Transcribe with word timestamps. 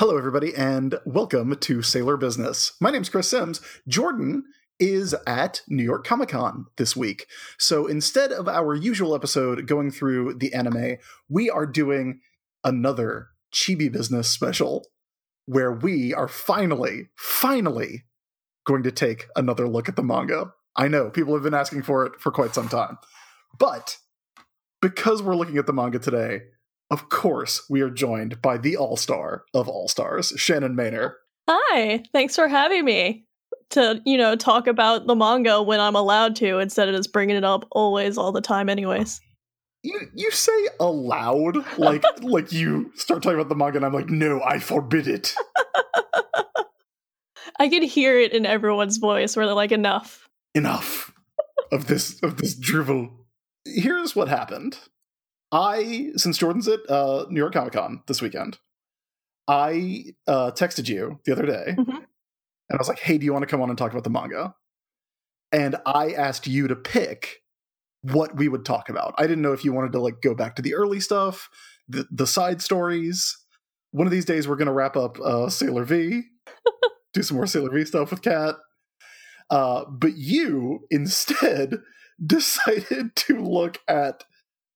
Hello, 0.00 0.16
everybody, 0.16 0.54
and 0.54 0.94
welcome 1.04 1.54
to 1.54 1.82
Sailor 1.82 2.16
Business. 2.16 2.72
My 2.80 2.90
name's 2.90 3.10
Chris 3.10 3.28
Sims. 3.28 3.60
Jordan 3.86 4.44
is 4.78 5.14
at 5.26 5.60
New 5.68 5.82
York 5.82 6.06
Comic 6.06 6.30
Con 6.30 6.64
this 6.78 6.96
week. 6.96 7.26
So 7.58 7.86
instead 7.86 8.32
of 8.32 8.48
our 8.48 8.74
usual 8.74 9.14
episode 9.14 9.66
going 9.66 9.90
through 9.90 10.36
the 10.38 10.54
anime, 10.54 10.96
we 11.28 11.50
are 11.50 11.66
doing 11.66 12.20
another 12.64 13.26
Chibi 13.52 13.92
Business 13.92 14.26
special 14.30 14.86
where 15.44 15.70
we 15.70 16.14
are 16.14 16.28
finally, 16.28 17.10
finally 17.14 18.04
going 18.64 18.82
to 18.84 18.90
take 18.90 19.26
another 19.36 19.68
look 19.68 19.86
at 19.86 19.96
the 19.96 20.02
manga. 20.02 20.54
I 20.76 20.88
know 20.88 21.10
people 21.10 21.34
have 21.34 21.42
been 21.42 21.52
asking 21.52 21.82
for 21.82 22.06
it 22.06 22.18
for 22.18 22.32
quite 22.32 22.54
some 22.54 22.70
time. 22.70 22.96
But 23.58 23.98
because 24.80 25.22
we're 25.22 25.36
looking 25.36 25.58
at 25.58 25.66
the 25.66 25.74
manga 25.74 25.98
today, 25.98 26.44
of 26.90 27.08
course, 27.08 27.62
we 27.70 27.80
are 27.82 27.90
joined 27.90 28.42
by 28.42 28.58
the 28.58 28.76
all 28.76 28.96
star 28.96 29.44
of 29.54 29.68
all 29.68 29.88
stars, 29.88 30.32
Shannon 30.36 30.74
Maynor. 30.74 31.14
Hi, 31.48 32.02
thanks 32.12 32.34
for 32.34 32.48
having 32.48 32.84
me 32.84 33.24
to, 33.70 34.02
you 34.04 34.18
know, 34.18 34.36
talk 34.36 34.66
about 34.66 35.06
the 35.06 35.14
manga 35.14 35.62
when 35.62 35.80
I'm 35.80 35.94
allowed 35.94 36.36
to 36.36 36.58
instead 36.58 36.88
of 36.88 36.94
just 36.94 37.12
bringing 37.12 37.36
it 37.36 37.44
up 37.44 37.66
always 37.70 38.18
all 38.18 38.32
the 38.32 38.40
time, 38.40 38.68
anyways. 38.68 39.18
Uh, 39.18 39.26
you 39.82 40.00
you 40.14 40.30
say 40.30 40.68
aloud 40.78 41.56
like 41.78 42.04
like 42.22 42.52
you 42.52 42.92
start 42.96 43.22
talking 43.22 43.38
about 43.38 43.48
the 43.48 43.54
manga 43.54 43.78
and 43.78 43.86
I'm 43.86 43.94
like, 43.94 44.10
no, 44.10 44.42
I 44.42 44.58
forbid 44.58 45.06
it. 45.06 45.34
I 47.58 47.68
can 47.68 47.82
hear 47.82 48.18
it 48.18 48.32
in 48.32 48.46
everyone's 48.46 48.96
voice 48.96 49.36
where 49.36 49.46
they're 49.46 49.54
like, 49.54 49.72
enough. 49.72 50.28
Enough 50.54 51.12
of 51.70 51.86
this 51.86 52.20
of 52.22 52.36
this 52.36 52.54
drivel. 52.54 53.10
Here's 53.64 54.16
what 54.16 54.28
happened. 54.28 54.78
I, 55.52 56.10
since 56.16 56.38
Jordan's 56.38 56.68
at 56.68 56.80
uh, 56.88 57.26
New 57.28 57.40
York 57.40 57.52
Comic 57.52 57.72
Con 57.72 58.02
this 58.06 58.22
weekend, 58.22 58.58
I 59.48 60.04
uh, 60.26 60.52
texted 60.52 60.88
you 60.88 61.18
the 61.24 61.32
other 61.32 61.46
day 61.46 61.74
Mhm. 61.76 61.88
and 61.88 62.06
I 62.72 62.76
was 62.76 62.88
like, 62.88 63.00
hey, 63.00 63.18
do 63.18 63.24
you 63.24 63.32
want 63.32 63.42
to 63.42 63.48
come 63.48 63.60
on 63.60 63.68
and 63.68 63.76
talk 63.78 63.90
about 63.90 64.04
the 64.04 64.10
manga? 64.10 64.54
And 65.52 65.76
I 65.84 66.12
asked 66.12 66.46
you 66.46 66.68
to 66.68 66.76
pick 66.76 67.42
what 68.02 68.36
we 68.36 68.48
would 68.48 68.64
talk 68.64 68.88
about. 68.88 69.14
I 69.18 69.22
didn't 69.22 69.42
know 69.42 69.52
if 69.52 69.64
you 69.64 69.72
wanted 69.72 69.92
to 69.92 70.00
like 70.00 70.20
go 70.22 70.34
back 70.34 70.54
to 70.56 70.62
the 70.62 70.74
early 70.74 71.00
stuff, 71.00 71.50
the, 71.88 72.06
the 72.10 72.26
side 72.26 72.62
stories. 72.62 73.36
One 73.90 74.06
of 74.06 74.12
these 74.12 74.24
days, 74.24 74.46
we're 74.46 74.54
going 74.56 74.66
to 74.66 74.72
wrap 74.72 74.96
up 74.96 75.18
uh, 75.20 75.48
Sailor 75.48 75.84
V, 75.84 76.22
do 77.12 77.22
some 77.24 77.36
more 77.36 77.46
Sailor 77.48 77.70
V 77.70 77.84
stuff 77.84 78.12
with 78.12 78.22
Kat. 78.22 78.54
Uh, 79.50 79.84
but 79.90 80.16
you 80.16 80.86
instead 80.90 81.78
decided 82.24 83.16
to 83.16 83.40
look 83.40 83.78
at 83.88 84.22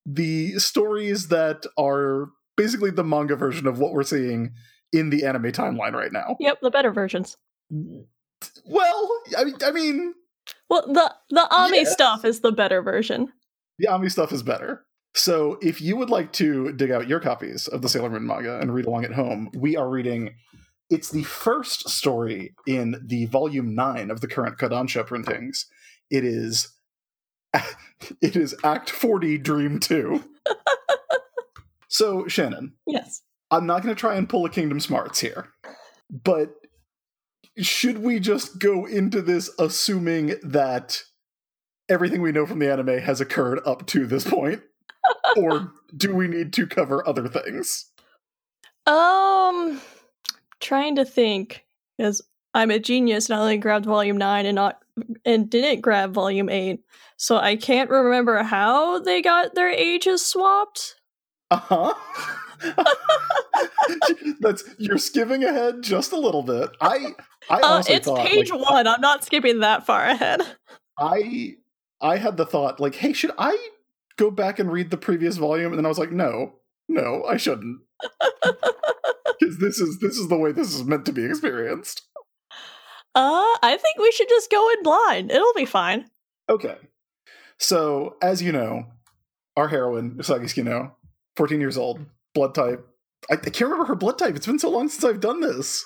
the 0.06 0.58
stories 0.58 1.28
that 1.28 1.64
are 1.78 2.28
basically 2.56 2.90
the 2.90 3.04
manga 3.04 3.36
version 3.36 3.66
of 3.66 3.78
what 3.78 3.92
we're 3.92 4.02
seeing 4.02 4.52
in 4.92 5.10
the 5.10 5.24
anime 5.24 5.50
timeline 5.52 5.92
right 5.92 6.12
now. 6.12 6.36
Yep, 6.40 6.60
the 6.62 6.70
better 6.70 6.92
versions. 6.92 7.36
Well, 8.66 9.10
I 9.36 9.44
mean, 9.44 9.54
I 9.64 9.70
mean, 9.70 10.14
Well, 10.68 10.86
the 10.86 11.14
the 11.30 11.48
Ami 11.54 11.78
Yes. 11.78 11.92
stuff 11.92 12.24
is 12.24 12.40
the 12.40 12.52
better 12.52 12.82
version. 12.82 13.32
the 13.78 13.88
Ami 13.88 14.08
stuff 14.08 14.32
is 14.32 14.42
better. 14.42 14.84
So, 15.16 15.58
if 15.62 15.80
you 15.80 15.96
would 15.96 16.10
like 16.10 16.32
to 16.34 16.72
dig 16.72 16.90
out 16.90 17.08
your 17.08 17.20
copies 17.20 17.68
of 17.68 17.82
the 17.82 17.88
Sailor 17.88 18.10
Moon 18.10 18.26
manga 18.26 18.58
and 18.60 18.74
read 18.74 18.84
along 18.86 19.04
at 19.04 19.12
home, 19.12 19.50
we 19.54 19.76
are 19.76 19.88
reading. 19.88 20.34
It's 20.90 21.10
the 21.10 21.22
first 21.22 21.88
story 21.88 22.54
in 22.66 22.96
the 23.04 23.26
volume 23.26 23.74
nine 23.74 24.10
of 24.10 24.20
the 24.20 24.28
current 24.28 24.58
Kodansha 24.58 25.06
printings. 25.06 25.66
It 26.10 26.24
is, 26.24 26.68
it 28.20 28.36
is 28.36 28.54
Act 28.64 28.90
Forty, 28.90 29.38
Dream 29.38 29.80
Two. 29.80 30.24
so, 31.88 32.26
Shannon, 32.28 32.74
Yes. 32.86 33.22
I'm 33.50 33.66
not 33.66 33.82
going 33.82 33.94
to 33.94 33.98
try 33.98 34.16
and 34.16 34.28
pull 34.28 34.44
a 34.44 34.50
Kingdom 34.50 34.80
Smarts 34.80 35.20
here, 35.20 35.48
but 36.10 36.54
should 37.58 37.98
we 37.98 38.18
just 38.18 38.58
go 38.58 38.84
into 38.84 39.22
this 39.22 39.50
assuming 39.58 40.34
that 40.42 41.02
everything 41.88 42.20
we 42.20 42.32
know 42.32 42.46
from 42.46 42.58
the 42.58 42.72
anime 42.72 42.98
has 42.98 43.20
occurred 43.20 43.60
up 43.64 43.86
to 43.88 44.06
this 44.06 44.28
point? 44.28 44.62
or 45.36 45.72
do 45.96 46.14
we 46.14 46.26
need 46.28 46.52
to 46.54 46.66
cover 46.66 47.06
other 47.06 47.28
things? 47.28 47.90
Um, 48.86 49.80
trying 50.60 50.96
to 50.96 51.04
think 51.04 51.64
because 51.96 52.22
I'm 52.54 52.70
a 52.70 52.78
genius 52.78 53.28
and 53.28 53.38
I 53.38 53.42
only 53.42 53.58
grabbed 53.58 53.86
volume 53.86 54.16
nine 54.16 54.46
and 54.46 54.54
not 54.54 54.80
and 55.24 55.50
didn't 55.50 55.80
grab 55.80 56.12
volume 56.12 56.48
eight, 56.48 56.80
so 57.24 57.38
I 57.38 57.56
can't 57.56 57.88
remember 57.88 58.42
how 58.42 58.98
they 58.98 59.22
got 59.22 59.54
their 59.54 59.70
ages 59.70 60.26
swapped. 60.26 60.96
Uh 61.50 61.56
huh. 61.56 61.94
That's 64.40 64.62
you're 64.76 64.98
skipping 64.98 65.42
ahead 65.42 65.80
just 65.80 66.12
a 66.12 66.20
little 66.20 66.42
bit. 66.42 66.68
I 66.82 67.14
I 67.48 67.60
Uh, 67.62 67.82
it's 67.88 68.04
thought 68.04 68.26
page 68.26 68.50
like, 68.50 68.70
one. 68.70 68.86
I'm 68.86 69.00
not 69.00 69.24
skipping 69.24 69.60
that 69.60 69.86
far 69.86 70.04
ahead. 70.04 70.42
I 70.98 71.54
I 72.02 72.18
had 72.18 72.36
the 72.36 72.44
thought 72.44 72.78
like, 72.78 72.96
hey, 72.96 73.14
should 73.14 73.32
I 73.38 73.70
go 74.18 74.30
back 74.30 74.58
and 74.58 74.70
read 74.70 74.90
the 74.90 74.98
previous 74.98 75.38
volume? 75.38 75.72
And 75.72 75.78
then 75.78 75.86
I 75.86 75.88
was 75.88 75.98
like, 75.98 76.12
no, 76.12 76.56
no, 76.90 77.24
I 77.24 77.38
shouldn't. 77.38 77.80
Because 79.40 79.58
this 79.58 79.80
is 79.80 79.98
this 79.98 80.18
is 80.18 80.28
the 80.28 80.36
way 80.36 80.52
this 80.52 80.74
is 80.74 80.84
meant 80.84 81.06
to 81.06 81.12
be 81.12 81.24
experienced. 81.24 82.02
Uh, 83.14 83.56
I 83.62 83.78
think 83.80 83.98
we 83.98 84.12
should 84.12 84.28
just 84.28 84.50
go 84.50 84.70
in 84.70 84.82
blind. 84.82 85.32
It'll 85.32 85.54
be 85.54 85.64
fine. 85.64 86.10
Okay. 86.48 86.76
So, 87.64 88.16
as 88.20 88.42
you 88.42 88.52
know, 88.52 88.84
our 89.56 89.68
heroine, 89.68 90.16
Usagi 90.16 90.44
Tsukino, 90.44 90.92
14 91.36 91.60
years 91.60 91.78
old, 91.78 92.04
blood 92.34 92.54
type. 92.54 92.86
I, 93.30 93.34
I 93.36 93.36
can't 93.36 93.70
remember 93.70 93.86
her 93.86 93.94
blood 93.94 94.18
type. 94.18 94.36
It's 94.36 94.44
been 94.44 94.58
so 94.58 94.68
long 94.68 94.90
since 94.90 95.02
I've 95.02 95.20
done 95.20 95.40
this. 95.40 95.82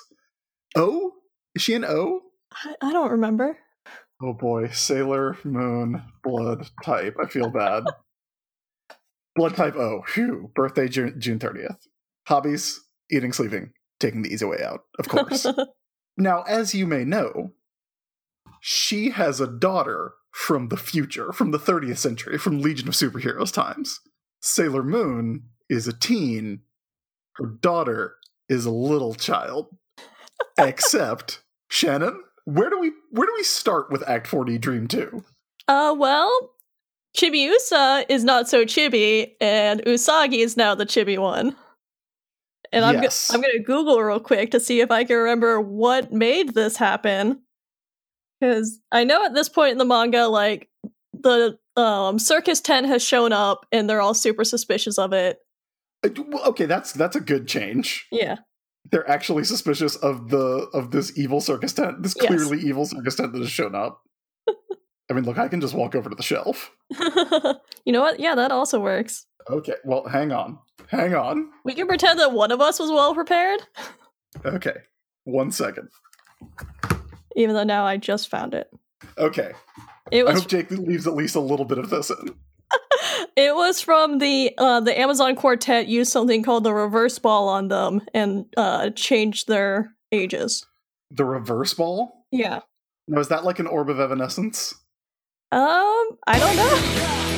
O? 0.75 1.13
Is 1.55 1.61
she 1.61 1.75
an 1.75 1.85
O? 1.85 2.19
I, 2.51 2.75
I 2.81 2.91
don't 2.91 3.11
remember. 3.11 3.57
Oh 4.21 4.33
boy, 4.33 4.67
Sailor 4.73 5.37
Moon 5.45 6.03
blood 6.21 6.69
type. 6.83 7.15
I 7.17 7.27
feel 7.27 7.49
bad. 7.49 7.85
blood 9.37 9.55
type 9.55 9.77
O. 9.77 10.03
Phew. 10.05 10.51
Birthday 10.53 10.89
June, 10.89 11.15
June 11.17 11.39
30th. 11.39 11.77
Hobbies 12.27 12.81
eating, 13.09 13.31
sleeping, 13.31 13.71
taking 14.01 14.21
the 14.23 14.33
easy 14.33 14.43
way 14.43 14.61
out, 14.61 14.81
of 14.99 15.07
course. 15.07 15.47
now, 16.17 16.41
as 16.41 16.75
you 16.75 16.85
may 16.85 17.05
know, 17.05 17.53
she 18.59 19.11
has 19.11 19.39
a 19.39 19.47
daughter 19.47 20.15
from 20.31 20.69
the 20.69 20.77
future, 20.77 21.31
from 21.31 21.51
the 21.51 21.59
30th 21.59 21.97
century, 21.97 22.37
from 22.37 22.61
Legion 22.61 22.87
of 22.87 22.93
Superheroes 22.93 23.53
times. 23.53 23.99
Sailor 24.41 24.83
Moon 24.83 25.43
is 25.69 25.87
a 25.87 25.93
teen. 25.93 26.61
Her 27.33 27.47
daughter 27.47 28.15
is 28.47 28.65
a 28.65 28.71
little 28.71 29.15
child. 29.15 29.67
Except, 30.57 31.41
Shannon, 31.69 32.23
where 32.45 32.69
do 32.69 32.79
we 32.79 32.91
where 33.11 33.27
do 33.27 33.33
we 33.35 33.43
start 33.43 33.91
with 33.91 34.07
Act 34.07 34.27
40 34.27 34.57
Dream 34.57 34.87
2? 34.87 35.23
uh, 35.67 35.95
well, 35.97 36.51
Chibi 37.15 37.43
Usa 37.43 38.05
is 38.09 38.23
not 38.23 38.49
so 38.49 38.65
chibi, 38.65 39.31
and 39.39 39.81
Usagi 39.83 40.39
is 40.43 40.57
now 40.57 40.75
the 40.75 40.85
chibi 40.85 41.17
one. 41.17 41.55
And 42.71 42.85
I'm 42.85 43.01
go- 43.01 43.09
I'm 43.31 43.41
gonna 43.41 43.63
Google 43.63 43.99
real 44.01 44.19
quick 44.19 44.51
to 44.51 44.59
see 44.59 44.81
if 44.81 44.91
I 44.91 45.03
can 45.03 45.17
remember 45.17 45.59
what 45.59 46.13
made 46.13 46.53
this 46.53 46.77
happen. 46.77 47.41
Because 48.39 48.79
I 48.91 49.03
know 49.03 49.25
at 49.25 49.33
this 49.33 49.49
point 49.49 49.73
in 49.73 49.77
the 49.77 49.85
manga, 49.85 50.27
like 50.27 50.69
the 51.13 51.57
um 51.75 52.19
circus 52.19 52.61
tent 52.61 52.87
has 52.87 53.03
shown 53.03 53.33
up, 53.33 53.65
and 53.71 53.89
they're 53.89 54.01
all 54.01 54.13
super 54.13 54.43
suspicious 54.43 54.97
of 54.97 55.13
it. 55.13 55.39
Okay, 56.05 56.65
that's 56.65 56.93
that's 56.93 57.15
a 57.15 57.21
good 57.21 57.47
change. 57.47 58.07
Yeah. 58.11 58.37
They're 58.91 59.09
actually 59.09 59.43
suspicious 59.43 59.95
of 59.97 60.29
the 60.29 60.67
of 60.73 60.91
this 60.91 61.17
evil 61.17 61.41
circus 61.41 61.73
tent, 61.73 62.01
this 62.01 62.15
Yes. 62.19 62.27
clearly 62.27 62.59
evil 62.65 62.85
circus 62.85 63.15
tent 63.15 63.33
that 63.33 63.39
has 63.39 63.51
shown 63.51 63.75
up. 63.75 64.01
I 65.11 65.13
mean, 65.15 65.25
look, 65.25 65.37
I 65.39 65.47
can 65.47 65.59
just 65.59 65.73
walk 65.73 65.95
over 65.95 66.09
to 66.09 66.15
the 66.15 66.23
shelf. 66.23 66.71
you 67.83 67.91
know 67.91 68.01
what? 68.01 68.19
Yeah, 68.19 68.35
that 68.35 68.51
also 68.51 68.79
works. 68.79 69.25
Okay, 69.49 69.73
well, 69.83 70.07
hang 70.07 70.31
on. 70.31 70.59
Hang 70.87 71.15
on. 71.15 71.49
We 71.65 71.73
can 71.73 71.87
pretend 71.87 72.19
that 72.19 72.31
one 72.31 72.51
of 72.51 72.61
us 72.61 72.79
was 72.79 72.91
well 72.91 73.13
prepared, 73.15 73.61
Okay. 74.45 74.75
One 75.23 75.51
second. 75.51 75.89
Even 77.39 77.55
though 77.55 77.63
now 77.63 77.85
I 77.85 77.97
just 77.97 78.29
found 78.29 78.53
it. 78.53 78.69
Okay. 79.17 79.53
It 80.11 80.21
I 80.21 80.31
was 80.31 80.41
hope 80.41 80.49
Jake 80.49 80.71
leaves 80.71 81.07
at 81.07 81.13
least 81.13 81.35
a 81.35 81.39
little 81.39 81.65
bit 81.65 81.77
of 81.77 81.89
this 81.89 82.09
in. 82.09 82.35
it 83.35 83.55
was 83.55 83.81
from 83.81 84.19
the 84.19 84.53
uh, 84.57 84.81
the 84.81 84.97
Amazon 84.99 85.35
Quartet 85.35 85.87
used 85.87 86.11
something 86.11 86.43
called 86.43 86.63
the 86.63 86.73
reverse 86.73 87.17
ball 87.17 87.47
on 87.47 87.69
them 87.69 88.01
and 88.13 88.45
uh, 88.57 88.89
changed 88.91 89.47
their 89.47 89.95
ages. 90.11 90.65
The 91.11 91.25
reverse 91.25 91.73
ball? 91.73 92.25
Yeah. 92.31 92.59
Now, 93.07 93.19
is 93.21 93.29
that 93.29 93.43
like 93.43 93.59
an 93.59 93.67
orb 93.67 93.89
of 93.89 93.99
evanescence? 93.99 94.75
Um, 95.51 96.17
I 96.27 96.37
don't 96.37 96.55
know. 96.55 97.28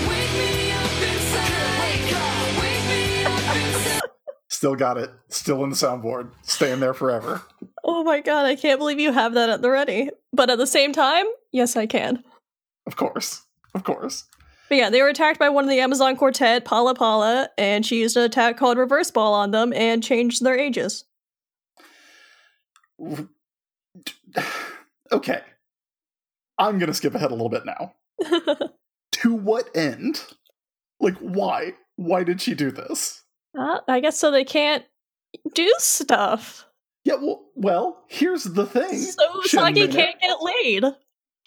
Still 4.62 4.76
got 4.76 5.00
it. 5.00 5.10
Still 5.28 5.64
in 5.64 5.72
the 5.72 5.76
soundboard. 5.76 6.30
Staying 6.44 6.82
there 6.82 6.94
forever. 6.94 7.42
Oh 7.84 8.04
my 8.04 8.20
god, 8.20 8.46
I 8.46 8.56
can't 8.56 8.78
believe 8.78 9.00
you 9.00 9.12
have 9.12 9.34
that 9.34 9.50
at 9.50 9.64
the 9.64 9.72
ready. 9.72 10.12
But 10.34 10.52
at 10.52 10.60
the 10.60 10.68
same 10.68 10.94
time, 10.94 11.26
yes, 11.52 11.76
I 11.76 11.88
can. 11.88 12.24
Of 12.86 12.96
course. 12.96 13.42
Of 13.74 13.84
course. 13.84 14.26
But 14.70 14.78
yeah, 14.78 14.92
they 14.92 15.02
were 15.02 15.08
attacked 15.08 15.40
by 15.40 15.50
one 15.50 15.64
of 15.64 15.70
the 15.72 15.80
Amazon 15.80 16.16
Quartet, 16.16 16.64
Pala 16.64 16.94
Pala, 16.94 17.50
and 17.58 17.84
she 17.84 18.02
used 18.02 18.16
an 18.16 18.22
attack 18.22 18.56
called 18.56 18.78
Reverse 18.78 19.10
Ball 19.10 19.34
on 19.34 19.50
them 19.50 19.74
and 19.74 20.04
changed 20.04 20.44
their 20.44 20.60
ages. 20.60 21.06
okay. 25.12 25.42
I'm 26.60 26.78
going 26.78 26.86
to 26.86 26.94
skip 26.94 27.16
ahead 27.16 27.32
a 27.32 27.34
little 27.34 27.50
bit 27.50 27.66
now. 27.66 27.96
to 29.14 29.34
what 29.34 29.76
end? 29.76 30.24
Like, 31.00 31.18
why? 31.18 31.74
Why 31.96 32.24
did 32.24 32.42
she 32.42 32.54
do 32.54 32.70
this? 32.70 33.21
Uh, 33.58 33.80
I 33.88 34.00
guess 34.00 34.18
so 34.18 34.32
they 34.32 34.44
can't 34.44 34.84
do 35.54 35.72
stuff. 35.78 36.66
Yeah, 37.04 37.16
well, 37.16 37.46
well 37.56 38.04
here's 38.08 38.44
the 38.44 38.66
thing. 38.66 38.98
So 38.98 39.42
Usagi 39.42 39.92
can't 39.92 40.20
get 40.20 40.38
laid. 40.42 40.86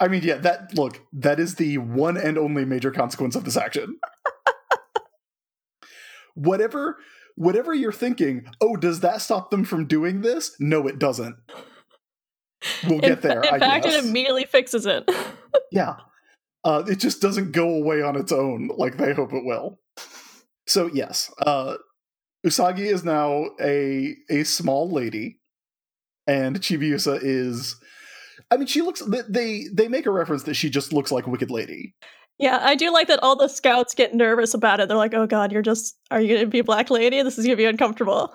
I 0.00 0.08
mean, 0.08 0.22
yeah, 0.22 0.36
that 0.38 0.74
look, 0.76 1.00
that 1.12 1.38
is 1.38 1.54
the 1.54 1.78
one 1.78 2.16
and 2.16 2.36
only 2.36 2.64
major 2.64 2.90
consequence 2.90 3.36
of 3.36 3.44
this 3.44 3.56
action. 3.56 3.98
whatever 6.34 6.98
whatever 7.36 7.74
you're 7.74 7.92
thinking, 7.92 8.46
oh, 8.60 8.76
does 8.76 9.00
that 9.00 9.20
stop 9.20 9.50
them 9.50 9.64
from 9.64 9.86
doing 9.86 10.20
this? 10.20 10.54
No, 10.58 10.86
it 10.86 10.98
doesn't. 10.98 11.36
We'll 12.86 13.00
get 13.00 13.22
there. 13.22 13.42
in 13.42 13.54
I 13.54 13.58
fact, 13.58 13.86
it 13.86 14.04
immediately 14.04 14.46
fixes 14.46 14.86
it. 14.86 15.08
Yeah. 15.70 15.96
Uh, 16.62 16.84
it 16.86 17.00
just 17.00 17.20
doesn't 17.20 17.50
go 17.50 17.68
away 17.68 18.00
on 18.00 18.16
its 18.16 18.30
own 18.30 18.70
like 18.76 18.96
they 18.96 19.12
hope 19.12 19.32
it 19.32 19.44
will. 19.44 19.80
So 20.68 20.88
yes, 20.92 21.32
uh, 21.38 21.76
Usagi 22.44 22.92
is 22.92 23.04
now 23.04 23.46
a 23.60 24.14
a 24.30 24.44
small 24.44 24.90
lady, 24.90 25.40
and 26.26 26.60
Chibiusa 26.60 27.18
is. 27.22 27.76
I 28.50 28.56
mean, 28.56 28.66
she 28.66 28.82
looks. 28.82 29.02
They 29.28 29.64
they 29.72 29.88
make 29.88 30.06
a 30.06 30.10
reference 30.10 30.42
that 30.44 30.54
she 30.54 30.68
just 30.68 30.92
looks 30.92 31.10
like 31.10 31.26
Wicked 31.26 31.50
Lady. 31.50 31.94
yeah, 32.38 32.58
I 32.62 32.74
do 32.74 32.92
like 32.92 33.08
that 33.08 33.22
all 33.22 33.36
the 33.36 33.48
scouts 33.48 33.94
get 33.94 34.14
nervous 34.14 34.54
about 34.54 34.80
it. 34.80 34.88
They're 34.88 34.96
like, 34.96 35.14
"Oh 35.14 35.26
God, 35.26 35.52
you're 35.52 35.62
just 35.62 35.96
are 36.10 36.20
you 36.20 36.34
gonna 36.34 36.46
be 36.46 36.58
a 36.58 36.64
black 36.64 36.90
lady? 36.90 37.22
This 37.22 37.38
is 37.38 37.46
gonna 37.46 37.56
be 37.56 37.64
uncomfortable." 37.64 38.34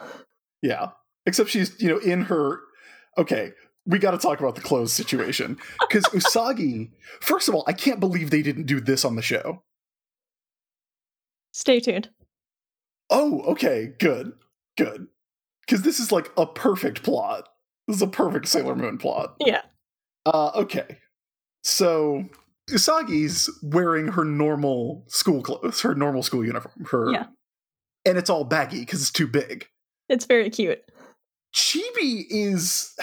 Yeah, 0.62 0.90
except 1.26 1.50
she's 1.50 1.80
you 1.80 1.90
know 1.90 2.00
in 2.00 2.24
her. 2.24 2.60
Okay, 3.18 3.52
we 3.86 4.00
got 4.00 4.12
to 4.12 4.18
talk 4.18 4.40
about 4.40 4.56
the 4.56 4.62
clothes 4.62 4.94
situation 4.94 5.58
because 5.82 6.04
Usagi. 6.06 6.90
First 7.22 7.48
of 7.50 7.56
all, 7.56 7.64
I 7.68 7.74
can't 7.74 8.00
believe 8.00 8.30
they 8.30 8.42
didn't 8.42 8.66
do 8.66 8.80
this 8.80 9.06
on 9.06 9.16
the 9.16 9.22
show. 9.22 9.64
Stay 11.52 11.80
tuned. 11.80 12.10
Oh, 13.10 13.42
okay, 13.52 13.94
good, 14.00 14.34
good. 14.78 15.08
Because 15.66 15.82
this 15.84 16.00
is 16.00 16.12
like 16.12 16.30
a 16.38 16.46
perfect 16.46 17.04
plot. 17.04 17.48
This 17.88 17.98
is 17.98 18.02
a 18.02 18.08
perfect 18.08 18.48
Sailor 18.48 18.76
Moon 18.76 18.98
plot. 18.98 19.36
Yeah. 19.40 19.62
Uh, 20.26 20.52
okay. 20.56 20.98
So 21.64 22.26
Usagi's 22.70 23.50
wearing 23.64 24.10
her 24.10 24.24
normal 24.26 25.04
school 25.08 25.42
clothes, 25.42 25.82
her 25.82 25.96
normal 25.96 26.24
school 26.24 26.46
uniform, 26.46 26.86
her, 26.92 27.12
Yeah. 27.12 27.26
and 28.06 28.18
it's 28.18 28.30
all 28.30 28.44
baggy 28.44 28.80
because 28.82 29.02
it's 29.02 29.12
too 29.12 29.28
big. 29.28 29.68
It's 30.08 30.26
very 30.26 30.50
cute. 30.50 30.82
Chibi 31.56 32.26
is. 32.30 32.96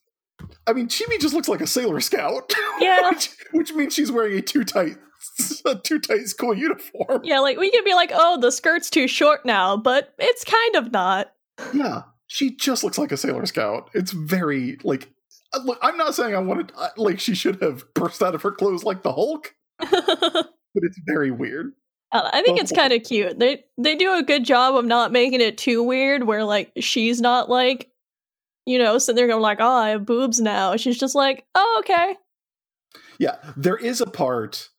I 0.66 0.72
mean, 0.72 0.88
Chibi 0.88 1.20
just 1.20 1.34
looks 1.34 1.48
like 1.48 1.60
a 1.60 1.66
Sailor 1.66 2.00
Scout. 2.00 2.52
Yeah. 2.80 3.10
which, 3.10 3.30
which 3.52 3.72
means 3.74 3.94
she's 3.94 4.10
wearing 4.10 4.38
a 4.38 4.42
too 4.42 4.64
tight, 4.64 4.96
a 5.66 5.74
too 5.76 5.98
tight 5.98 6.26
school 6.28 6.54
uniform. 6.54 7.20
Yeah, 7.24 7.40
like 7.40 7.58
we 7.58 7.70
could 7.70 7.84
be 7.84 7.94
like, 7.94 8.10
"Oh, 8.12 8.38
the 8.40 8.50
skirt's 8.50 8.90
too 8.90 9.08
short 9.08 9.44
now," 9.44 9.76
but 9.76 10.14
it's 10.18 10.44
kind 10.44 10.76
of 10.76 10.92
not. 10.92 11.32
Yeah, 11.72 12.02
she 12.26 12.54
just 12.56 12.84
looks 12.84 12.98
like 12.98 13.12
a 13.12 13.16
Sailor 13.16 13.46
Scout. 13.46 13.90
It's 13.94 14.12
very 14.12 14.78
like. 14.82 15.10
uh, 15.52 15.60
Look, 15.64 15.78
I'm 15.82 15.96
not 15.96 16.14
saying 16.14 16.34
I 16.34 16.38
wanted 16.38 16.72
uh, 16.76 16.88
like 16.96 17.20
she 17.20 17.34
should 17.34 17.60
have 17.62 17.92
burst 17.94 18.22
out 18.22 18.34
of 18.34 18.42
her 18.42 18.52
clothes 18.52 18.84
like 18.84 19.02
the 19.02 19.12
Hulk, 19.12 19.54
but 19.78 20.48
it's 20.74 21.00
very 21.06 21.30
weird. 21.30 21.72
I 22.12 22.42
think 22.42 22.58
it's 22.58 22.72
kind 22.72 22.92
of 22.92 23.04
cute. 23.04 23.38
They 23.38 23.64
they 23.78 23.94
do 23.94 24.14
a 24.14 24.22
good 24.22 24.44
job 24.44 24.74
of 24.74 24.84
not 24.84 25.12
making 25.12 25.40
it 25.40 25.56
too 25.56 25.82
weird 25.82 26.24
where 26.24 26.42
like 26.44 26.72
she's 26.80 27.20
not 27.20 27.48
like 27.48 27.90
you 28.66 28.78
know, 28.78 28.98
sitting 28.98 29.16
there 29.16 29.26
going 29.26 29.42
like, 29.42 29.58
"Oh, 29.60 29.76
I 29.76 29.90
have 29.90 30.06
boobs 30.06 30.40
now." 30.40 30.76
She's 30.76 30.98
just 30.98 31.14
like, 31.14 31.44
"Oh, 31.54 31.76
okay." 31.80 32.16
Yeah, 33.18 33.36
there 33.56 33.76
is 33.76 34.00
a 34.00 34.06
part. 34.06 34.70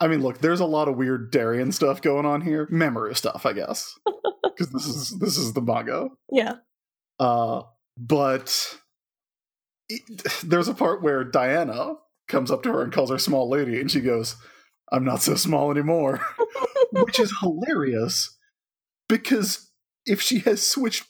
I 0.00 0.08
mean, 0.08 0.22
look, 0.22 0.38
there's 0.38 0.60
a 0.60 0.66
lot 0.66 0.88
of 0.88 0.96
weird 0.96 1.30
Darien 1.30 1.72
stuff 1.72 2.00
going 2.00 2.24
on 2.24 2.40
here. 2.40 2.66
Memory 2.70 3.14
stuff, 3.14 3.44
I 3.44 3.52
guess, 3.52 3.94
because 4.42 4.70
this 4.70 4.86
is 4.86 5.18
this 5.18 5.36
is 5.36 5.52
the 5.52 5.60
manga. 5.60 6.08
Yeah. 6.32 6.56
Uh, 7.18 7.62
but 7.98 8.78
it, 9.90 10.02
there's 10.42 10.68
a 10.68 10.74
part 10.74 11.02
where 11.02 11.22
Diana 11.22 11.96
comes 12.28 12.50
up 12.50 12.62
to 12.62 12.72
her 12.72 12.82
and 12.82 12.92
calls 12.92 13.10
her 13.10 13.18
small 13.18 13.50
lady, 13.50 13.78
and 13.78 13.90
she 13.90 14.00
goes, 14.00 14.36
"I'm 14.90 15.04
not 15.04 15.20
so 15.20 15.34
small 15.34 15.70
anymore," 15.70 16.24
which 16.92 17.20
is 17.20 17.34
hilarious 17.40 18.38
because 19.06 19.70
if 20.06 20.22
she 20.22 20.38
has 20.40 20.66
switched, 20.66 21.04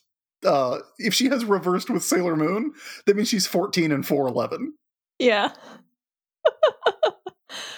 uh, 0.45 0.79
if 0.99 1.15
she 1.15 1.29
has 1.29 1.45
reversed 1.45 1.91
with 1.91 2.03
Sailor 2.03 2.35
Moon, 2.35 2.73
that 3.07 3.15
means 3.15 3.29
she's 3.29 3.47
14 3.47 3.93
and 3.93 4.05
4'11. 4.05 4.71
Yeah. 5.21 5.53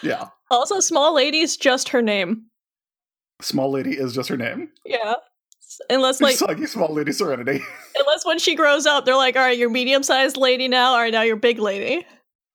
Yeah, 0.03 0.29
Also, 0.51 0.81
small 0.81 1.15
lady's 1.15 1.57
just 1.57 1.89
her 1.91 2.03
name. 2.03 2.47
small 3.41 3.71
lady 3.71 3.93
is 3.93 4.15
just 4.15 4.29
her 4.29 4.37
name. 4.37 4.71
Yeah. 4.85 5.15
Unless 5.89 6.21
like 6.21 6.37
Usagi, 6.37 6.69
small 6.69 6.93
lady 6.93 7.13
Serenity. 7.13 7.61
unless 7.99 8.27
when 8.27 8.39
she 8.39 8.55
grows 8.55 8.85
up, 8.87 9.05
they're 9.07 9.17
like, 9.17 9.37
"All 9.37 9.43
right, 9.43 9.57
you're 9.57 9.71
medium-sized 9.71 10.37
lady 10.37 10.69
now. 10.69 10.93
All 10.93 10.99
right, 10.99 11.13
now 11.13 11.23
you're 11.23 11.37
big 11.37 11.59
lady." 11.59 12.07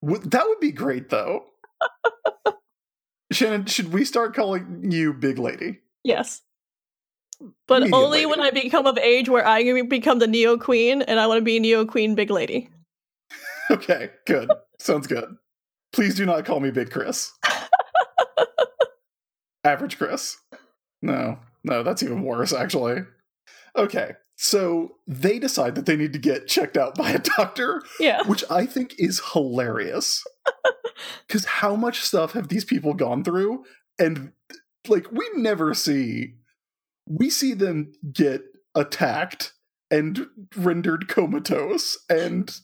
Would- 0.01 0.29
that 0.31 0.45
would 0.45 0.59
be 0.59 0.71
great, 0.71 1.09
though. 1.09 1.45
Shannon, 3.31 3.65
should 3.65 3.91
we 3.91 4.05
start 4.05 4.35
calling 4.35 4.89
you 4.89 5.13
Big 5.13 5.37
Lady? 5.37 5.79
Yes. 6.03 6.41
But 7.67 7.79
Medium 7.81 7.93
only 7.93 8.19
lady. 8.19 8.25
when 8.27 8.39
I 8.41 8.51
become 8.51 8.85
of 8.87 8.97
age 8.97 9.27
where 9.29 9.45
I 9.45 9.81
become 9.83 10.19
the 10.19 10.27
Neo 10.27 10.57
Queen 10.57 11.01
and 11.01 11.19
I 11.19 11.27
want 11.27 11.39
to 11.39 11.43
be 11.43 11.59
Neo 11.59 11.85
Queen 11.85 12.15
Big 12.15 12.29
Lady. 12.29 12.69
Okay, 13.69 14.11
good. 14.25 14.49
Sounds 14.79 15.07
good. 15.07 15.25
Please 15.97 16.13
do 16.13 16.27
not 16.27 16.45
call 16.45 16.59
me 16.59 16.69
Big 16.69 16.91
Chris. 16.91 17.31
Average 19.63 19.97
Chris. 19.97 20.37
No, 21.01 21.39
no, 21.63 21.81
that's 21.81 22.03
even 22.03 22.21
worse, 22.21 22.53
actually. 22.53 23.01
Okay, 23.75 24.11
so 24.35 24.97
they 25.07 25.39
decide 25.39 25.73
that 25.73 25.87
they 25.87 25.95
need 25.95 26.13
to 26.13 26.19
get 26.19 26.47
checked 26.47 26.77
out 26.77 26.93
by 26.93 27.13
a 27.13 27.17
doctor, 27.17 27.81
Yeah. 27.99 28.21
which 28.27 28.43
I 28.51 28.67
think 28.67 28.93
is 28.99 29.19
hilarious. 29.33 30.23
Because 31.27 31.45
how 31.45 31.75
much 31.75 32.01
stuff 32.01 32.33
have 32.33 32.47
these 32.47 32.65
people 32.65 32.93
gone 32.95 33.23
through? 33.23 33.65
And, 33.97 34.33
like, 34.87 35.11
we 35.11 35.27
never 35.35 35.73
see. 35.73 36.35
We 37.07 37.31
see 37.31 37.53
them 37.55 37.91
get 38.13 38.43
attacked 38.75 39.53
and 39.91 40.27
rendered 40.55 41.07
comatose 41.07 41.97
and 42.07 42.55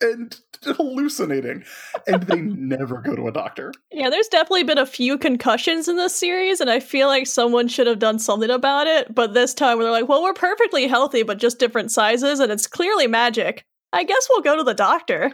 and 0.00 0.38
hallucinating 0.64 1.64
and 2.06 2.22
they 2.24 2.40
never 2.40 2.98
go 3.00 3.14
to 3.16 3.28
a 3.28 3.32
doctor 3.32 3.72
Yeah, 3.92 4.10
there's 4.10 4.28
definitely 4.28 4.64
been 4.64 4.78
a 4.78 4.86
few 4.86 5.18
concussions 5.18 5.88
in 5.88 5.96
this 5.96 6.14
series, 6.16 6.60
and 6.60 6.70
I 6.70 6.80
feel 6.80 7.08
like 7.08 7.26
someone 7.26 7.68
should 7.68 7.86
have 7.86 7.98
done 7.98 8.18
something 8.18 8.50
about 8.50 8.86
it. 8.86 9.14
But 9.14 9.34
this 9.34 9.54
time, 9.54 9.78
they're 9.78 9.90
like, 9.90 10.08
well, 10.08 10.22
we're 10.22 10.32
perfectly 10.34 10.86
healthy, 10.86 11.22
but 11.22 11.38
just 11.38 11.58
different 11.58 11.90
sizes, 11.92 12.40
and 12.40 12.50
it's 12.52 12.66
clearly 12.66 13.06
magic. 13.06 13.64
I 13.92 14.04
guess 14.04 14.26
we'll 14.30 14.42
go 14.42 14.56
to 14.56 14.62
the 14.64 14.74
doctor. 14.74 15.32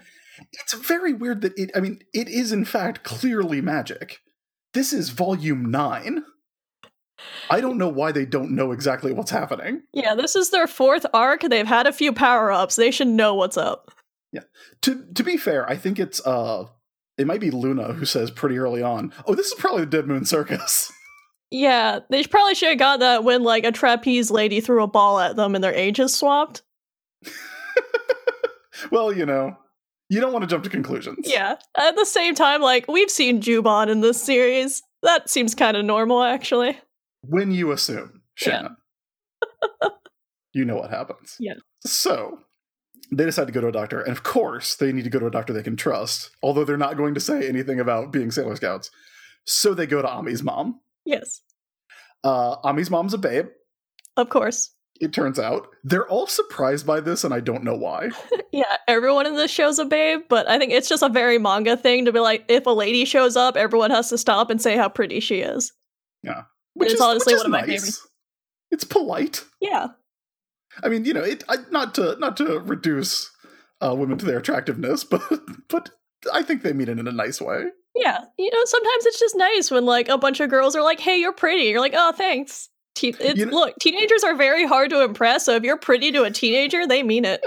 it's 0.52 0.72
very 0.74 1.12
weird 1.12 1.40
that 1.42 1.56
it 1.56 1.70
i 1.76 1.80
mean 1.80 2.00
it 2.12 2.28
is 2.28 2.50
in 2.52 2.64
fact 2.64 3.04
clearly 3.04 3.60
magic 3.60 4.18
this 4.72 4.92
is 4.92 5.10
volume 5.10 5.70
9 5.70 6.24
i 7.50 7.60
don't 7.60 7.78
know 7.78 7.88
why 7.88 8.10
they 8.10 8.24
don't 8.26 8.50
know 8.50 8.72
exactly 8.72 9.12
what's 9.12 9.30
happening 9.30 9.82
Yeah, 9.92 10.16
this 10.16 10.34
is 10.34 10.50
their 10.50 10.66
fourth 10.66 11.06
arc. 11.14 11.42
They've 11.42 11.66
had 11.66 11.86
a 11.86 11.92
few 11.92 12.12
power 12.12 12.50
ups. 12.50 12.74
They 12.76 12.90
should 12.90 13.06
know 13.06 13.34
what's 13.34 13.56
up. 13.56 13.92
To 14.82 15.04
to 15.14 15.22
be 15.22 15.36
fair 15.36 15.68
i 15.68 15.76
think 15.76 15.98
it's 15.98 16.24
uh 16.26 16.64
it 17.18 17.26
might 17.26 17.40
be 17.40 17.50
luna 17.50 17.92
who 17.92 18.04
says 18.04 18.30
pretty 18.30 18.58
early 18.58 18.82
on 18.82 19.12
oh 19.26 19.34
this 19.34 19.46
is 19.48 19.54
probably 19.54 19.80
the 19.80 19.86
dead 19.90 20.06
moon 20.06 20.24
circus 20.24 20.90
Yeah, 21.50 22.00
they 22.10 22.24
probably 22.24 22.56
should 22.56 22.70
have 22.70 22.78
got 22.78 22.98
that 23.00 23.22
when 23.22 23.44
like 23.44 23.64
a 23.64 23.70
trapeze 23.70 24.28
lady 24.32 24.60
threw 24.60 24.82
a 24.82 24.88
ball 24.88 25.20
at 25.20 25.36
them 25.36 25.54
and 25.54 25.62
their 25.62 25.74
ages 25.74 26.12
swapped. 26.12 26.62
well 28.90 29.12
you 29.12 29.24
know 29.24 29.56
you 30.08 30.20
don't 30.20 30.32
want 30.32 30.42
to 30.42 30.48
jump 30.48 30.64
to 30.64 30.70
conclusions 30.70 31.18
Yeah. 31.22 31.56
At 31.76 31.94
the 31.96 32.04
same 32.04 32.34
time, 32.34 32.60
like 32.60 32.86
we've 32.88 33.10
seen 33.10 33.40
Juban 33.40 33.88
in 33.88 34.00
this 34.00 34.20
series. 34.22 34.82
That 35.02 35.30
seems 35.30 35.54
kind 35.54 35.76
of 35.76 35.84
normal, 35.84 36.22
actually. 36.22 36.78
when 37.22 37.50
you 37.52 37.70
assume 37.72 38.22
Yeah. 38.44 38.50
shannon 38.52 38.76
you 40.54 40.64
know 40.64 40.76
what 40.76 40.90
happens 40.90 41.36
Yeah. 41.38 41.54
so 41.86 42.38
they 43.16 43.24
decide 43.24 43.46
to 43.46 43.52
go 43.52 43.60
to 43.60 43.68
a 43.68 43.72
doctor 43.72 44.00
and 44.00 44.12
of 44.12 44.22
course 44.22 44.74
they 44.76 44.92
need 44.92 45.04
to 45.04 45.10
go 45.10 45.18
to 45.18 45.26
a 45.26 45.30
doctor 45.30 45.52
they 45.52 45.62
can 45.62 45.76
trust 45.76 46.30
although 46.42 46.64
they're 46.64 46.76
not 46.76 46.96
going 46.96 47.14
to 47.14 47.20
say 47.20 47.48
anything 47.48 47.80
about 47.80 48.12
being 48.12 48.30
sailor 48.30 48.56
scouts 48.56 48.90
so 49.44 49.74
they 49.74 49.86
go 49.86 50.00
to 50.02 50.08
ami's 50.10 50.42
mom 50.42 50.80
Yes, 51.04 51.42
uh, 52.24 52.56
ami's 52.64 52.90
mom's 52.90 53.14
a 53.14 53.18
babe 53.18 53.46
of 54.16 54.28
course. 54.30 54.70
it 55.00 55.12
turns 55.12 55.38
out 55.38 55.66
they're 55.84 56.08
all 56.08 56.26
surprised 56.26 56.86
by 56.86 57.00
this 57.00 57.24
and 57.24 57.34
i 57.34 57.40
don't 57.40 57.64
know 57.64 57.76
why 57.76 58.10
Yeah, 58.52 58.76
everyone 58.86 59.26
in 59.26 59.34
this 59.34 59.50
show's 59.50 59.80
a 59.80 59.84
babe, 59.84 60.20
but 60.28 60.48
I 60.48 60.60
think 60.60 60.70
it's 60.70 60.88
just 60.88 61.02
a 61.02 61.08
very 61.08 61.38
manga 61.38 61.76
thing 61.76 62.04
to 62.04 62.12
be 62.12 62.20
like, 62.20 62.44
if 62.46 62.66
a 62.66 62.70
lady 62.70 63.04
shows 63.04 63.36
up, 63.36 63.56
everyone 63.56 63.90
has 63.90 64.10
to 64.10 64.16
stop 64.18 64.48
and 64.48 64.62
say 64.62 64.76
how 64.76 64.88
pretty 64.88 65.18
she 65.18 65.40
is. 65.40 65.72
Yeah. 66.22 66.42
Which 66.74 66.90
It's 66.92 66.94
is 66.94 67.00
honestly 67.00 67.32
which 67.34 67.40
is 67.40 67.44
one 67.44 67.46
of 67.46 67.60
my 67.60 67.66
favorites. 67.66 68.06
it's 68.70 68.84
polite 68.84 69.44
Yeah. 69.60 69.88
I 70.82 70.88
mean, 70.88 71.04
you 71.04 71.14
know, 71.14 71.22
it 71.22 71.44
I, 71.48 71.56
not 71.70 71.94
to 71.96 72.16
not 72.18 72.36
to 72.38 72.58
reduce 72.60 73.30
uh, 73.80 73.94
women 73.94 74.18
to 74.18 74.24
their 74.24 74.38
attractiveness, 74.38 75.04
but 75.10 75.22
but 75.68 75.90
I 76.32 76.42
think 76.42 76.62
they 76.62 76.72
mean 76.72 76.88
it 76.88 76.98
in 76.98 77.06
a 77.06 77.12
nice 77.12 77.40
way. 77.40 77.66
Yeah, 77.94 78.24
you 78.38 78.50
know, 78.50 78.64
sometimes 78.64 79.06
it's 79.06 79.20
just 79.20 79.36
nice 79.36 79.70
when 79.70 79.84
like 79.84 80.08
a 80.08 80.18
bunch 80.18 80.40
of 80.40 80.50
girls 80.50 80.74
are 80.74 80.82
like, 80.82 81.00
"Hey, 81.00 81.18
you're 81.18 81.32
pretty." 81.32 81.64
You're 81.64 81.80
like, 81.80 81.94
"Oh, 81.96 82.12
thanks." 82.12 82.68
Te- 82.94 83.14
it's, 83.20 83.38
You 83.38 83.46
know- 83.46 83.52
look, 83.52 83.74
teenagers 83.80 84.22
are 84.24 84.36
very 84.36 84.66
hard 84.66 84.90
to 84.90 85.02
impress. 85.02 85.44
So 85.44 85.54
if 85.56 85.62
you're 85.64 85.76
pretty 85.76 86.12
to 86.12 86.22
a 86.22 86.30
teenager, 86.30 86.86
they 86.86 87.02
mean 87.02 87.24
it. 87.24 87.40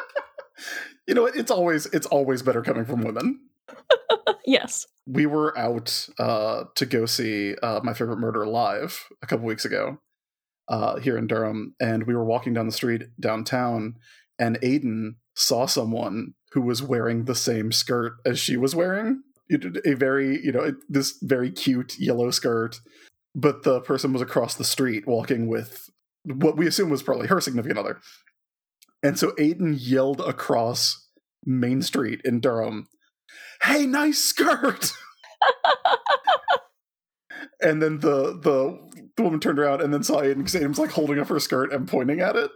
You 1.08 1.14
know, 1.14 1.26
it's 1.26 1.52
always 1.52 1.86
it's 1.88 2.06
always 2.08 2.42
better 2.42 2.62
coming 2.62 2.84
from 2.86 3.02
women. 3.02 3.40
yes. 4.46 4.88
we 5.06 5.26
were 5.26 5.58
out 5.58 6.08
uh, 6.20 6.66
to 6.76 6.86
go 6.86 7.06
see 7.06 7.56
uh, 7.64 7.80
my 7.84 7.94
favorite 7.94 8.18
murder 8.18 8.46
live 8.46 9.06
a 9.22 9.28
couple 9.28 9.46
weeks 9.46 9.66
ago 9.66 10.00
uh, 10.68 10.98
here 11.00 11.18
in 11.18 11.28
Durham, 11.28 11.76
and 11.80 12.06
we 12.06 12.16
were 12.16 12.26
walking 12.26 12.54
down 12.54 12.66
the 12.66 12.72
street 12.72 13.04
downtown, 13.20 13.96
and 14.38 14.60
Aiden 14.62 15.16
saw 15.36 15.66
someone 15.66 16.34
who 16.52 16.62
was 16.62 16.82
wearing 16.82 17.26
the 17.26 17.36
same 17.36 17.72
skirt 17.72 18.14
as 18.26 18.40
she 18.40 18.58
was 18.58 18.76
wearing 18.76 19.24
a 19.86 19.94
very, 19.94 20.44
you 20.44 20.52
know, 20.52 20.76
this 20.90 21.18
very 21.22 21.52
cute 21.52 21.98
yellow 22.00 22.32
skirt, 22.32 22.80
but 23.36 23.64
the 23.64 23.82
person 23.82 24.14
was 24.14 24.22
across 24.22 24.56
the 24.56 24.64
street 24.64 25.08
walking 25.08 25.48
with 25.48 25.90
what 26.24 26.58
we 26.58 26.68
assume 26.68 26.90
was 26.90 27.04
probably 27.04 27.28
her 27.28 27.40
significant 27.40 27.80
other. 27.80 28.00
And 29.02 29.18
so 29.18 29.32
Aiden 29.32 29.78
yelled 29.80 30.22
across 30.22 31.08
Main 31.46 31.82
Street 31.82 32.22
in 32.26 32.40
Durham, 32.40 32.88
"Hey, 33.62 33.86
nice 33.86 34.20
skirt!" 34.20 34.92
and 37.62 37.82
then 37.82 38.00
the 38.00 38.38
the 38.38 38.97
the 39.18 39.24
woman 39.24 39.40
turned 39.40 39.60
around 39.60 39.82
and 39.82 39.94
then 39.94 40.04
saw 40.04 40.22
Aiden 40.22 40.38
because 40.38 40.54
Aiden 40.54 40.78
like 40.78 40.92
holding 40.92 41.20
up 41.20 41.28
her 41.28 41.40
skirt 41.40 41.74
and 41.74 41.88
pointing 41.88 42.22
at 42.22 42.36
it. 42.36 42.52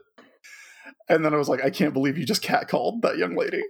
And 1.09 1.25
then 1.25 1.33
I 1.33 1.37
was 1.37 1.49
like, 1.49 1.63
I 1.63 1.69
can't 1.69 1.93
believe 1.93 2.17
you 2.17 2.25
just 2.25 2.43
catcalled 2.43 3.01
that 3.01 3.17
young 3.17 3.35
lady. 3.35 3.61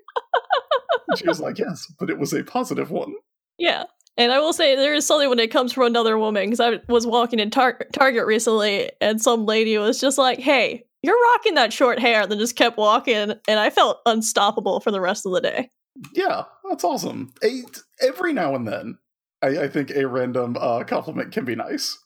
And 1.07 1.17
she 1.17 1.27
was 1.27 1.39
like, 1.39 1.57
Yes, 1.57 1.91
but 1.99 2.09
it 2.09 2.19
was 2.19 2.33
a 2.33 2.43
positive 2.43 2.91
one. 2.91 3.13
Yeah. 3.57 3.85
And 4.17 4.31
I 4.31 4.39
will 4.39 4.53
say 4.53 4.75
there 4.75 4.93
is 4.93 5.07
something 5.07 5.29
when 5.29 5.39
it 5.39 5.51
comes 5.51 5.71
from 5.71 5.85
another 5.85 6.17
woman 6.17 6.45
because 6.45 6.59
I 6.59 6.79
was 6.89 7.07
walking 7.07 7.39
in 7.39 7.49
tar- 7.49 7.79
Target 7.93 8.25
recently 8.25 8.91
and 8.99 9.21
some 9.21 9.45
lady 9.45 9.77
was 9.77 10.01
just 10.01 10.17
like, 10.17 10.39
"Hey, 10.39 10.85
you're 11.01 11.17
rocking 11.33 11.55
that 11.55 11.71
short 11.71 11.97
hair," 11.97 12.21
and 12.21 12.31
then 12.31 12.37
just 12.37 12.57
kept 12.57 12.77
walking, 12.77 13.33
and 13.47 13.59
I 13.59 13.69
felt 13.69 13.99
unstoppable 14.05 14.81
for 14.81 14.91
the 14.91 14.99
rest 14.99 15.25
of 15.25 15.31
the 15.31 15.41
day. 15.41 15.69
Yeah, 16.13 16.43
that's 16.69 16.83
awesome. 16.83 17.33
A, 17.43 17.63
every 18.01 18.33
now 18.33 18.53
and 18.53 18.67
then, 18.67 18.97
I, 19.41 19.63
I 19.63 19.67
think 19.69 19.91
a 19.91 20.05
random 20.07 20.57
uh, 20.59 20.83
compliment 20.83 21.31
can 21.31 21.45
be 21.45 21.55
nice, 21.55 21.97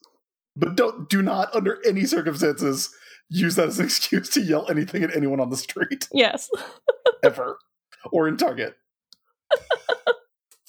but 0.56 0.76
don't 0.76 1.10
do 1.10 1.22
not 1.22 1.54
under 1.56 1.80
any 1.86 2.06
circumstances 2.06 2.94
use 3.30 3.56
that 3.56 3.68
as 3.68 3.80
an 3.80 3.86
excuse 3.88 4.30
to 4.30 4.42
yell 4.42 4.70
anything 4.70 5.04
at 5.04 5.16
anyone 5.16 5.40
on 5.40 5.50
the 5.50 5.58
street 5.58 6.08
Yes. 6.14 6.50
ever 7.24 7.58
or 8.12 8.28
in 8.28 8.38
Target. 8.38 8.76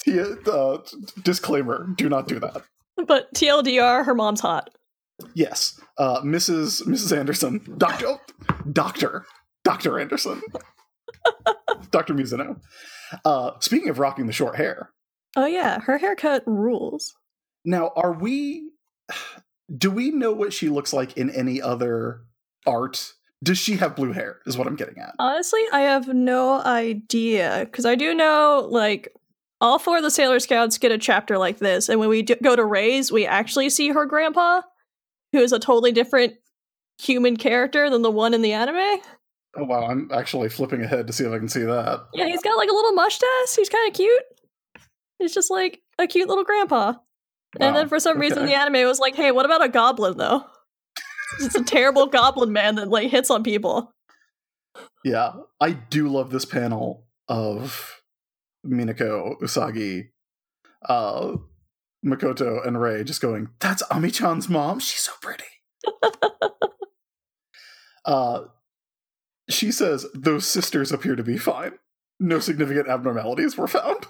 T- 0.04 0.20
uh, 0.20 0.78
disclaimer: 1.22 1.86
Do 1.96 2.08
not 2.08 2.28
do 2.28 2.38
that. 2.40 2.62
But 3.06 3.32
TLDR, 3.34 4.04
her 4.04 4.14
mom's 4.14 4.40
hot. 4.40 4.70
Yes, 5.34 5.80
uh, 5.98 6.20
Mrs. 6.20 6.82
Mrs. 6.86 7.16
Anderson, 7.16 7.60
Doctor, 7.76 8.06
oh, 8.06 8.20
Doctor, 8.72 9.24
Doctor 9.64 9.98
Anderson, 9.98 10.40
Doctor 11.90 12.14
Mizuno. 12.14 12.60
Uh, 13.24 13.52
speaking 13.60 13.88
of 13.88 13.98
rocking 13.98 14.26
the 14.26 14.32
short 14.32 14.56
hair, 14.56 14.90
Oh 15.36 15.46
yeah, 15.46 15.80
her 15.80 15.98
haircut 15.98 16.42
rules. 16.46 17.14
now 17.64 17.90
are 17.96 18.12
we? 18.12 18.70
Do 19.74 19.90
we 19.90 20.10
know 20.10 20.32
what 20.32 20.52
she 20.52 20.68
looks 20.68 20.92
like 20.92 21.16
in 21.16 21.30
any 21.30 21.60
other 21.60 22.22
art? 22.66 23.14
Does 23.42 23.58
she 23.58 23.76
have 23.76 23.96
blue 23.96 24.12
hair? 24.12 24.40
Is 24.46 24.56
what 24.56 24.66
I'm 24.66 24.76
getting 24.76 24.98
at. 24.98 25.14
Honestly, 25.18 25.62
I 25.72 25.80
have 25.80 26.08
no 26.08 26.60
idea 26.62 27.66
because 27.70 27.84
I 27.84 27.94
do 27.94 28.14
know 28.14 28.66
like 28.70 29.14
all 29.60 29.78
four 29.78 29.98
of 29.98 30.02
the 30.02 30.10
Sailor 30.10 30.40
Scouts 30.40 30.78
get 30.78 30.92
a 30.92 30.98
chapter 30.98 31.38
like 31.38 31.58
this, 31.58 31.88
and 31.88 32.00
when 32.00 32.08
we 32.08 32.22
d- 32.22 32.36
go 32.42 32.56
to 32.56 32.64
Ray's, 32.64 33.10
we 33.10 33.26
actually 33.26 33.70
see 33.70 33.88
her 33.88 34.06
grandpa, 34.06 34.62
who 35.32 35.38
is 35.38 35.52
a 35.52 35.58
totally 35.58 35.92
different 35.92 36.34
human 36.98 37.36
character 37.36 37.90
than 37.90 38.02
the 38.02 38.10
one 38.10 38.34
in 38.34 38.42
the 38.42 38.52
anime. 38.52 39.00
Oh 39.56 39.64
wow, 39.64 39.86
I'm 39.86 40.10
actually 40.12 40.48
flipping 40.48 40.82
ahead 40.82 41.06
to 41.06 41.12
see 41.12 41.24
if 41.24 41.32
I 41.32 41.38
can 41.38 41.48
see 41.48 41.62
that. 41.62 42.06
Yeah, 42.14 42.26
he's 42.26 42.42
got 42.42 42.56
like 42.56 42.70
a 42.70 42.74
little 42.74 42.92
mustache. 42.92 43.56
He's 43.56 43.68
kind 43.68 43.88
of 43.88 43.94
cute. 43.94 44.22
He's 45.18 45.34
just 45.34 45.50
like 45.50 45.80
a 45.98 46.06
cute 46.06 46.28
little 46.28 46.44
grandpa. 46.44 46.94
And 47.60 47.74
Wow, 47.74 47.80
then 47.80 47.88
for 47.88 48.00
some 48.00 48.18
reason, 48.18 48.46
the 48.46 48.54
anime 48.54 48.86
was 48.86 48.98
like, 48.98 49.14
"Hey, 49.14 49.32
what 49.32 49.46
about 49.46 49.64
a 49.64 49.68
goblin 49.68 50.16
though?" 50.16 50.44
It's 51.40 51.56
a 51.56 51.64
terrible 51.64 52.06
goblin 52.06 52.52
man 52.52 52.76
that 52.76 52.88
like 52.88 53.10
hits 53.10 53.30
on 53.30 53.42
people. 53.42 53.92
Yeah, 55.04 55.32
I 55.60 55.72
do 55.72 56.08
love 56.08 56.30
this 56.30 56.44
panel 56.44 57.04
of 57.28 58.00
Minako, 58.64 59.40
Usagi, 59.40 60.10
uh, 60.88 61.36
Makoto, 62.04 62.64
and 62.64 62.80
Ray 62.80 63.02
just 63.02 63.20
going, 63.20 63.48
"That's 63.60 63.82
Ami-chan's 63.90 64.48
mom. 64.48 64.78
She's 64.78 65.00
so 65.00 65.12
pretty." 65.20 65.44
uh, 68.04 68.42
she 69.48 69.72
says 69.72 70.06
those 70.14 70.46
sisters 70.46 70.92
appear 70.92 71.16
to 71.16 71.24
be 71.24 71.38
fine. 71.38 71.72
No 72.18 72.38
significant 72.38 72.88
abnormalities 72.88 73.56
were 73.56 73.68
found. 73.68 74.06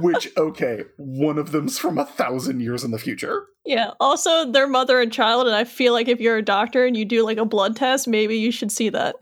Which, 0.00 0.28
okay, 0.36 0.84
one 0.96 1.38
of 1.38 1.52
them's 1.52 1.78
from 1.78 1.98
a 1.98 2.06
thousand 2.06 2.60
years 2.60 2.84
in 2.84 2.90
the 2.90 2.98
future. 2.98 3.46
Yeah. 3.64 3.90
Also, 4.00 4.50
they're 4.50 4.66
mother 4.66 5.00
and 5.00 5.12
child, 5.12 5.46
and 5.46 5.54
I 5.54 5.64
feel 5.64 5.92
like 5.92 6.08
if 6.08 6.20
you're 6.20 6.38
a 6.38 6.42
doctor 6.42 6.86
and 6.86 6.96
you 6.96 7.04
do 7.04 7.24
like 7.24 7.38
a 7.38 7.44
blood 7.44 7.76
test, 7.76 8.08
maybe 8.08 8.38
you 8.38 8.50
should 8.50 8.72
see 8.72 8.88
that. 8.88 9.16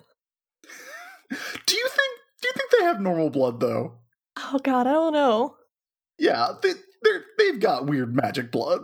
Do 1.31 1.77
you 1.77 1.89
think? 1.89 2.21
Do 2.43 2.49
you 2.49 2.53
think 2.57 2.71
they 2.79 2.85
have 2.85 3.01
normal 3.01 3.31
blood 3.31 3.61
though? 3.61 3.99
Oh 4.39 4.59
God, 4.63 4.87
I 4.87 4.93
don't 4.93 5.13
know. 5.13 5.57
Yeah, 6.19 6.49
they, 6.63 6.73
they're 7.03 7.25
they've 7.39 7.61
got 7.61 7.87
weird 7.87 8.15
magic 8.15 8.51
blood. 8.51 8.81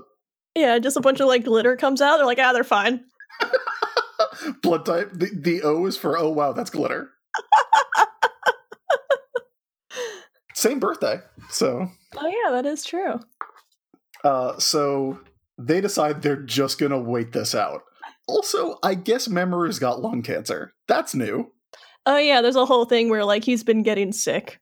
Yeah, 0.54 0.78
just 0.78 0.96
a 0.96 1.00
bunch 1.00 1.20
of 1.20 1.28
like 1.28 1.44
glitter 1.44 1.76
comes 1.76 2.00
out. 2.00 2.16
They're 2.16 2.26
like, 2.26 2.38
ah, 2.38 2.52
they're 2.52 2.64
fine. 2.64 3.04
blood 4.62 4.86
type. 4.86 5.10
The, 5.12 5.30
the 5.34 5.62
O 5.62 5.86
is 5.86 5.96
for 5.96 6.16
oh 6.18 6.30
wow, 6.30 6.52
that's 6.52 6.70
glitter. 6.70 7.10
Same 10.66 10.80
birthday. 10.80 11.20
So 11.50 11.88
Oh 12.16 12.26
yeah, 12.26 12.50
that 12.52 12.66
is 12.66 12.84
true. 12.84 13.20
uh 14.24 14.58
so 14.58 15.20
they 15.58 15.80
decide 15.80 16.20
they're 16.22 16.36
just 16.42 16.78
gonna 16.78 16.98
wait 17.00 17.32
this 17.32 17.54
out. 17.54 17.82
Also, 18.28 18.78
I 18.82 18.94
guess 18.94 19.28
Mamoru's 19.28 19.78
got 19.78 20.00
lung 20.02 20.22
cancer. 20.22 20.72
That's 20.88 21.14
new. 21.14 21.52
Oh 22.04 22.16
yeah, 22.18 22.40
there's 22.42 22.56
a 22.56 22.66
whole 22.66 22.84
thing 22.84 23.08
where 23.08 23.24
like 23.24 23.44
he's 23.44 23.62
been 23.62 23.82
getting 23.82 24.12
sick. 24.12 24.58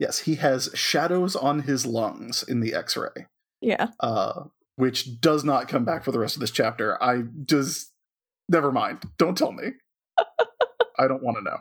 Yes, 0.00 0.18
he 0.20 0.34
has 0.36 0.68
shadows 0.74 1.36
on 1.36 1.60
his 1.60 1.86
lungs 1.86 2.42
in 2.42 2.58
the 2.60 2.74
X-ray, 2.74 3.26
Yeah. 3.60 3.88
uh, 4.00 4.42
which 4.74 5.20
does 5.20 5.44
not 5.44 5.68
come 5.68 5.84
back 5.84 6.02
for 6.04 6.10
the 6.10 6.18
rest 6.18 6.34
of 6.34 6.40
this 6.40 6.50
chapter. 6.50 7.00
I 7.00 7.22
just 7.44 7.92
never 8.48 8.72
mind. 8.72 8.98
Don't 9.18 9.38
tell 9.38 9.52
me. 9.52 9.68
I 10.98 11.06
don't 11.06 11.22
want 11.22 11.36
to 11.36 11.44
know. 11.44 11.58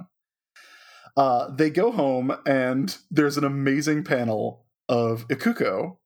Uh, 1.16 1.50
they 1.56 1.70
go 1.70 1.92
home, 1.92 2.36
and 2.46 2.98
there's 3.12 3.38
an 3.38 3.44
amazing 3.44 4.04
panel 4.04 4.66
of 4.90 5.28
Ikuko 5.28 5.98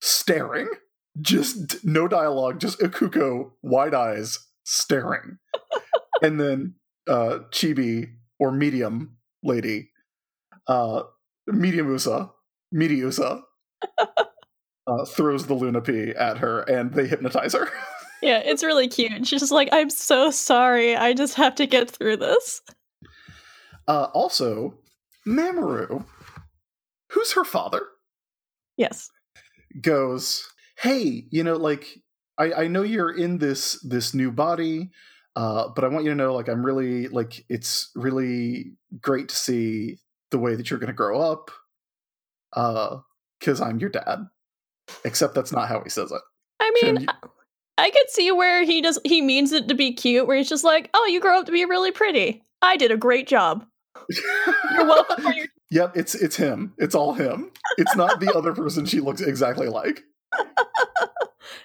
staring. 0.00 0.68
Just 1.20 1.84
no 1.84 2.06
dialogue, 2.06 2.60
just 2.60 2.78
Ikuko, 2.80 3.52
wide 3.62 3.94
eyes, 3.94 4.38
staring. 4.64 5.38
and 6.22 6.38
then 6.38 6.74
uh, 7.08 7.40
Chibi, 7.50 8.10
or 8.38 8.52
medium 8.52 9.16
lady, 9.42 9.90
uh, 10.68 11.02
medium 11.46 11.90
Usa, 11.90 12.30
Medi 12.70 12.96
Usa, 12.96 13.40
uh, 14.86 15.04
throws 15.06 15.46
the 15.46 15.54
Luna 15.54 15.80
P 15.80 16.10
at 16.10 16.38
her, 16.38 16.60
and 16.60 16.92
they 16.92 17.06
hypnotize 17.06 17.54
her. 17.54 17.68
Yeah, 18.22 18.38
it's 18.38 18.64
really 18.64 18.88
cute. 18.88 19.26
She's 19.26 19.40
just 19.40 19.52
like, 19.52 19.68
I'm 19.72 19.90
so 19.90 20.30
sorry. 20.30 20.96
I 20.96 21.12
just 21.12 21.34
have 21.34 21.54
to 21.56 21.66
get 21.66 21.90
through 21.90 22.16
this. 22.16 22.62
Uh, 23.88 24.08
also, 24.14 24.78
Mamoru, 25.26 26.04
who's 27.12 27.32
her 27.32 27.44
father, 27.44 27.82
Yes. 28.76 29.10
goes, 29.80 30.46
"Hey, 30.78 31.26
you 31.30 31.42
know, 31.44 31.56
like 31.56 32.02
I, 32.38 32.52
I 32.52 32.66
know 32.68 32.82
you're 32.82 33.16
in 33.16 33.38
this 33.38 33.80
this 33.82 34.12
new 34.14 34.30
body, 34.30 34.90
uh, 35.36 35.68
but 35.68 35.84
I 35.84 35.88
want 35.88 36.04
you 36.04 36.10
to 36.10 36.16
know, 36.16 36.34
like, 36.34 36.48
I'm 36.48 36.64
really 36.64 37.08
like 37.08 37.44
it's 37.48 37.90
really 37.94 38.72
great 39.00 39.28
to 39.30 39.36
see 39.36 39.98
the 40.30 40.38
way 40.38 40.54
that 40.56 40.68
you're 40.70 40.78
going 40.80 40.88
to 40.88 40.92
grow 40.92 41.20
up, 41.20 41.50
uh, 42.54 42.98
because 43.38 43.60
I'm 43.60 43.78
your 43.78 43.90
dad. 43.90 44.26
Except 45.04 45.34
that's 45.34 45.52
not 45.52 45.68
how 45.68 45.82
he 45.82 45.90
says 45.90 46.12
it. 46.12 46.20
I 46.60 46.70
mean, 46.82 47.00
you- 47.02 47.08
I 47.78 47.90
could 47.90 48.08
see 48.08 48.30
where 48.32 48.64
he 48.64 48.80
does 48.80 48.98
he 49.04 49.20
means 49.20 49.52
it 49.52 49.68
to 49.68 49.74
be 49.74 49.92
cute, 49.92 50.26
where 50.26 50.36
he's 50.36 50.48
just 50.48 50.64
like, 50.64 50.90
Oh, 50.94 51.06
you 51.06 51.20
grow 51.20 51.38
up 51.40 51.46
to 51.46 51.52
be 51.52 51.64
really 51.64 51.90
pretty. 51.92 52.42
I 52.62 52.76
did 52.76 52.90
a 52.90 52.96
great 52.96 53.26
job. 53.28 53.66
You're 54.74 54.86
welcome 54.86 55.22
for 55.22 55.32
your 55.32 55.46
Yep, 55.70 55.96
it's 55.96 56.14
it's 56.14 56.36
him. 56.36 56.74
It's 56.78 56.94
all 56.94 57.14
him. 57.14 57.50
It's 57.76 57.96
not 57.96 58.20
the 58.20 58.32
other 58.32 58.52
person 58.52 58.86
she 58.86 59.00
looks 59.00 59.20
exactly 59.20 59.68
like. 59.68 60.02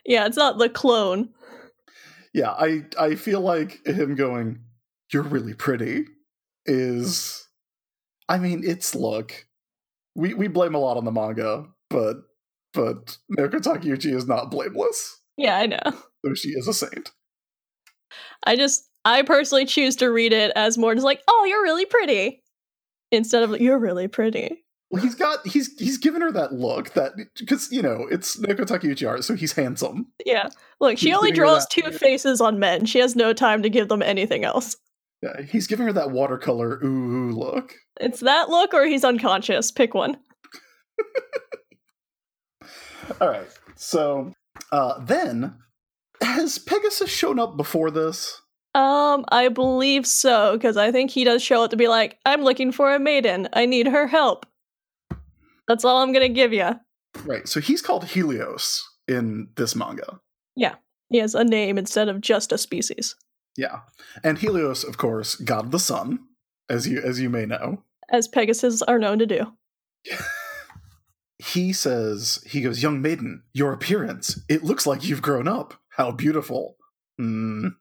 Yeah, 0.06 0.26
it's 0.26 0.38
not 0.38 0.58
the 0.58 0.70
clone. 0.70 1.30
Yeah, 2.34 2.52
I 2.52 2.86
I 3.00 3.16
feel 3.16 3.42
like 3.42 3.86
him 3.86 4.16
going, 4.16 4.60
"You're 5.12 5.24
really 5.24 5.54
pretty," 5.54 6.06
is 6.66 7.48
I 8.28 8.38
mean, 8.38 8.64
it's 8.66 8.96
look. 8.96 9.46
We 10.16 10.34
we 10.34 10.48
blame 10.48 10.76
a 10.76 10.80
lot 10.80 10.98
on 10.98 11.06
the 11.06 11.12
manga, 11.12 11.68
but 11.90 12.18
but 12.74 13.18
Naoko 13.38 13.60
Takeuchi 13.60 14.14
is 14.14 14.28
not 14.28 14.52
blameless. 14.52 15.20
Yeah, 15.38 15.58
I 15.58 15.66
know. 15.68 15.80
Though 16.24 16.34
she 16.34 16.50
is 16.50 16.68
a 16.68 16.74
saint. 16.74 17.12
I 18.44 18.56
just 18.56 18.90
I 19.06 19.24
personally 19.24 19.66
choose 19.66 19.96
to 19.98 20.12
read 20.12 20.34
it 20.34 20.52
as 20.56 20.78
more 20.78 20.94
just 20.94 21.06
like, 21.06 21.22
oh, 21.28 21.46
you're 21.46 21.64
really 21.64 21.86
pretty, 21.86 22.44
instead 23.12 23.44
of 23.44 23.60
you're 23.60 23.80
really 23.80 24.08
pretty. 24.08 24.64
Well, 24.92 25.02
he's 25.02 25.16
got 25.16 25.48
he's 25.48 25.80
he's 25.80 25.98
given 25.98 26.22
her 26.22 26.32
that 26.34 26.54
look 26.54 26.94
that 26.94 27.14
because 27.40 27.72
you 27.72 27.82
know 27.82 28.08
it's 28.12 28.38
Naoko 28.38 28.66
Takeuchi 28.66 29.08
art, 29.08 29.24
so 29.24 29.36
he's 29.36 29.54
handsome. 29.54 30.08
Yeah, 30.26 30.50
look, 30.82 30.98
she 30.98 31.08
He's 31.08 31.16
only 31.16 31.32
draws 31.32 31.66
two 31.68 31.92
faces 31.92 32.42
on 32.42 32.60
men. 32.60 32.86
She 32.86 33.00
has 33.00 33.16
no 33.16 33.32
time 33.32 33.64
to 33.64 33.70
give 33.70 33.88
them 33.88 34.02
anything 34.02 34.44
else. 34.44 34.76
Yeah, 35.24 35.44
he's 35.44 35.68
giving 35.68 35.86
her 35.86 35.94
that 35.94 36.12
watercolor 36.12 36.84
ooh, 36.84 37.30
ooh 37.30 37.32
look. 37.32 37.74
It's 38.02 38.20
that 38.20 38.50
look 38.50 38.74
or 38.74 38.86
he's 38.86 39.06
unconscious. 39.06 39.72
Pick 39.72 39.94
one. 39.94 40.18
All 43.22 43.30
right, 43.30 43.48
so 43.76 44.34
uh, 44.74 45.00
then 45.00 45.56
has 46.22 46.60
Pegasus 46.60 47.10
shown 47.10 47.40
up 47.40 47.56
before 47.56 47.92
this? 47.92 48.42
Um, 48.74 49.26
I 49.30 49.50
believe 49.50 50.08
so 50.08 50.54
because 50.54 50.78
I 50.78 50.92
think 50.92 51.12
he 51.12 51.24
does 51.24 51.44
show 51.44 51.64
up 51.64 51.72
to 51.72 51.78
be 51.78 51.88
like, 51.88 52.18
I'm 52.26 52.42
looking 52.44 52.72
for 52.72 52.94
a 52.94 53.00
maiden. 53.00 53.50
I 53.54 53.66
need 53.66 53.88
her 53.88 54.08
help. 54.08 54.46
That's 55.68 55.84
all 55.86 56.02
I'm 56.02 56.14
gonna 56.14 56.30
give 56.30 56.54
you. 56.54 56.70
Right, 57.26 57.48
so 57.48 57.60
he's 57.60 57.82
called 57.82 58.06
Helios 58.06 58.82
in 59.08 59.50
this 59.56 59.76
manga. 59.76 60.20
Yeah. 60.56 60.76
He 61.10 61.18
has 61.18 61.36
a 61.36 61.44
name 61.44 61.78
instead 61.78 62.08
of 62.08 62.22
just 62.22 62.54
a 62.54 62.58
species. 62.58 63.16
Yeah, 63.58 63.82
and 64.24 64.38
Helios, 64.38 64.86
of 64.86 64.98
course, 64.98 65.36
god 65.36 65.66
of 65.66 65.72
the 65.72 65.80
sun, 65.80 66.20
as 66.70 66.88
you 66.88 67.02
as 67.02 67.20
you 67.20 67.30
may 67.30 67.46
know. 67.46 67.84
as 68.10 68.30
Pegasus 68.30 68.82
are 68.82 68.98
known 68.98 69.20
to 69.20 69.26
do. 69.26 69.48
He 71.44 71.74
says, 71.74 72.38
he 72.46 72.62
goes, 72.62 72.84
Young 72.84 73.02
maiden, 73.02 73.44
your 73.52 73.74
appearance, 73.74 74.40
it 74.48 74.64
looks 74.64 74.86
like 74.86 75.04
you've 75.04 75.24
grown 75.24 75.48
up. 75.48 75.74
How 75.90 76.12
beautiful. 76.12 76.76
Mm. 77.20 77.72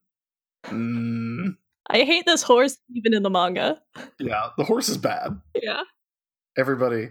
Mm. 0.67 1.57
I 1.89 2.03
hate 2.03 2.25
this 2.27 2.43
horse 2.43 2.79
even 2.95 3.15
in 3.15 3.23
the 3.23 3.31
manga. 3.31 3.81
Yeah, 4.19 4.51
the 4.57 4.65
horse 4.65 4.89
is 4.89 4.99
bad. 4.99 5.41
Yeah. 5.55 5.83
Everybody, 6.57 7.09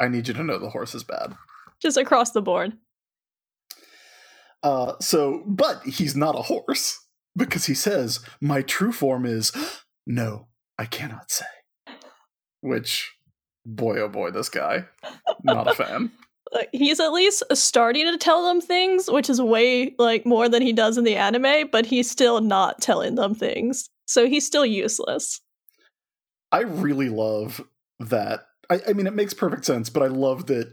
I 0.00 0.08
need 0.08 0.28
you 0.28 0.34
to 0.34 0.42
know 0.42 0.58
the 0.58 0.70
horse 0.70 0.94
is 0.94 1.04
bad. 1.04 1.34
Just 1.80 1.96
across 1.96 2.32
the 2.32 2.42
board. 2.42 2.72
Uh, 4.62 4.94
so, 5.00 5.44
but 5.46 5.82
he's 5.84 6.16
not 6.16 6.34
a 6.34 6.42
horse 6.42 7.06
because 7.36 7.66
he 7.66 7.74
says, 7.74 8.20
My 8.40 8.62
true 8.62 8.92
form 8.92 9.26
is, 9.26 9.52
No, 10.06 10.48
I 10.78 10.86
cannot 10.86 11.30
say. 11.30 11.46
Which, 12.60 13.14
boy, 13.64 13.98
oh 14.00 14.08
boy, 14.08 14.30
this 14.30 14.48
guy, 14.48 14.86
not 15.42 15.70
a 15.70 15.74
fan. 15.74 16.12
Like 16.52 16.68
he's 16.72 17.00
at 17.00 17.12
least 17.12 17.42
starting 17.52 18.06
to 18.06 18.16
tell 18.18 18.46
them 18.46 18.60
things, 18.60 19.10
which 19.10 19.28
is 19.28 19.40
way 19.40 19.94
like 19.98 20.24
more 20.24 20.48
than 20.48 20.62
he 20.62 20.72
does 20.72 20.96
in 20.96 21.04
the 21.04 21.16
anime, 21.16 21.68
but 21.72 21.86
he's 21.86 22.10
still 22.10 22.40
not 22.40 22.80
telling 22.80 23.16
them 23.16 23.34
things. 23.34 23.88
So 24.06 24.26
he's 24.28 24.46
still 24.46 24.64
useless. 24.64 25.40
I 26.52 26.60
really 26.60 27.08
love 27.08 27.60
that. 27.98 28.46
I, 28.70 28.80
I 28.88 28.92
mean, 28.92 29.06
it 29.06 29.14
makes 29.14 29.34
perfect 29.34 29.64
sense, 29.64 29.90
but 29.90 30.02
I 30.02 30.06
love 30.06 30.46
that 30.46 30.72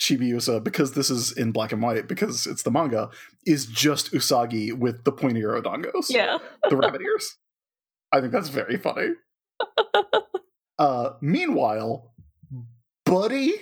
Chibiusa, 0.00 0.62
because 0.64 0.92
this 0.92 1.10
is 1.10 1.30
in 1.32 1.52
black 1.52 1.70
and 1.72 1.80
white, 1.80 2.08
because 2.08 2.46
it's 2.46 2.64
the 2.64 2.72
manga, 2.72 3.08
is 3.46 3.66
just 3.66 4.12
Usagi 4.12 4.72
with 4.72 5.04
the 5.04 5.12
pointy 5.12 5.42
Orodongos, 5.42 6.10
Yeah. 6.10 6.38
the 6.68 6.76
rabbit 6.76 7.00
ears. 7.06 7.36
I 8.10 8.20
think 8.20 8.32
that's 8.32 8.48
very 8.48 8.76
funny. 8.76 9.10
uh, 10.78 11.10
meanwhile, 11.20 12.12
Buddy, 13.04 13.54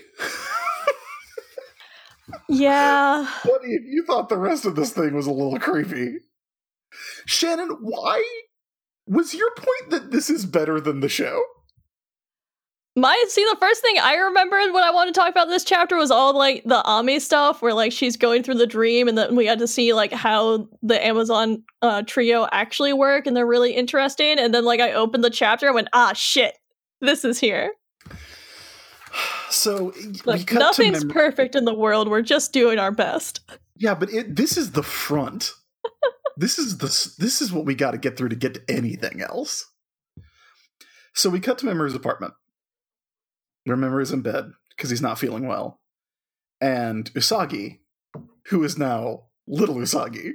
Yeah. 2.48 3.28
Buddy, 3.44 3.74
if 3.74 3.82
you 3.84 4.04
thought 4.06 4.28
the 4.28 4.38
rest 4.38 4.66
of 4.66 4.76
this 4.76 4.92
thing 4.92 5.14
was 5.14 5.26
a 5.26 5.32
little 5.32 5.58
creepy, 5.58 6.18
Shannon, 7.26 7.76
why 7.80 8.22
was 9.06 9.34
your 9.34 9.50
point 9.56 9.90
that 9.90 10.10
this 10.10 10.30
is 10.30 10.46
better 10.46 10.80
than 10.80 11.00
the 11.00 11.08
show? 11.08 11.42
My 12.96 13.24
see 13.28 13.44
the 13.44 13.56
first 13.60 13.82
thing 13.82 13.96
I 14.02 14.16
remembered 14.16 14.72
when 14.72 14.82
I 14.82 14.90
wanted 14.90 15.14
to 15.14 15.20
talk 15.20 15.30
about 15.30 15.48
this 15.48 15.62
chapter 15.62 15.96
was 15.96 16.10
all 16.10 16.36
like 16.36 16.64
the 16.64 16.82
Ami 16.84 17.20
stuff 17.20 17.62
where 17.62 17.72
like 17.72 17.92
she's 17.92 18.16
going 18.16 18.42
through 18.42 18.56
the 18.56 18.66
dream 18.66 19.06
and 19.06 19.16
then 19.16 19.36
we 19.36 19.46
had 19.46 19.60
to 19.60 19.68
see 19.68 19.92
like 19.92 20.12
how 20.12 20.68
the 20.82 21.04
Amazon 21.04 21.62
uh, 21.82 22.02
trio 22.02 22.48
actually 22.50 22.92
work 22.92 23.26
and 23.26 23.36
they're 23.36 23.46
really 23.46 23.72
interesting 23.72 24.40
and 24.40 24.52
then 24.52 24.64
like 24.64 24.80
I 24.80 24.92
opened 24.92 25.22
the 25.22 25.30
chapter 25.30 25.66
and 25.66 25.76
went 25.76 25.88
ah 25.92 26.12
shit 26.14 26.56
this 27.00 27.24
is 27.24 27.38
here 27.38 27.70
So 29.50 29.92
we 29.96 30.12
like 30.24 30.46
cut 30.46 30.54
to 30.54 30.58
nothing's 30.60 31.04
mem- 31.04 31.12
perfect 31.12 31.54
in 31.54 31.64
the 31.64 31.74
world 31.74 32.08
we're 32.08 32.22
just 32.22 32.52
doing 32.52 32.78
our 32.78 32.92
best 32.92 33.40
Yeah, 33.76 33.94
but 33.94 34.10
it, 34.10 34.36
this 34.36 34.56
is 34.56 34.72
the 34.72 34.82
front. 34.82 35.52
this 36.36 36.58
is 36.58 36.78
the 36.78 36.86
this 37.18 37.42
is 37.42 37.52
what 37.52 37.64
we 37.64 37.74
got 37.74 37.90
to 37.92 37.98
get 37.98 38.16
through 38.16 38.28
to 38.30 38.36
get 38.36 38.54
to 38.54 38.62
anything 38.68 39.20
else. 39.20 39.66
So 41.14 41.28
we 41.28 41.40
cut 41.40 41.58
to 41.58 41.66
Mamoru's 41.66 41.94
apartment. 41.94 42.34
Where 43.64 43.76
Mamoru's 43.76 44.12
in 44.12 44.22
bed 44.22 44.52
because 44.70 44.90
he's 44.90 45.02
not 45.02 45.18
feeling 45.18 45.46
well, 45.46 45.80
and 46.60 47.12
Usagi, 47.12 47.80
who 48.46 48.64
is 48.64 48.78
now 48.78 49.24
little 49.46 49.74
Usagi, 49.76 50.32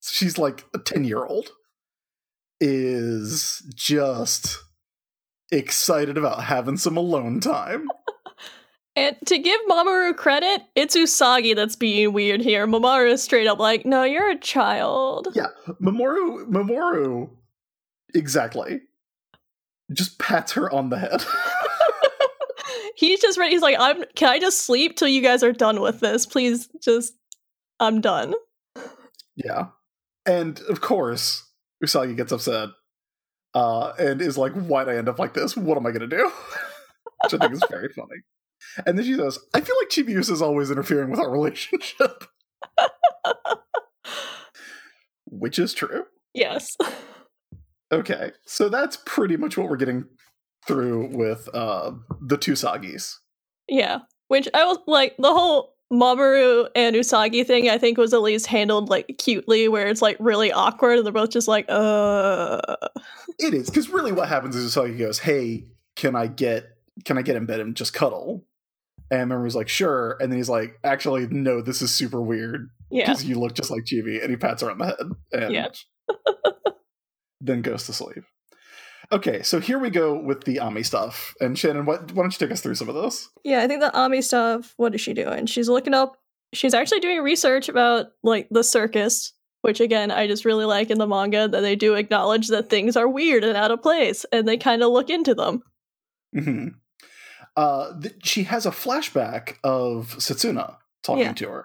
she's 0.00 0.38
like 0.38 0.64
a 0.74 0.78
ten 0.78 1.04
year 1.04 1.24
old, 1.24 1.50
is 2.60 3.62
just 3.74 4.56
excited 5.50 6.16
about 6.16 6.44
having 6.44 6.76
some 6.76 6.96
alone 6.96 7.40
time. 7.40 7.88
And 8.98 9.16
to 9.26 9.38
give 9.38 9.60
Mamoru 9.68 10.16
credit 10.16 10.62
it's 10.74 10.96
Usagi 10.96 11.54
that's 11.54 11.76
being 11.76 12.12
weird 12.12 12.40
here 12.40 12.66
Mamoru 12.66 13.10
is 13.12 13.22
straight 13.22 13.46
up 13.46 13.58
like 13.58 13.86
no 13.86 14.02
you're 14.02 14.30
a 14.30 14.38
child 14.38 15.28
Yeah, 15.34 15.46
Mamoru, 15.80 16.46
Mamoru, 16.48 17.30
exactly. 18.14 18.80
Just 19.92 20.18
pats 20.18 20.52
her 20.52 20.70
on 20.70 20.90
the 20.90 20.98
head. 20.98 21.24
he's 22.96 23.20
just 23.20 23.38
ready. 23.38 23.52
He's 23.54 23.62
like, 23.62 23.76
I'm. 23.78 24.04
Can 24.16 24.28
I 24.28 24.38
just 24.38 24.66
sleep 24.66 24.96
till 24.96 25.08
you 25.08 25.22
guys 25.22 25.42
are 25.42 25.52
done 25.52 25.80
with 25.80 26.00
this? 26.00 26.26
Please, 26.26 26.68
just. 26.82 27.14
I'm 27.80 28.00
done. 28.02 28.34
yeah, 29.34 29.68
and 30.26 30.60
of 30.68 30.82
course, 30.82 31.42
Usagi 31.82 32.16
gets 32.16 32.32
upset, 32.32 32.68
uh, 33.54 33.92
and 33.98 34.20
is 34.20 34.36
like, 34.36 34.52
"Why'd 34.52 34.88
I 34.90 34.96
end 34.96 35.08
up 35.08 35.18
like 35.18 35.32
this? 35.32 35.56
What 35.56 35.78
am 35.78 35.86
I 35.86 35.90
gonna 35.90 36.06
do?" 36.06 36.30
Which 37.24 37.34
I 37.34 37.38
think 37.38 37.52
is 37.54 37.64
very 37.70 37.88
funny. 37.96 38.20
And 38.86 38.98
then 38.98 39.04
she 39.04 39.14
says, 39.14 39.38
"I 39.54 39.60
feel 39.60 39.76
like 39.80 39.90
Chibiusa 39.90 40.30
is 40.30 40.42
always 40.42 40.70
interfering 40.70 41.10
with 41.10 41.20
our 41.20 41.30
relationship," 41.30 42.24
which 45.26 45.58
is 45.58 45.74
true. 45.74 46.04
Yes. 46.34 46.76
Okay, 47.90 48.32
so 48.46 48.68
that's 48.68 48.98
pretty 49.06 49.36
much 49.36 49.56
what 49.56 49.68
we're 49.68 49.76
getting 49.76 50.04
through 50.66 51.16
with 51.16 51.48
uh, 51.54 51.92
the 52.20 52.36
two 52.36 52.52
Sagis. 52.52 53.16
Yeah. 53.68 54.00
Which 54.28 54.48
I 54.52 54.64
was 54.64 54.78
like 54.86 55.16
the 55.16 55.32
whole 55.32 55.74
Mamoru 55.90 56.68
and 56.74 56.94
Usagi 56.94 57.46
thing. 57.46 57.70
I 57.70 57.78
think 57.78 57.96
was 57.96 58.12
at 58.12 58.20
least 58.20 58.46
handled 58.46 58.90
like 58.90 59.16
cutely, 59.18 59.68
where 59.68 59.88
it's 59.88 60.02
like 60.02 60.16
really 60.20 60.52
awkward, 60.52 60.98
and 60.98 61.06
they're 61.06 61.12
both 61.12 61.30
just 61.30 61.48
like, 61.48 61.64
uh. 61.68 62.60
It 63.38 63.54
is 63.54 63.70
because 63.70 63.88
really, 63.88 64.12
what 64.12 64.28
happens 64.28 64.54
is 64.54 64.74
Usagi 64.74 64.98
goes, 64.98 65.20
"Hey, 65.20 65.64
can 65.96 66.14
I 66.14 66.26
get 66.26 66.66
can 67.04 67.16
I 67.16 67.22
get 67.22 67.36
in 67.36 67.46
bed 67.46 67.60
and 67.60 67.74
just 67.74 67.94
cuddle?" 67.94 68.44
And 69.10 69.30
Mamoru's 69.30 69.56
like, 69.56 69.68
"Sure," 69.68 70.16
and 70.20 70.30
then 70.30 70.38
he's 70.38 70.48
like, 70.50 70.78
"Actually, 70.84 71.26
no, 71.28 71.62
this 71.62 71.80
is 71.82 71.90
super 71.94 72.20
weird 72.20 72.68
Yeah. 72.90 73.06
because 73.06 73.24
you 73.24 73.38
look 73.38 73.54
just 73.54 73.70
like 73.70 73.84
Chibi," 73.84 74.20
and 74.22 74.30
he 74.30 74.36
pats 74.36 74.62
her 74.62 74.70
on 74.70 74.78
the 74.78 74.84
head 74.86 74.96
and 75.32 75.54
Yeah. 75.54 75.68
then 77.40 77.62
goes 77.62 77.86
to 77.86 77.92
sleep. 77.92 78.24
Okay, 79.10 79.42
so 79.42 79.60
here 79.60 79.78
we 79.78 79.88
go 79.90 80.18
with 80.18 80.44
the 80.44 80.58
Ami 80.58 80.82
stuff. 80.82 81.34
And 81.40 81.58
Shannon, 81.58 81.86
what, 81.86 82.12
why 82.12 82.22
don't 82.22 82.32
you 82.38 82.46
take 82.46 82.52
us 82.52 82.60
through 82.60 82.74
some 82.74 82.90
of 82.90 82.94
this? 82.94 83.28
Yeah, 83.42 83.62
I 83.62 83.66
think 83.66 83.80
the 83.80 83.96
Ami 83.96 84.20
stuff, 84.20 84.74
what 84.76 84.94
is 84.94 85.00
she 85.00 85.14
doing? 85.14 85.46
She's 85.46 85.68
looking 85.68 85.94
up 85.94 86.16
she's 86.54 86.72
actually 86.74 87.00
doing 87.00 87.20
research 87.20 87.68
about 87.68 88.06
like 88.22 88.48
the 88.50 88.64
circus, 88.64 89.32
which 89.62 89.80
again 89.80 90.10
I 90.10 90.26
just 90.26 90.44
really 90.46 90.64
like 90.64 90.90
in 90.90 90.98
the 90.98 91.06
manga 91.06 91.46
that 91.48 91.60
they 91.60 91.76
do 91.76 91.94
acknowledge 91.94 92.48
that 92.48 92.70
things 92.70 92.96
are 92.96 93.08
weird 93.08 93.44
and 93.44 93.56
out 93.56 93.70
of 93.70 93.82
place 93.82 94.24
and 94.32 94.48
they 94.48 94.56
kind 94.56 94.82
of 94.82 94.90
look 94.90 95.10
into 95.10 95.34
them. 95.34 95.62
hmm 96.34 96.68
Uh, 97.58 98.00
th- 98.00 98.14
she 98.22 98.44
has 98.44 98.66
a 98.66 98.70
flashback 98.70 99.56
of 99.64 100.14
Setsuna 100.18 100.76
talking 101.02 101.24
Yeah. 101.24 101.32
to 101.32 101.48
her. 101.48 101.64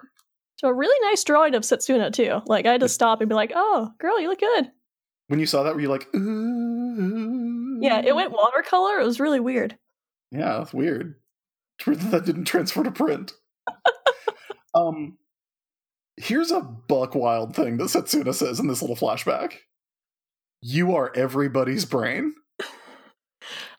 So 0.56 0.66
a 0.68 0.74
really 0.74 0.98
nice 1.08 1.22
drawing 1.22 1.54
of 1.54 1.62
Setsuna 1.62 2.12
too. 2.12 2.40
Like 2.46 2.66
I 2.66 2.72
had 2.72 2.80
to 2.80 2.88
stop 2.88 3.20
and 3.20 3.28
be 3.28 3.34
like, 3.36 3.52
"Oh, 3.54 3.90
girl, 4.00 4.20
you 4.20 4.28
look 4.28 4.40
good." 4.40 4.70
When 5.28 5.38
you 5.38 5.46
saw 5.46 5.62
that, 5.62 5.74
were 5.74 5.80
you 5.80 5.88
like, 5.88 6.12
ooh? 6.14 7.78
Yeah, 7.80 8.00
it 8.04 8.14
went 8.14 8.32
watercolor. 8.32 8.98
It 9.00 9.04
was 9.06 9.20
really 9.20 9.40
weird. 9.40 9.78
Yeah, 10.30 10.58
that's 10.58 10.74
weird. 10.74 11.14
That 11.86 12.24
didn't 12.26 12.44
transfer 12.46 12.82
to 12.82 12.90
print. 12.90 13.32
um, 14.74 15.16
here's 16.16 16.50
a 16.50 16.60
buck 16.60 17.14
wild 17.14 17.54
thing 17.56 17.76
that 17.78 17.84
Setsuna 17.84 18.34
says 18.34 18.58
in 18.60 18.66
this 18.68 18.80
little 18.82 18.96
flashback. 18.96 19.54
You 20.60 20.94
are 20.94 21.12
everybody's 21.14 21.84
brain. 21.84 22.34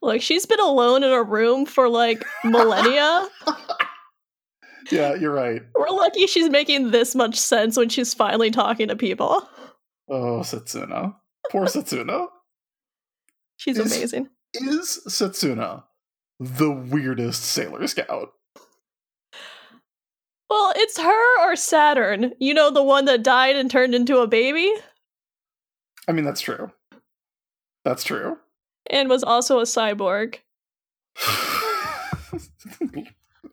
Like 0.05 0.21
she's 0.21 0.45
been 0.45 0.59
alone 0.59 1.03
in 1.03 1.11
a 1.11 1.23
room 1.23 1.65
for 1.65 1.89
like 1.89 2.23
millennia. 2.43 3.27
yeah, 4.91 5.15
you're 5.15 5.33
right. 5.33 5.61
We're 5.73 5.89
lucky 5.89 6.27
she's 6.27 6.49
making 6.49 6.91
this 6.91 7.15
much 7.15 7.35
sense 7.35 7.77
when 7.77 7.89
she's 7.89 8.13
finally 8.13 8.51
talking 8.51 8.87
to 8.87 8.95
people. 8.95 9.47
Oh, 10.07 10.41
Setsuna. 10.41 11.15
Poor 11.51 11.65
Setsuna. 11.65 12.27
She's 13.57 13.77
Is- 13.77 13.95
amazing. 13.95 14.29
Is 14.53 15.01
Setsuna 15.07 15.83
the 16.39 16.71
weirdest 16.71 17.43
Sailor 17.43 17.87
Scout? 17.87 18.29
Well, 20.49 20.71
it's 20.77 20.99
her 20.99 21.41
or 21.41 21.55
Saturn. 21.55 22.33
You 22.39 22.53
know, 22.53 22.71
the 22.71 22.83
one 22.83 23.05
that 23.05 23.23
died 23.23 23.55
and 23.57 23.69
turned 23.69 23.93
into 23.95 24.19
a 24.19 24.27
baby 24.27 24.71
I 26.07 26.11
mean, 26.11 26.25
that's 26.25 26.41
true. 26.41 26.71
That's 27.83 28.03
true. 28.03 28.37
And 28.89 29.09
was 29.09 29.23
also 29.23 29.59
a 29.59 29.63
cyborg. 29.63 30.37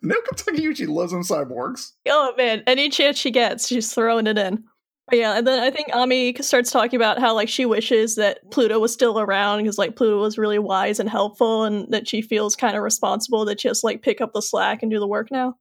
Naoko 0.05 0.35
Takeuchi 0.35 0.88
loves 0.88 1.12
them 1.12 1.23
cyborgs. 1.23 1.92
Oh 2.09 2.35
man, 2.37 2.62
any 2.66 2.88
chance 2.88 3.18
she 3.18 3.31
gets, 3.31 3.68
she's 3.68 3.92
throwing 3.92 4.27
it 4.27 4.38
in. 4.38 4.64
But 5.09 5.18
yeah, 5.18 5.37
and 5.37 5.47
then 5.47 5.61
I 5.62 5.71
think 5.71 5.88
Ami 5.92 6.35
starts 6.40 6.71
talking 6.71 6.97
about 6.97 7.18
how 7.18 7.35
like 7.35 7.49
she 7.49 7.66
wishes 7.66 8.14
that 8.16 8.51
Pluto 8.51 8.79
was 8.79 8.92
still 8.92 9.21
around 9.21 9.62
because 9.62 9.79
like 9.79 9.97
Pluto 9.97 10.21
was 10.21 10.38
really 10.38 10.59
wise 10.59 10.99
and 10.99 11.09
helpful, 11.09 11.64
and 11.64 11.90
that 11.92 12.09
she 12.09 12.23
feels 12.23 12.57
kind 12.57 12.77
of 12.77 12.83
responsible 12.83 13.45
that 13.45 13.61
she 13.61 13.68
has 13.68 13.81
to 13.81 13.87
like 13.87 14.03
pick 14.03 14.21
up 14.21 14.33
the 14.33 14.42
slack 14.42 14.83
and 14.83 14.90
do 14.90 14.99
the 14.99 15.07
work 15.07 15.31
now. 15.31 15.57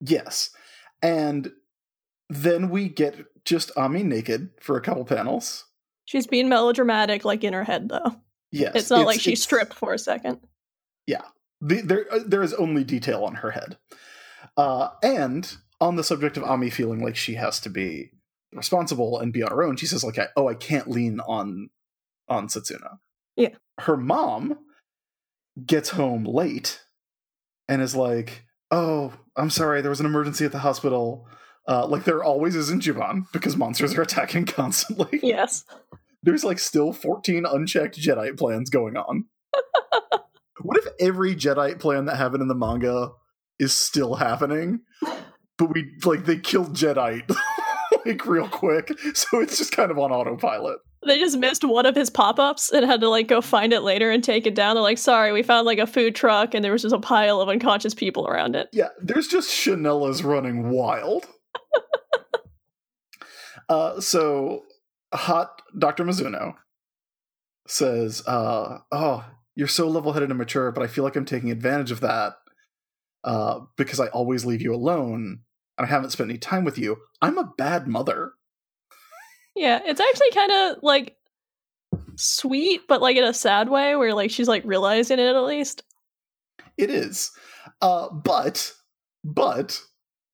Yes. 0.00 0.50
And 1.02 1.50
then 2.28 2.70
we 2.70 2.88
get 2.88 3.16
just 3.44 3.70
Ami 3.76 4.02
naked 4.02 4.50
for 4.60 4.76
a 4.76 4.82
couple 4.82 5.04
panels. 5.04 5.64
She's 6.04 6.26
being 6.26 6.48
melodramatic, 6.48 7.24
like 7.24 7.42
in 7.42 7.52
her 7.52 7.64
head 7.64 7.88
though. 7.88 8.16
Yes. 8.52 8.72
it's 8.74 8.90
not 8.90 9.06
like 9.06 9.20
she 9.20 9.32
it's- 9.32 9.42
stripped 9.42 9.74
for 9.74 9.92
a 9.92 9.98
second. 9.98 10.40
The, 11.62 11.80
there, 11.80 12.04
uh, 12.12 12.18
there 12.26 12.42
is 12.42 12.52
only 12.52 12.84
detail 12.84 13.24
on 13.24 13.36
her 13.36 13.52
head. 13.52 13.78
Uh, 14.58 14.90
and 15.02 15.56
on 15.80 15.96
the 15.96 16.04
subject 16.04 16.36
of 16.36 16.44
Ami 16.44 16.68
feeling 16.68 17.02
like 17.02 17.16
she 17.16 17.32
has 17.36 17.60
to 17.60 17.70
be 17.70 18.10
responsible 18.52 19.18
and 19.18 19.32
be 19.32 19.42
on 19.42 19.50
her 19.50 19.62
own, 19.62 19.76
she 19.76 19.86
says 19.86 20.04
like, 20.04 20.18
I, 20.18 20.28
"Oh, 20.36 20.48
I 20.48 20.54
can't 20.54 20.90
lean 20.90 21.18
on 21.20 21.70
on 22.28 22.48
Setsuna." 22.48 22.98
Yeah. 23.36 23.54
Her 23.78 23.96
mom 23.96 24.58
gets 25.64 25.88
home 25.90 26.24
late 26.24 26.82
and 27.68 27.80
is 27.80 27.96
like, 27.96 28.44
"Oh, 28.70 29.14
I'm 29.34 29.48
sorry, 29.50 29.80
there 29.80 29.90
was 29.90 30.00
an 30.00 30.06
emergency 30.06 30.44
at 30.44 30.52
the 30.52 30.58
hospital." 30.58 31.26
Uh, 31.66 31.86
like 31.86 32.04
there 32.04 32.22
always 32.22 32.54
is 32.54 32.68
in 32.68 32.80
Juban 32.80 33.32
because 33.32 33.56
monsters 33.56 33.94
are 33.94 34.02
attacking 34.02 34.44
constantly. 34.46 35.20
Yes. 35.22 35.64
There's 36.26 36.42
like 36.42 36.58
still 36.58 36.92
14 36.92 37.46
unchecked 37.46 37.96
Jadeite 37.98 38.36
plans 38.36 38.68
going 38.68 38.96
on. 38.96 39.26
what 40.60 40.76
if 40.76 40.86
every 40.98 41.36
Jadeite 41.36 41.78
plan 41.78 42.06
that 42.06 42.16
happened 42.16 42.42
in 42.42 42.48
the 42.48 42.54
manga 42.54 43.12
is 43.60 43.72
still 43.72 44.16
happening? 44.16 44.80
But 45.56 45.72
we 45.72 45.92
like 46.04 46.24
they 46.24 46.36
killed 46.36 46.74
Jadeite 46.74 47.32
like 48.04 48.26
real 48.26 48.48
quick, 48.48 48.90
so 49.14 49.40
it's 49.40 49.56
just 49.56 49.70
kind 49.70 49.92
of 49.92 50.00
on 50.00 50.10
autopilot. 50.10 50.78
They 51.06 51.20
just 51.20 51.38
missed 51.38 51.62
one 51.62 51.86
of 51.86 51.94
his 51.94 52.10
pop 52.10 52.40
ups 52.40 52.72
and 52.72 52.84
had 52.84 53.00
to 53.02 53.08
like 53.08 53.28
go 53.28 53.40
find 53.40 53.72
it 53.72 53.82
later 53.82 54.10
and 54.10 54.24
take 54.24 54.48
it 54.48 54.56
down. 54.56 54.74
They're 54.74 54.82
like, 54.82 54.98
sorry, 54.98 55.30
we 55.30 55.44
found 55.44 55.64
like 55.64 55.78
a 55.78 55.86
food 55.86 56.16
truck 56.16 56.54
and 56.54 56.64
there 56.64 56.72
was 56.72 56.82
just 56.82 56.94
a 56.94 56.98
pile 56.98 57.40
of 57.40 57.48
unconscious 57.48 57.94
people 57.94 58.26
around 58.26 58.56
it. 58.56 58.68
Yeah, 58.72 58.88
there's 59.00 59.28
just 59.28 59.48
Chanela's 59.48 60.24
running 60.24 60.70
wild. 60.70 61.26
uh, 63.68 64.00
so 64.00 64.64
hot 65.16 65.62
Dr. 65.76 66.04
Mizuno 66.04 66.54
says, 67.66 68.22
uh, 68.26 68.78
"Oh, 68.92 69.24
you're 69.54 69.68
so 69.68 69.88
level-headed 69.88 70.30
and 70.30 70.38
mature, 70.38 70.70
but 70.72 70.82
I 70.82 70.86
feel 70.86 71.04
like 71.04 71.16
I'm 71.16 71.24
taking 71.24 71.50
advantage 71.50 71.90
of 71.90 72.00
that 72.00 72.34
uh, 73.24 73.60
because 73.76 74.00
I 74.00 74.08
always 74.08 74.44
leave 74.44 74.62
you 74.62 74.74
alone 74.74 75.40
and 75.78 75.86
I 75.86 75.90
haven't 75.90 76.10
spent 76.10 76.30
any 76.30 76.38
time 76.38 76.64
with 76.64 76.78
you. 76.78 76.98
I'm 77.20 77.38
a 77.38 77.52
bad 77.56 77.86
mother." 77.86 78.32
Yeah, 79.54 79.80
it's 79.84 80.00
actually 80.00 80.30
kind 80.32 80.52
of 80.52 80.82
like 80.82 81.16
sweet, 82.16 82.82
but 82.88 83.00
like 83.00 83.16
in 83.16 83.24
a 83.24 83.34
sad 83.34 83.68
way 83.68 83.96
where 83.96 84.14
like 84.14 84.30
she's 84.30 84.48
like 84.48 84.64
realizing 84.64 85.18
it 85.18 85.34
at 85.34 85.44
least. 85.44 85.82
It 86.76 86.90
is, 86.90 87.30
uh, 87.80 88.10
but 88.10 88.72
but 89.24 89.80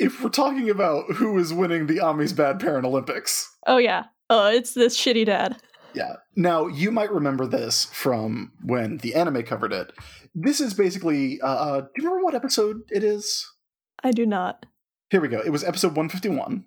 if 0.01 0.21
we're 0.23 0.31
talking 0.31 0.69
about 0.69 1.13
who 1.13 1.39
is 1.39 1.55
winning 1.55 1.87
the 1.87 2.01
Ami's 2.01 2.33
Bad 2.33 2.59
Parent 2.59 2.85
Olympics, 2.85 3.49
Oh, 3.67 3.77
yeah. 3.77 4.05
Oh, 4.35 4.49
it's 4.49 4.73
this 4.73 4.99
shitty 4.99 5.27
dad. 5.27 5.59
Yeah. 5.93 6.15
Now 6.37 6.67
you 6.67 6.91
might 6.91 7.13
remember 7.13 7.47
this 7.47 7.85
from 7.85 8.53
when 8.65 8.97
the 8.97 9.15
anime 9.15 9.43
covered 9.43 9.75
it. 9.75 9.93
This 10.35 10.59
is 10.59 10.73
basically. 10.73 11.39
Uh, 11.43 11.47
uh, 11.47 11.81
do 11.83 11.89
you 11.99 12.05
remember 12.05 12.25
what 12.25 12.35
episode 12.35 12.81
it 12.89 13.05
is? 13.05 13.47
I 14.03 14.11
do 14.11 14.25
not. 14.25 14.65
Here 15.11 15.21
we 15.21 15.29
go. 15.29 15.41
It 15.41 15.51
was 15.51 15.63
episode 15.63 15.95
one 15.97 16.09
fifty 16.09 16.31
one. 16.31 16.65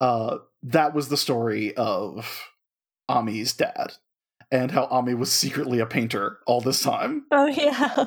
Uh, 0.00 0.38
that 0.62 0.94
was 0.94 1.10
the 1.10 1.18
story 1.18 1.76
of 1.76 2.48
Ami's 3.10 3.52
dad 3.52 3.92
and 4.50 4.70
how 4.70 4.86
Ami 4.86 5.12
was 5.12 5.30
secretly 5.30 5.80
a 5.80 5.86
painter 5.86 6.38
all 6.46 6.62
this 6.62 6.82
time. 6.82 7.26
Oh, 7.30 7.46
yeah. 7.46 8.06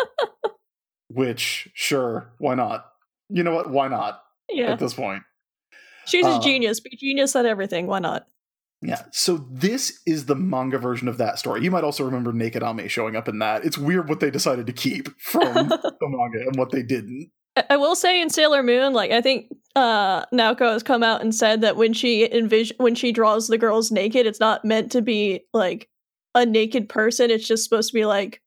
Which, 1.08 1.68
sure, 1.74 2.32
why 2.38 2.54
not? 2.54 2.86
You 3.28 3.42
know 3.42 3.54
what? 3.54 3.68
Why 3.68 3.88
not? 3.88 4.22
yeah. 4.48 4.72
At 4.72 4.78
this 4.78 4.94
point. 4.94 5.24
She's 6.12 6.26
a 6.26 6.30
uh, 6.30 6.40
genius. 6.40 6.78
Be 6.80 6.96
genius 6.96 7.34
at 7.34 7.46
everything. 7.46 7.86
Why 7.88 7.98
not? 7.98 8.26
Yeah. 8.82 9.02
So 9.12 9.46
this 9.50 10.00
is 10.06 10.26
the 10.26 10.34
manga 10.34 10.78
version 10.78 11.08
of 11.08 11.18
that 11.18 11.38
story. 11.38 11.62
You 11.62 11.70
might 11.70 11.84
also 11.84 12.04
remember 12.04 12.32
Naked 12.32 12.62
Ami 12.62 12.88
showing 12.88 13.16
up 13.16 13.28
in 13.28 13.38
that. 13.38 13.64
It's 13.64 13.78
weird 13.78 14.08
what 14.08 14.20
they 14.20 14.30
decided 14.30 14.66
to 14.66 14.72
keep 14.72 15.08
from 15.20 15.42
the 15.68 15.92
manga 16.02 16.40
and 16.46 16.56
what 16.56 16.70
they 16.70 16.82
didn't. 16.82 17.30
I- 17.56 17.64
I 17.70 17.76
will 17.76 17.94
say 17.94 18.20
in 18.20 18.30
Sailor 18.30 18.62
Moon, 18.62 18.92
like 18.94 19.10
I 19.10 19.20
think 19.20 19.46
uh 19.76 20.24
Naoko 20.26 20.72
has 20.72 20.82
come 20.82 21.02
out 21.02 21.20
and 21.22 21.34
said 21.34 21.60
that 21.60 21.76
when 21.76 21.92
she 21.92 22.30
envision 22.32 22.76
when 22.78 22.94
she 22.94 23.12
draws 23.12 23.46
the 23.48 23.58
girls 23.58 23.90
naked, 23.92 24.26
it's 24.26 24.40
not 24.40 24.64
meant 24.64 24.90
to 24.92 25.02
be 25.02 25.44
like 25.52 25.88
a 26.34 26.44
naked 26.46 26.88
person. 26.88 27.30
It's 27.30 27.46
just 27.46 27.64
supposed 27.64 27.90
to 27.90 27.94
be 27.94 28.06
like 28.06 28.40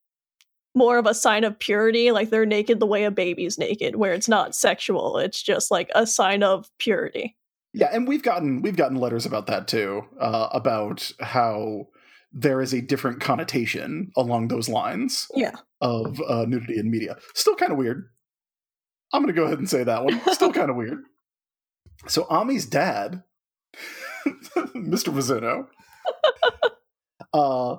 more 0.74 0.98
of 0.98 1.06
a 1.06 1.14
sign 1.14 1.44
of 1.46 1.58
purity, 1.60 2.12
like 2.12 2.30
they're 2.32 2.46
naked 2.46 2.80
the 2.80 2.86
way 2.86 3.06
a 3.06 3.12
baby's 3.12 3.58
naked, 3.58 3.96
where 3.96 4.14
it's 4.14 4.28
not 4.28 4.56
sexual. 4.56 5.18
It's 5.20 5.42
just 5.42 5.72
like 5.72 5.90
a 5.96 6.06
sign 6.06 6.44
of 6.44 6.68
purity. 6.80 7.38
Yeah, 7.78 7.90
and 7.92 8.08
we've 8.08 8.24
gotten 8.24 8.62
we've 8.62 8.78
gotten 8.78 8.98
letters 8.98 9.26
about 9.26 9.48
that 9.48 9.68
too, 9.68 10.04
uh, 10.20 10.48
about 10.52 11.12
how 11.20 11.88
there 12.32 12.62
is 12.62 12.74
a 12.74 12.82
different 12.82 13.20
connotation 13.22 14.12
along 14.16 14.48
those 14.48 14.70
lines 14.70 15.28
Yeah. 15.36 15.56
of 15.82 16.22
uh, 16.28 16.46
nudity 16.48 16.78
in 16.80 16.90
media. 16.90 17.18
Still 17.34 17.56
kind 17.56 17.72
of 17.72 17.78
weird. 17.78 18.10
I'm 19.14 19.22
going 19.22 19.34
to 19.34 19.40
go 19.40 19.46
ahead 19.46 19.60
and 19.60 19.70
say 19.70 19.84
that 19.84 20.04
one. 20.04 20.20
Still 20.34 20.52
kind 20.52 20.70
of 20.70 20.76
weird. 20.82 21.00
So 22.08 22.26
Ami's 22.30 22.66
dad, 22.66 23.24
Mr. 24.26 25.14
Mizuno, 25.14 25.68
uh, 27.34 27.78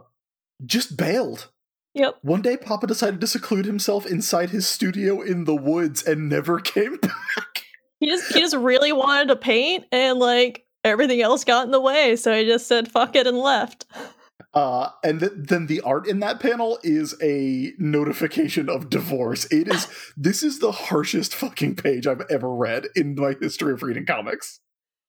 just 0.65 0.97
bailed. 0.97 1.51
Yep. 1.95 2.19
One 2.23 2.43
day, 2.43 2.57
Papa 2.59 2.87
decided 2.87 3.21
to 3.23 3.27
seclude 3.27 3.65
himself 3.65 4.05
inside 4.07 4.51
his 4.51 4.67
studio 4.67 5.23
in 5.23 5.45
the 5.45 5.55
woods 5.57 6.03
and 6.03 6.29
never 6.29 6.61
came 6.61 6.97
back. 6.99 7.56
He 8.01 8.07
just 8.07 8.33
he 8.33 8.41
just 8.41 8.57
really 8.57 8.93
wanted 8.93 9.29
to 9.29 9.37
paint 9.37 9.85
and 9.91 10.19
like 10.19 10.67
everything 10.85 11.21
else 11.21 11.45
got 11.45 11.67
in 11.67 11.73
the 11.73 11.81
way, 11.81 12.17
so 12.17 12.37
he 12.37 12.45
just 12.45 12.67
said 12.67 12.91
fuck 12.91 13.17
it 13.17 13.27
and 13.27 13.39
left. 13.39 13.87
Uh, 14.55 14.89
and 15.05 15.21
th- 15.21 15.33
then 15.37 15.67
the 15.67 15.83
art 15.83 16.07
in 16.07 16.21
that 16.21 16.41
panel 16.41 16.79
is 16.83 17.15
a 17.23 17.73
notification 17.79 18.71
of 18.71 18.89
divorce. 18.89 19.45
It 19.53 19.69
is 19.69 19.87
this 20.17 20.43
is 20.43 20.61
the 20.61 20.73
harshest 20.73 21.35
fucking 21.35 21.77
page 21.77 22.07
I've 22.07 22.25
ever 22.31 22.51
read 22.51 22.87
in 22.97 23.15
my 23.15 23.35
history 23.41 23.73
of 23.73 23.83
reading 23.83 24.07
comics. 24.07 24.61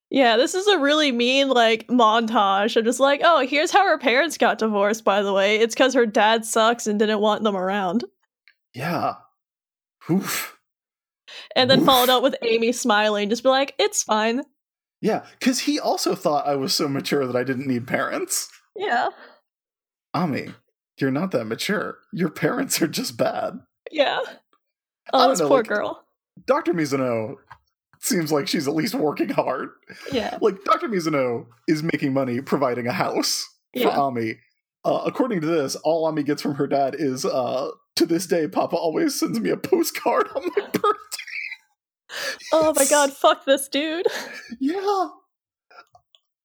Yeah, 0.10 0.38
this 0.38 0.54
is 0.54 0.68
a 0.68 0.80
really 0.80 1.12
mean 1.12 1.50
like 1.50 1.88
montage. 1.88 2.78
I'm 2.78 2.86
just 2.86 3.00
like, 3.00 3.22
oh, 3.24 3.46
here's 3.46 3.72
how 3.72 3.86
her 3.86 3.98
parents 3.98 4.38
got 4.38 4.60
divorced, 4.60 5.04
by 5.04 5.22
the 5.22 5.34
way. 5.34 5.58
It's 5.58 5.76
because 5.76 5.94
her 5.94 6.06
dad 6.06 6.46
sucks 6.46 6.88
and 6.88 6.98
didn't 6.98 7.20
want 7.20 7.44
them 7.44 7.58
around. 7.58 8.06
Yeah. 8.74 9.16
Oof. 10.10 10.57
And 11.56 11.70
then 11.70 11.80
Oof. 11.82 11.86
followed 11.86 12.10
up 12.10 12.24
with 12.24 12.36
Amy 12.42 12.72
smiling, 12.72 13.30
just 13.30 13.44
be 13.44 13.50
like, 13.50 13.74
it's 13.80 14.04
fine. 14.04 14.42
Yeah, 15.02 15.26
because 15.40 15.60
he 15.60 15.80
also 15.80 16.16
thought 16.16 16.48
I 16.48 16.56
was 16.56 16.74
so 16.74 16.88
mature 16.88 17.28
that 17.28 17.36
I 17.36 17.44
didn't 17.44 17.68
need 17.68 17.86
parents. 17.88 18.50
Yeah. 18.76 19.10
Ami, 20.14 20.50
you're 21.00 21.12
not 21.12 21.32
that 21.32 21.46
mature. 21.46 22.00
Your 22.12 22.30
parents 22.30 22.82
are 22.82 22.88
just 22.88 23.18
bad. 23.18 23.60
Yeah. 23.92 24.22
Oh, 25.14 25.30
this 25.30 25.40
know, 25.40 25.48
poor 25.48 25.58
like- 25.60 25.68
girl. 25.68 26.04
Dr. 26.46 26.74
Mizuno 26.74 27.36
seems 28.00 28.32
like 28.32 28.48
she's 28.48 28.68
at 28.68 28.76
least 28.76 28.94
working 28.96 29.30
hard. 29.30 29.70
Yeah. 30.12 30.38
Like, 30.42 30.64
Dr. 30.64 30.88
Mizuno 30.88 31.48
is 31.68 31.82
making 31.84 32.14
money 32.14 32.42
providing 32.42 32.86
a 32.88 32.92
house 32.94 33.48
for 33.74 33.80
Yeah. 33.80 33.98
Ami. 34.00 34.36
Uh, 34.86 35.02
according 35.06 35.42
to 35.42 35.48
this, 35.48 35.76
all 35.78 36.06
Ami 36.06 36.24
gets 36.24 36.42
from 36.42 36.56
her 36.56 36.68
dad 36.68 36.96
is, 36.98 37.26
uh, 37.26 37.70
to 37.96 38.06
this 38.06 38.28
day, 38.28 38.48
Papa 38.48 38.76
always 38.76 39.20
sends 39.20 39.40
me 39.40 39.50
a 39.50 39.58
postcard 39.58 40.28
on 40.36 40.44
my 40.56 40.68
birthday. 40.72 40.90
Oh 42.52 42.74
my 42.76 42.86
god, 42.86 43.14
fuck 43.18 43.46
this 43.46 43.68
dude. 43.68 44.06
Yeah. 44.60 45.10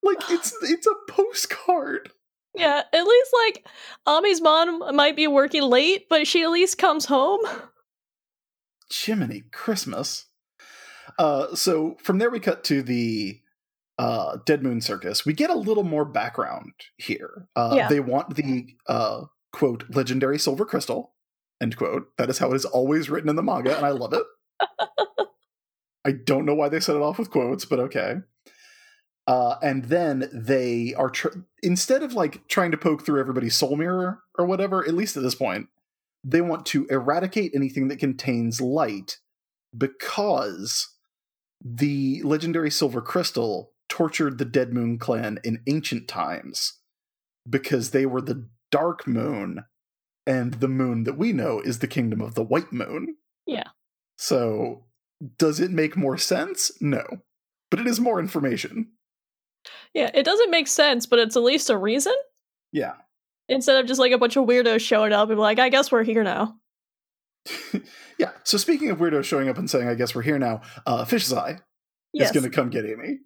Like 0.02 0.18
it's 0.30 0.54
it's 0.62 0.86
a 0.86 0.94
postcard. 1.12 2.10
Yeah, 2.54 2.82
at 2.92 3.04
least 3.04 3.30
like 3.46 3.66
Ami's 4.06 4.40
mom 4.42 4.94
might 4.94 5.16
be 5.16 5.26
working 5.26 5.62
late, 5.62 6.08
but 6.10 6.26
she 6.26 6.42
at 6.42 6.50
least 6.50 6.76
comes 6.76 7.06
home. 7.06 7.40
Jiminy 8.90 9.44
Christmas. 9.52 10.26
Uh, 11.18 11.54
so 11.54 11.96
from 12.02 12.18
there 12.18 12.30
we 12.30 12.40
cut 12.40 12.62
to 12.64 12.82
the 12.82 13.40
uh, 13.98 14.36
Dead 14.44 14.62
Moon 14.62 14.80
Circus. 14.82 15.24
We 15.24 15.32
get 15.32 15.48
a 15.50 15.54
little 15.54 15.82
more 15.82 16.04
background 16.04 16.72
here. 16.98 17.48
Uh, 17.56 17.74
Yeah. 17.76 17.88
They 17.88 18.00
want 18.00 18.34
the 18.36 18.76
uh, 18.86 19.22
quote 19.52 19.84
legendary 19.88 20.38
silver 20.38 20.66
crystal 20.66 21.12
end 21.60 21.76
quote. 21.76 22.08
That 22.18 22.28
is 22.28 22.38
how 22.38 22.52
it 22.52 22.56
is 22.56 22.64
always 22.66 23.08
written 23.08 23.30
in 23.30 23.36
the 23.36 23.42
manga, 23.42 23.74
and 23.76 23.86
I 23.86 23.90
love 23.90 24.12
it. 24.12 24.24
I 26.04 26.12
don't 26.12 26.44
know 26.44 26.54
why 26.54 26.68
they 26.68 26.80
set 26.80 26.96
it 26.96 27.02
off 27.02 27.18
with 27.18 27.30
quotes, 27.30 27.64
but 27.64 27.78
okay. 27.80 28.16
Uh, 29.26 29.56
and 29.62 29.84
then 29.84 30.28
they 30.32 30.94
are 30.94 31.10
tr- 31.10 31.28
instead 31.62 32.02
of 32.02 32.14
like 32.14 32.48
trying 32.48 32.72
to 32.72 32.76
poke 32.76 33.06
through 33.06 33.20
everybody's 33.20 33.56
soul 33.56 33.76
mirror 33.76 34.20
or 34.36 34.46
whatever. 34.46 34.84
At 34.84 34.94
least 34.94 35.16
at 35.16 35.22
this 35.22 35.36
point, 35.36 35.68
they 36.24 36.40
want 36.40 36.66
to 36.66 36.86
eradicate 36.86 37.52
anything 37.54 37.88
that 37.88 38.00
contains 38.00 38.60
light 38.60 39.18
because 39.76 40.88
the 41.64 42.20
legendary 42.24 42.70
silver 42.70 43.00
crystal 43.00 43.72
tortured 43.88 44.38
the 44.38 44.44
Dead 44.44 44.72
Moon 44.72 44.98
clan 44.98 45.38
in 45.44 45.62
ancient 45.66 46.08
times 46.08 46.80
because 47.48 47.90
they 47.90 48.06
were 48.06 48.20
the 48.20 48.48
dark 48.70 49.06
moon, 49.06 49.64
and 50.26 50.54
the 50.54 50.68
moon 50.68 51.04
that 51.04 51.18
we 51.18 51.32
know 51.32 51.60
is 51.60 51.78
the 51.78 51.86
kingdom 51.86 52.20
of 52.20 52.34
the 52.34 52.42
white 52.42 52.72
moon. 52.72 53.16
Yeah. 53.46 53.68
So, 54.16 54.84
does 55.38 55.60
it 55.60 55.70
make 55.70 55.96
more 55.96 56.18
sense? 56.18 56.70
No. 56.80 57.04
But 57.70 57.80
it 57.80 57.86
is 57.86 58.00
more 58.00 58.20
information. 58.20 58.88
Yeah, 59.94 60.10
it 60.14 60.24
doesn't 60.24 60.50
make 60.50 60.68
sense, 60.68 61.06
but 61.06 61.18
it's 61.18 61.36
at 61.36 61.42
least 61.42 61.70
a 61.70 61.76
reason. 61.76 62.14
Yeah. 62.72 62.94
Instead 63.48 63.76
of 63.76 63.86
just 63.86 64.00
like 64.00 64.12
a 64.12 64.18
bunch 64.18 64.36
of 64.36 64.46
weirdos 64.46 64.80
showing 64.80 65.12
up 65.12 65.30
and 65.30 65.38
like, 65.38 65.58
I 65.58 65.68
guess 65.68 65.92
we're 65.92 66.04
here 66.04 66.22
now. 66.24 66.56
yeah. 68.18 68.30
So, 68.44 68.56
speaking 68.56 68.90
of 68.90 68.98
weirdos 68.98 69.24
showing 69.24 69.48
up 69.48 69.58
and 69.58 69.68
saying, 69.70 69.88
I 69.88 69.94
guess 69.94 70.14
we're 70.14 70.22
here 70.22 70.38
now, 70.38 70.62
uh, 70.86 71.04
Fish's 71.04 71.32
Eye 71.32 71.58
Yes. 72.12 72.28
is 72.28 72.32
going 72.32 72.50
to 72.50 72.54
come 72.54 72.70
get 72.70 72.84
Amy. 72.84 73.18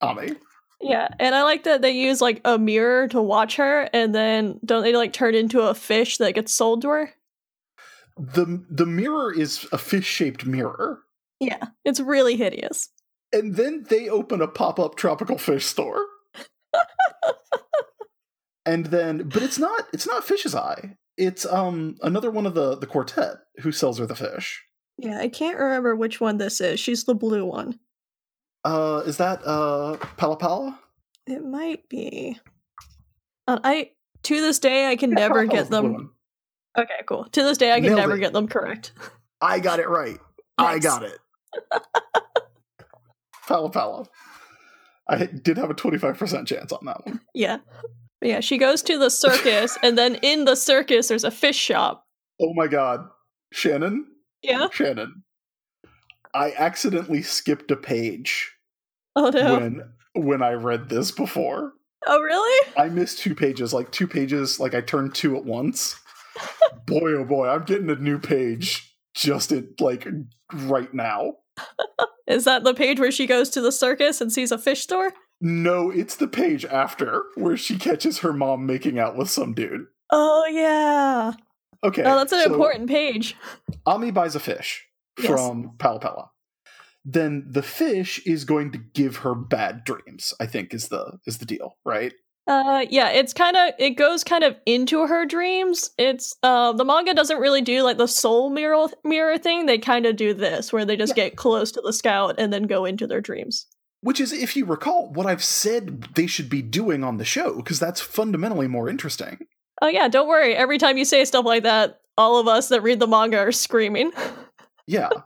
Ami. 0.00 0.32
Yeah, 0.80 1.08
and 1.18 1.34
I 1.34 1.44
like 1.44 1.64
that 1.64 1.80
they 1.80 1.92
use 1.92 2.20
like 2.20 2.40
a 2.44 2.58
mirror 2.58 3.08
to 3.08 3.22
watch 3.22 3.56
her, 3.56 3.88
and 3.92 4.14
then 4.14 4.60
don't 4.64 4.82
they 4.82 4.94
like 4.94 5.12
turn 5.12 5.34
into 5.34 5.62
a 5.62 5.74
fish 5.74 6.18
that 6.18 6.34
gets 6.34 6.52
sold 6.52 6.82
to 6.82 6.88
her? 6.88 7.10
The, 8.16 8.64
the 8.70 8.86
mirror 8.86 9.32
is 9.32 9.66
a 9.72 9.78
fish 9.78 10.06
shaped 10.06 10.46
mirror. 10.46 11.00
Yeah, 11.40 11.66
it's 11.84 12.00
really 12.00 12.36
hideous. 12.36 12.88
and 13.32 13.56
then 13.56 13.84
they 13.90 14.08
open 14.08 14.40
a 14.40 14.46
pop-up 14.48 14.94
tropical 14.96 15.36
fish 15.38 15.66
store 15.66 16.06
and 18.66 18.86
then 18.86 19.28
but 19.28 19.42
it's 19.42 19.58
not 19.58 19.86
it's 19.92 20.06
not 20.06 20.24
fish's 20.24 20.54
eye 20.54 20.96
it's 21.16 21.44
um 21.46 21.96
another 22.02 22.30
one 22.30 22.46
of 22.46 22.54
the 22.54 22.76
the 22.76 22.86
quartet 22.86 23.36
who 23.58 23.70
sells 23.72 23.98
her 23.98 24.06
the 24.06 24.14
fish 24.16 24.62
Yeah, 24.98 25.18
I 25.18 25.28
can't 25.28 25.58
remember 25.58 25.96
which 25.96 26.20
one 26.20 26.38
this 26.38 26.60
is. 26.60 26.78
She's 26.80 27.04
the 27.04 27.14
blue 27.14 27.44
one. 27.44 27.78
uh 28.64 29.02
is 29.06 29.16
that 29.18 29.40
uh 29.44 29.96
pala 30.16 30.36
pala 30.36 30.78
It 31.26 31.44
might 31.44 31.88
be. 31.88 32.38
Uh, 33.46 33.58
I 33.62 33.90
to 34.22 34.40
this 34.40 34.58
day 34.58 34.88
I 34.90 34.96
can 34.96 35.10
Yeah, 35.10 35.16
never 35.16 35.46
Pala 35.46 35.48
Pala's 35.48 35.68
get 35.68 35.70
them. 35.70 36.13
Okay, 36.76 37.00
cool. 37.06 37.24
To 37.24 37.42
this 37.42 37.58
day 37.58 37.70
I 37.72 37.76
can 37.76 37.86
Nailed 37.86 37.98
never 38.00 38.16
it. 38.16 38.20
get 38.20 38.32
them 38.32 38.48
correct. 38.48 38.92
i 39.40 39.58
got 39.60 39.78
it 39.80 39.88
right 39.88 40.18
i 40.58 40.78
got 40.78 41.02
it 41.02 41.18
pala 43.46 43.68
pala 43.70 44.06
i 45.08 45.26
did 45.26 45.58
have 45.58 45.70
a 45.70 45.74
25% 45.74 46.46
chance 46.46 46.72
on 46.72 46.84
that 46.86 47.04
one 47.06 47.20
Yeah. 47.34 47.58
Yeah, 48.22 48.40
she 48.40 48.56
goes 48.56 48.80
to 48.84 48.96
the 48.96 49.10
circus, 49.10 49.76
and 49.82 49.98
then 49.98 50.14
in 50.22 50.46
the 50.46 50.54
circus 50.54 51.08
there's 51.08 51.24
a 51.24 51.30
fish 51.30 51.56
shop. 51.58 52.06
oh 52.40 52.54
my 52.54 52.66
god 52.68 53.06
shannon 53.52 54.06
Yeah. 54.42 54.68
shannon 54.72 55.24
i 56.32 56.52
accidentally 56.56 57.20
skipped 57.22 57.70
a 57.70 57.76
page 57.76 58.52
Oh 59.16 59.28
no. 59.30 59.58
when 59.58 59.82
when 60.14 60.42
i 60.42 60.52
read 60.52 60.88
this 60.88 61.10
before 61.10 61.72
Oh 62.06 62.20
really? 62.20 62.70
I 62.76 62.90
missed 62.90 63.20
two 63.20 63.34
pages, 63.34 63.72
like 63.72 63.90
two 63.90 64.06
pages, 64.06 64.60
like 64.60 64.74
I 64.74 64.82
turned 64.82 65.14
two 65.14 65.38
at 65.38 65.44
once. 65.46 65.96
Boy, 66.86 67.12
oh 67.14 67.24
boy, 67.24 67.48
I'm 67.48 67.64
getting 67.64 67.90
a 67.90 67.94
new 67.96 68.18
page 68.18 68.96
just 69.14 69.52
at 69.52 69.80
like 69.80 70.06
right 70.52 70.92
now. 70.92 71.34
Is 72.26 72.44
that 72.44 72.64
the 72.64 72.74
page 72.74 72.98
where 73.00 73.12
she 73.12 73.26
goes 73.26 73.50
to 73.50 73.60
the 73.60 73.72
circus 73.72 74.20
and 74.20 74.32
sees 74.32 74.50
a 74.52 74.58
fish 74.58 74.82
store? 74.82 75.12
No, 75.40 75.90
it's 75.90 76.16
the 76.16 76.28
page 76.28 76.64
after 76.64 77.24
where 77.34 77.56
she 77.56 77.76
catches 77.78 78.18
her 78.18 78.32
mom 78.32 78.66
making 78.66 78.98
out 78.98 79.16
with 79.16 79.30
some 79.30 79.54
dude. 79.54 79.86
Oh 80.10 80.46
yeah. 80.50 81.32
Okay. 81.82 82.02
Oh, 82.02 82.16
that's 82.16 82.32
an 82.32 82.40
so 82.44 82.52
important 82.52 82.88
page. 82.88 83.36
Ami 83.86 84.10
buys 84.10 84.34
a 84.34 84.40
fish 84.40 84.86
Yes. 85.18 85.28
from 85.28 85.72
Pala 85.78 86.00
Pala. 86.00 86.30
Then 87.04 87.44
the 87.50 87.62
fish 87.62 88.20
is 88.26 88.44
going 88.44 88.72
to 88.72 88.78
give 88.78 89.16
her 89.18 89.34
bad 89.34 89.84
dreams, 89.84 90.32
I 90.40 90.46
think 90.46 90.72
is 90.72 90.88
the 90.88 91.18
is 91.26 91.38
the 91.38 91.44
deal, 91.46 91.76
right? 91.84 92.14
Uh 92.46 92.84
yeah, 92.90 93.08
it's 93.08 93.32
kind 93.32 93.56
of 93.56 93.72
it 93.78 93.90
goes 93.90 94.22
kind 94.22 94.44
of 94.44 94.56
into 94.66 95.06
her 95.06 95.24
dreams. 95.24 95.90
It's 95.96 96.36
uh 96.42 96.72
the 96.72 96.84
manga 96.84 97.14
doesn't 97.14 97.40
really 97.40 97.62
do 97.62 97.82
like 97.82 97.96
the 97.96 98.08
soul 98.08 98.50
mirror 98.50 98.88
mirror 99.02 99.38
thing. 99.38 99.66
They 99.66 99.78
kind 99.78 100.04
of 100.04 100.16
do 100.16 100.34
this 100.34 100.72
where 100.72 100.84
they 100.84 100.96
just 100.96 101.14
get 101.14 101.36
close 101.36 101.72
to 101.72 101.80
the 101.80 101.92
scout 101.92 102.34
and 102.38 102.52
then 102.52 102.64
go 102.64 102.84
into 102.84 103.06
their 103.06 103.20
dreams. 103.20 103.66
Which 104.02 104.20
is, 104.20 104.34
if 104.34 104.54
you 104.54 104.66
recall, 104.66 105.10
what 105.14 105.24
I've 105.24 105.42
said 105.42 106.08
they 106.14 106.26
should 106.26 106.50
be 106.50 106.60
doing 106.60 107.02
on 107.02 107.16
the 107.16 107.24
show, 107.24 107.56
because 107.56 107.80
that's 107.80 108.02
fundamentally 108.02 108.68
more 108.68 108.90
interesting. 108.90 109.46
Oh 109.80 109.88
yeah, 109.88 110.08
don't 110.08 110.28
worry. 110.28 110.54
Every 110.54 110.76
time 110.76 110.98
you 110.98 111.06
say 111.06 111.24
stuff 111.24 111.46
like 111.46 111.62
that, 111.62 112.00
all 112.18 112.38
of 112.38 112.46
us 112.46 112.68
that 112.68 112.82
read 112.82 113.00
the 113.00 113.06
manga 113.06 113.38
are 113.38 113.52
screaming. 113.52 114.12
Yeah. 114.86 115.08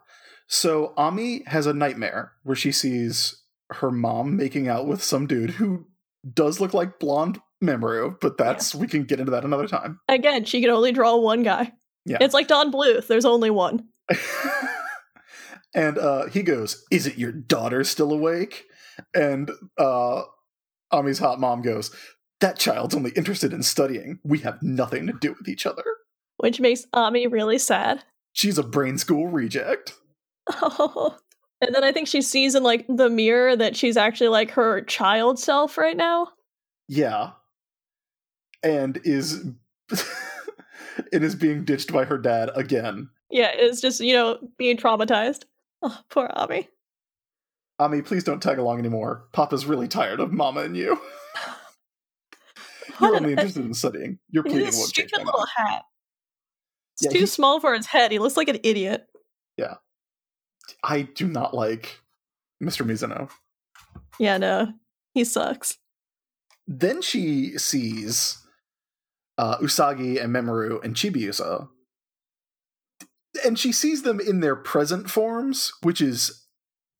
So 0.50 0.94
Ami 0.96 1.42
has 1.46 1.66
a 1.66 1.74
nightmare 1.74 2.33
where 2.42 2.57
she 2.57 2.72
sees 2.72 3.42
her 3.70 3.90
mom 3.90 4.35
making 4.35 4.66
out 4.66 4.87
with 4.87 5.02
some 5.02 5.26
dude 5.26 5.50
who 5.50 5.85
does 6.34 6.60
look 6.60 6.74
like 6.74 6.98
blonde 6.98 7.40
Mamoru, 7.62 8.20
but 8.20 8.36
that's 8.38 8.74
we 8.74 8.86
can 8.86 9.04
get 9.04 9.20
into 9.20 9.32
that 9.32 9.44
another 9.44 9.66
time. 9.66 10.00
Again, 10.08 10.44
she 10.44 10.60
can 10.60 10.70
only 10.70 10.92
draw 10.92 11.16
one 11.16 11.42
guy. 11.42 11.72
Yeah. 12.04 12.18
It's 12.20 12.34
like 12.34 12.48
Don 12.48 12.72
Bluth. 12.72 13.06
There's 13.06 13.24
only 13.24 13.50
one. 13.50 13.88
and 15.74 15.98
uh 15.98 16.26
he 16.28 16.42
goes, 16.42 16.84
"Is 16.90 17.06
it 17.06 17.18
your 17.18 17.32
daughter 17.32 17.84
still 17.84 18.12
awake?" 18.12 18.64
And 19.14 19.50
uh 19.76 20.22
Ami's 20.92 21.18
hot 21.18 21.40
mom 21.40 21.62
goes, 21.62 21.94
"That 22.40 22.58
child's 22.58 22.94
only 22.94 23.10
interested 23.10 23.52
in 23.52 23.62
studying. 23.62 24.20
We 24.24 24.38
have 24.40 24.62
nothing 24.62 25.06
to 25.06 25.12
do 25.12 25.34
with 25.38 25.48
each 25.48 25.66
other. 25.66 25.84
which 26.38 26.60
makes 26.60 26.86
Ami 26.92 27.26
really 27.26 27.58
sad. 27.58 28.04
She's 28.32 28.58
a 28.58 28.62
brain 28.62 28.98
school 28.98 29.26
reject." 29.26 29.94
Oh. 30.50 31.16
And 31.61 31.75
then 31.75 31.83
I 31.85 31.90
think 31.92 32.07
she 32.09 32.23
sees 32.23 32.55
in 32.55 32.62
like 32.62 32.87
the 32.88 33.11
mirror 33.11 33.57
that 33.57 33.77
she's 33.77 33.97
actually 33.97 34.29
like 34.29 34.51
her 34.53 34.83
child 34.83 35.38
self 35.38 35.77
right 35.77 35.97
now. 35.97 36.29
Yeah. 36.88 37.31
And 38.62 39.01
is 39.05 39.44
and 41.12 41.25
is 41.25 41.35
being 41.35 41.64
ditched 41.64 41.92
by 41.92 42.05
her 42.05 42.18
dad 42.18 42.51
again. 42.55 43.09
Yeah, 43.31 43.51
it's 43.53 43.81
just, 43.81 44.01
you 44.01 44.14
know, 44.14 44.38
being 44.57 44.77
traumatized. 44.77 45.44
Oh, 45.83 45.99
poor 46.11 46.31
Ami. 46.35 46.68
Ami, 47.79 48.03
please 48.03 48.25
don't 48.25 48.42
tag 48.42 48.59
along 48.59 48.79
anymore. 48.79 49.29
Papa's 49.33 49.66
really 49.66 49.87
tired 49.88 50.18
of 50.21 50.33
Mama 50.33 50.61
and 50.62 50.77
you. 50.77 50.99
You're 53.01 53.14
only 53.16 53.33
interested 53.33 53.64
in 53.64 53.75
studying. 53.75 54.18
You're 54.31 54.42
pleading 54.42 54.62
won't 54.64 54.75
stupid 54.75 55.18
little 55.25 55.47
hat. 55.57 55.83
It's 56.94 57.05
Yeah, 57.05 57.11
too 57.11 57.18
he's- 57.18 57.33
small 57.33 57.61
for 57.61 57.75
his 57.75 57.87
head. 57.87 58.11
He 58.11 58.18
looks 58.18 58.37
like 58.37 58.49
an 58.49 58.59
idiot. 58.64 59.07
I 60.83 61.02
do 61.02 61.26
not 61.26 61.54
like 61.54 62.00
Mr. 62.62 62.85
Mizuno. 62.87 63.31
Yeah, 64.18 64.38
no. 64.38 64.72
He 65.14 65.24
sucks. 65.24 65.78
Then 66.66 67.00
she 67.02 67.57
sees 67.59 68.44
uh, 69.38 69.59
Usagi 69.59 70.22
and 70.22 70.35
Mamoru 70.35 70.83
and 70.85 70.94
Chibiusa. 70.94 71.68
And 73.44 73.59
she 73.59 73.72
sees 73.72 74.02
them 74.02 74.20
in 74.20 74.40
their 74.40 74.57
present 74.57 75.09
forms, 75.09 75.72
which 75.83 76.00
is 76.00 76.46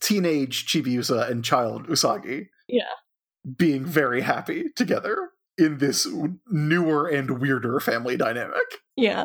teenage 0.01 0.67
Chibiusa 0.67 1.29
and 1.31 1.45
child 1.45 1.89
Usagi. 1.89 2.49
Yeah. 2.69 2.85
Being 3.57 3.85
very 3.85 4.21
happy 4.21 4.67
together 4.77 5.31
in 5.57 5.79
this 5.79 6.07
newer 6.49 7.09
and 7.09 7.41
weirder 7.41 7.81
family 7.81 8.17
dynamic. 8.17 8.67
Yeah. 8.97 9.25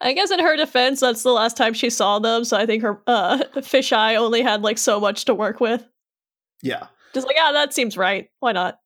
I 0.00 0.12
guess 0.12 0.30
in 0.30 0.40
her 0.40 0.56
defense, 0.56 1.00
that's 1.00 1.22
the 1.22 1.32
last 1.32 1.56
time 1.56 1.72
she 1.74 1.88
saw 1.90 2.18
them, 2.18 2.44
so 2.44 2.56
I 2.56 2.66
think 2.66 2.82
her 2.82 3.00
uh 3.06 3.38
fisheye 3.56 4.16
only 4.16 4.42
had 4.42 4.62
like 4.62 4.78
so 4.78 5.00
much 5.00 5.24
to 5.26 5.34
work 5.34 5.60
with. 5.60 5.86
Yeah. 6.62 6.86
Just 7.14 7.26
like, 7.26 7.36
ah, 7.38 7.52
that 7.52 7.72
seems 7.72 7.96
right. 7.96 8.28
Why 8.40 8.52
not? 8.52 8.78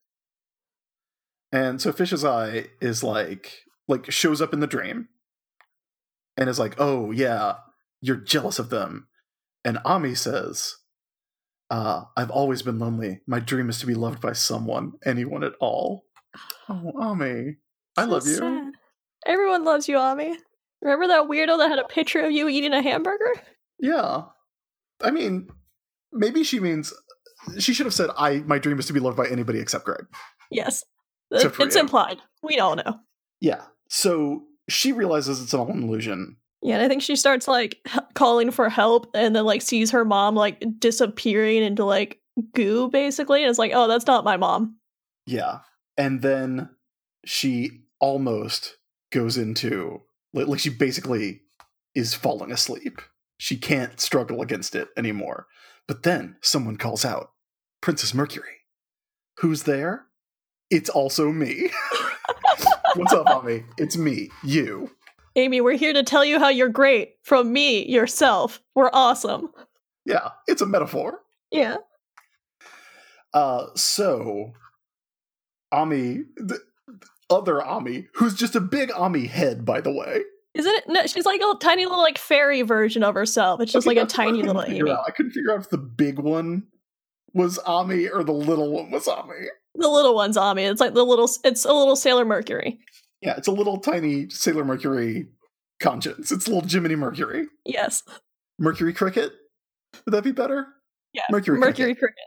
And 1.53 1.81
so 1.81 1.93
Fish's 1.93 2.25
Eye 2.25 2.67
is 2.81 3.03
like 3.03 3.63
like 3.87 4.11
shows 4.11 4.43
up 4.43 4.53
in 4.53 4.61
the 4.61 4.67
dream 4.67 5.09
and 6.37 6.49
is 6.51 6.59
like, 6.59 6.75
"Oh 6.79 7.11
yeah, 7.11 7.55
you're 8.03 8.17
jealous 8.17 8.59
of 8.59 8.69
them." 8.71 9.09
And 9.65 9.79
Ami 9.85 10.15
says, 10.15 10.77
uh, 11.71 12.05
"I've 12.17 12.31
always 12.31 12.61
been 12.63 12.79
lonely. 12.79 13.23
My 13.27 13.41
dream 13.41 13.71
is 13.71 13.79
to 13.81 13.87
be 13.87 13.95
loved 13.95 14.21
by 14.21 14.35
someone, 14.35 14.93
anyone 15.05 15.43
at 15.45 15.55
all." 15.61 16.05
Oh, 16.71 16.93
Ami. 17.01 17.57
I 17.97 18.05
So 18.05 18.11
love 18.11 18.27
you. 18.27 18.35
sad. 18.37 18.73
Everyone 19.25 19.65
loves 19.65 19.89
you, 19.89 19.97
Ami. 19.97 20.37
Remember 20.83 21.09
that 21.09 21.29
weirdo 21.29 21.59
that 21.59 21.71
had 21.71 21.79
a 21.79 21.85
picture 21.85 22.21
of 22.21 22.33
you 22.33 22.49
eating 22.49 22.73
a 22.73 22.83
hamburger? 22.83 23.33
Yeah. 23.81 24.23
I 25.03 25.11
mean, 25.11 25.49
maybe 26.13 26.45
she 26.45 26.61
means 26.61 26.93
she 27.59 27.73
should 27.73 27.87
have 27.87 27.95
said 27.95 28.11
I 28.17 28.39
my 28.41 28.59
dream 28.59 28.79
is 28.79 28.87
to 28.87 28.93
be 28.93 29.01
loved 29.01 29.17
by 29.17 29.27
anybody 29.27 29.61
except 29.61 29.85
Greg. 29.85 30.07
Yes. 30.51 30.85
Except 31.31 31.61
it's 31.61 31.77
implied. 31.77 32.19
We 32.43 32.59
all 32.59 32.77
know. 32.77 33.01
Yeah. 33.41 33.63
So 33.89 34.45
she 34.69 34.93
realizes 34.93 35.43
it's 35.43 35.55
all 35.55 35.71
an 35.71 35.83
illusion. 35.83 36.37
Yeah, 36.63 36.75
and 36.75 36.83
I 36.83 36.89
think 36.89 37.03
she 37.03 37.17
starts 37.17 37.47
like 37.47 37.79
h- 37.87 38.01
calling 38.15 38.51
for 38.51 38.69
help 38.69 39.09
and 39.15 39.37
then 39.37 39.45
like 39.45 39.63
sees 39.63 39.91
her 39.93 40.05
mom 40.05 40.35
like 40.35 40.63
disappearing 40.79 41.63
into 41.63 41.85
like 41.85 42.21
goo 42.55 42.89
basically 42.89 43.43
and 43.43 43.51
it's 43.51 43.59
like, 43.59 43.73
"Oh, 43.75 43.87
that's 43.87 44.07
not 44.07 44.25
my 44.25 44.37
mom." 44.37 44.77
Yeah. 45.27 45.61
And 45.97 46.23
then 46.23 46.71
she 47.25 47.83
almost 48.01 48.77
goes 49.13 49.37
into 49.37 50.03
like, 50.33 50.59
she 50.59 50.71
basically 50.71 51.43
is 51.95 52.15
falling 52.15 52.53
asleep. 52.53 53.01
She 53.39 53.57
can't 53.57 54.01
struggle 54.01 54.43
against 54.43 54.75
it 54.75 54.89
anymore. 54.97 55.47
But 55.87 56.03
then 56.03 56.37
someone 56.43 56.77
calls 56.77 57.05
out, 57.05 57.31
Princess 57.81 58.15
Mercury. 58.15 58.65
Who's 59.39 59.63
there? 59.63 60.07
It's 60.71 60.91
also 60.91 61.31
me. 61.31 61.71
What's 62.95 63.13
up, 63.13 63.29
Ami? 63.29 63.65
It's 63.79 63.97
me, 63.97 64.31
you. 64.43 64.91
Ami, 65.37 65.61
we're 65.61 65.77
here 65.77 65.93
to 65.93 66.03
tell 66.03 66.25
you 66.25 66.39
how 66.39 66.49
you're 66.49 66.69
great 66.69 67.15
from 67.23 67.53
me, 67.53 67.87
yourself. 67.87 68.61
We're 68.75 68.91
awesome. 68.93 69.51
Yeah, 70.05 70.31
it's 70.47 70.63
a 70.63 70.67
metaphor. 70.67 71.21
Yeah. 71.51 71.77
Uh, 73.33 73.67
so 73.75 74.53
Ami, 75.71 76.25
the 76.37 76.61
other 77.31 77.63
Ami, 77.63 78.07
who's 78.15 78.35
just 78.35 78.55
a 78.57 78.61
big 78.61 78.91
Ami 78.95 79.27
head, 79.27 79.65
by 79.65 79.81
the 79.81 79.93
way. 79.93 80.23
Isn't 80.55 80.75
it? 80.75 80.85
No, 80.89 81.07
she's 81.07 81.27
like 81.27 81.41
a 81.41 81.55
tiny 81.61 81.85
little 81.85 81.99
like 82.03 82.19
fairy 82.19 82.63
version 82.63 83.03
of 83.03 83.15
herself. 83.15 83.61
It's 83.61 83.73
just 83.73 83.87
Okay, 83.87 83.97
like 83.97 84.03
a 84.03 84.07
that's 84.07 84.17
what 84.19 84.23
I 84.23 84.31
tiny 84.31 84.43
little 84.43 84.61
Ami. 84.63 84.91
out. 84.91 85.05
I 85.07 85.11
couldn't 85.11 85.33
figure 85.33 85.53
out 85.53 85.61
if 85.61 85.71
the 85.71 85.79
big 85.79 86.19
one 86.19 86.65
was 87.35 87.59
Ami 87.59 88.09
or 88.09 88.25
the 88.25 88.33
little 88.33 88.71
one 88.73 88.91
was 88.91 89.07
Ami. 89.07 89.35
The 89.75 89.89
little 89.89 90.15
one's 90.15 90.37
Ami. 90.37 90.65
It's 90.65 90.81
like 90.81 90.95
the 90.95 91.05
little. 91.05 91.31
It's 91.45 91.65
a 91.65 91.73
little 91.73 91.95
Sailor 91.97 92.25
Mercury. 92.25 92.81
Yeah, 93.21 93.35
it's 93.37 93.47
a 93.49 93.53
little 93.53 93.79
tiny 93.79 94.29
Sailor 94.31 94.65
Mercury 94.65 95.27
conscience. 95.81 96.33
It's 96.33 96.47
a 96.49 96.53
little 96.53 96.69
Jiminy 96.69 96.97
Mercury. 96.97 97.47
Yes. 97.65 98.03
Mercury 98.59 98.93
Cricket? 98.93 99.33
Would 100.05 100.13
that 100.13 100.25
be 100.25 100.33
better? 100.33 100.67
Yeah. 101.13 101.23
Mercury 101.31 101.59
Mercury 101.59 101.95
Cricket. 101.95 101.99
Cricket. 101.99 102.25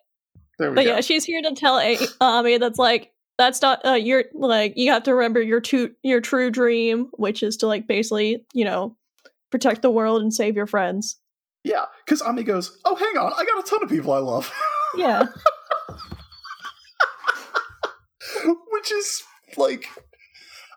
There 0.60 0.70
we 0.70 0.76
go. 0.76 0.82
But 0.82 0.86
go. 0.86 0.96
yeah, 0.96 1.02
she's 1.02 1.24
here 1.26 1.42
to 1.42 1.54
tell 1.56 1.80
a- 1.80 1.98
Ami 2.22 2.58
that's 2.60 2.80
like 2.80 3.12
that's 3.41 3.62
not 3.62 3.86
uh, 3.86 3.93
your 3.93 4.25
like 4.34 4.73
you 4.77 4.91
have 4.91 5.04
to 5.04 5.13
remember 5.15 5.41
your 5.41 5.60
true 5.62 5.91
your 6.04 6.21
true 6.21 6.49
dream, 6.51 7.10
which 7.13 7.41
is 7.43 7.58
to 7.58 7.67
like 7.67 7.88
basically 7.88 8.45
you 8.54 8.63
know 8.65 8.95
protect 9.49 9.82
the 9.82 9.91
world 9.91 10.21
and 10.21 10.34
save 10.34 10.56
your 10.56 10.67
friends. 10.67 11.17
yeah, 11.63 11.86
because 12.06 12.21
Ami 12.21 12.43
goes, 12.43 12.77
Oh, 12.86 12.95
hang 12.95 13.17
on, 13.17 13.34
I 13.38 13.43
got 13.45 13.60
a 13.65 13.69
ton 13.69 13.84
of 13.84 13.89
people 13.89 14.13
I 14.13 14.19
love. 14.19 14.51
Yeah. 14.95 15.25
Which 18.71 18.91
is 18.91 19.23
like, 19.58 19.88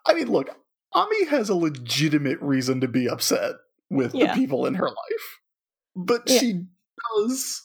I 0.05 0.13
mean, 0.13 0.27
look, 0.31 0.49
Ami 0.93 1.25
has 1.25 1.49
a 1.49 1.55
legitimate 1.55 2.39
reason 2.41 2.81
to 2.81 2.87
be 2.87 3.07
upset 3.09 3.53
with 3.89 4.13
Yeah. 4.13 4.33
the 4.33 4.39
people 4.39 4.65
in 4.65 4.75
her 4.75 4.87
life, 4.87 5.39
but 5.95 6.23
Yeah. 6.27 6.39
she 6.39 6.61
does, 7.17 7.63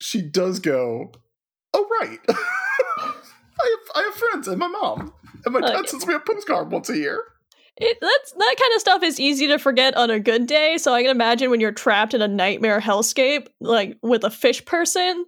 she 0.00 0.22
does 0.22 0.60
go, 0.60 1.12
oh 1.72 1.88
right, 2.00 2.18
I 3.60 3.76
have 3.76 3.96
I 3.96 4.06
have 4.06 4.14
friends 4.14 4.48
and 4.48 4.58
my 4.58 4.68
mom 4.68 5.12
and 5.44 5.54
my 5.54 5.60
dad 5.60 5.88
sends 5.88 6.06
me 6.06 6.14
a 6.14 6.20
postcard 6.20 6.70
once 6.70 6.88
a 6.90 6.96
year. 6.96 7.22
It, 7.76 7.98
that's 8.00 8.32
that 8.32 8.54
kind 8.58 8.72
of 8.74 8.80
stuff 8.80 9.02
is 9.02 9.18
easy 9.18 9.48
to 9.48 9.58
forget 9.58 9.96
on 9.96 10.10
a 10.10 10.20
good 10.20 10.46
day. 10.46 10.78
So 10.78 10.92
I 10.92 11.02
can 11.02 11.10
imagine 11.10 11.50
when 11.50 11.60
you're 11.60 11.72
trapped 11.72 12.14
in 12.14 12.22
a 12.22 12.28
nightmare 12.28 12.80
hellscape, 12.80 13.48
like 13.60 13.98
with 14.00 14.22
a 14.22 14.30
fish 14.30 14.64
person, 14.64 15.24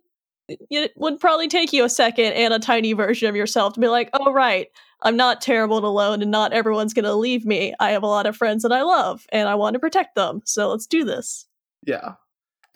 it 0.48 0.92
would 0.96 1.18
probably 1.18 1.48
take 1.48 1.72
you 1.72 1.84
a 1.84 1.88
second 1.88 2.34
and 2.34 2.54
a 2.54 2.60
tiny 2.60 2.92
version 2.92 3.28
of 3.28 3.34
yourself 3.34 3.72
to 3.74 3.80
be 3.80 3.88
like, 3.88 4.10
"Oh 4.12 4.32
right, 4.32 4.68
I'm 5.02 5.16
not 5.16 5.40
terrible 5.40 5.76
and 5.76 5.86
alone, 5.86 6.22
and 6.22 6.30
not 6.30 6.52
everyone's 6.52 6.94
gonna 6.94 7.14
leave 7.14 7.44
me. 7.44 7.74
I 7.80 7.90
have 7.90 8.04
a 8.04 8.08
lot 8.08 8.26
of 8.26 8.36
friends 8.36 8.62
that 8.62 8.72
I 8.72 8.82
love, 8.82 9.26
and 9.30 9.48
I 9.48 9.56
want 9.56 9.74
to 9.74 9.80
protect 9.80 10.14
them. 10.14 10.42
So 10.44 10.70
let's 10.70 10.86
do 10.86 11.04
this." 11.04 11.46
Yeah. 11.84 12.14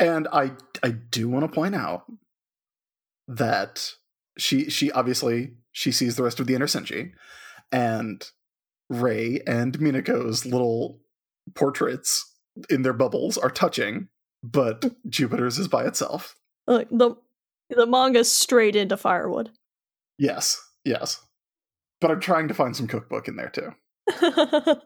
And 0.01 0.27
I 0.33 0.53
I 0.83 0.91
do 0.91 1.29
want 1.29 1.45
to 1.45 1.55
point 1.55 1.77
out 1.77 2.07
that 3.29 3.95
she 4.41 4.71
she 4.71 4.91
obviously 4.93 5.53
she 5.73 5.93
sees 5.93 6.17
the 6.17 6.23
rest 6.23 6.41
of 6.41 6.47
the 6.47 6.55
inner 6.55 6.67
Senshi 6.67 7.13
and 7.73 8.29
Ray 8.89 9.41
and 9.47 9.79
Minako's 9.79 10.45
little 10.45 11.01
portraits 11.55 12.35
in 12.69 12.83
their 12.83 12.93
bubbles 12.93 13.39
are 13.39 13.51
touching, 13.51 14.09
but 14.43 14.81
mm. 14.81 14.95
Jupiter's 15.09 15.59
is 15.59 15.69
by 15.69 15.85
itself. 15.85 16.37
Like 16.67 16.89
the 16.91 17.15
the 17.71 17.87
manga's 17.87 18.31
straight 18.31 18.77
into 18.77 18.97
firewood. 18.97 19.51
Yes, 20.19 20.61
yes. 20.85 21.21
But 22.01 22.11
I'm 22.11 22.21
trying 22.21 22.49
to 22.49 22.55
find 22.55 22.77
some 22.77 22.89
cookbook 22.89 23.29
in 23.29 23.37
there 23.37 23.51
too. 23.51 23.73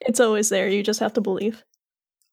it's 0.00 0.20
always 0.20 0.48
there. 0.48 0.68
You 0.68 0.82
just 0.82 1.00
have 1.00 1.14
to 1.14 1.20
believe. 1.20 1.64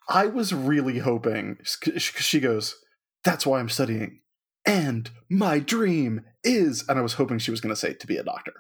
I 0.10 0.28
was 0.28 0.54
really 0.54 1.00
hoping 1.00 1.58
because 1.80 2.02
she 2.02 2.40
goes, 2.40 2.76
"That's 3.24 3.46
why 3.46 3.60
I'm 3.60 3.70
studying," 3.70 4.20
and 4.66 5.10
my 5.30 5.60
dream 5.60 6.22
is, 6.44 6.86
and 6.88 6.98
I 6.98 7.02
was 7.02 7.14
hoping 7.14 7.40
she 7.40 7.52
was 7.52 7.62
going 7.62 7.74
to 7.74 7.80
say 7.80 7.94
to 7.94 8.08
be 8.08 8.18
a 8.18 8.24
doctor, 8.24 8.54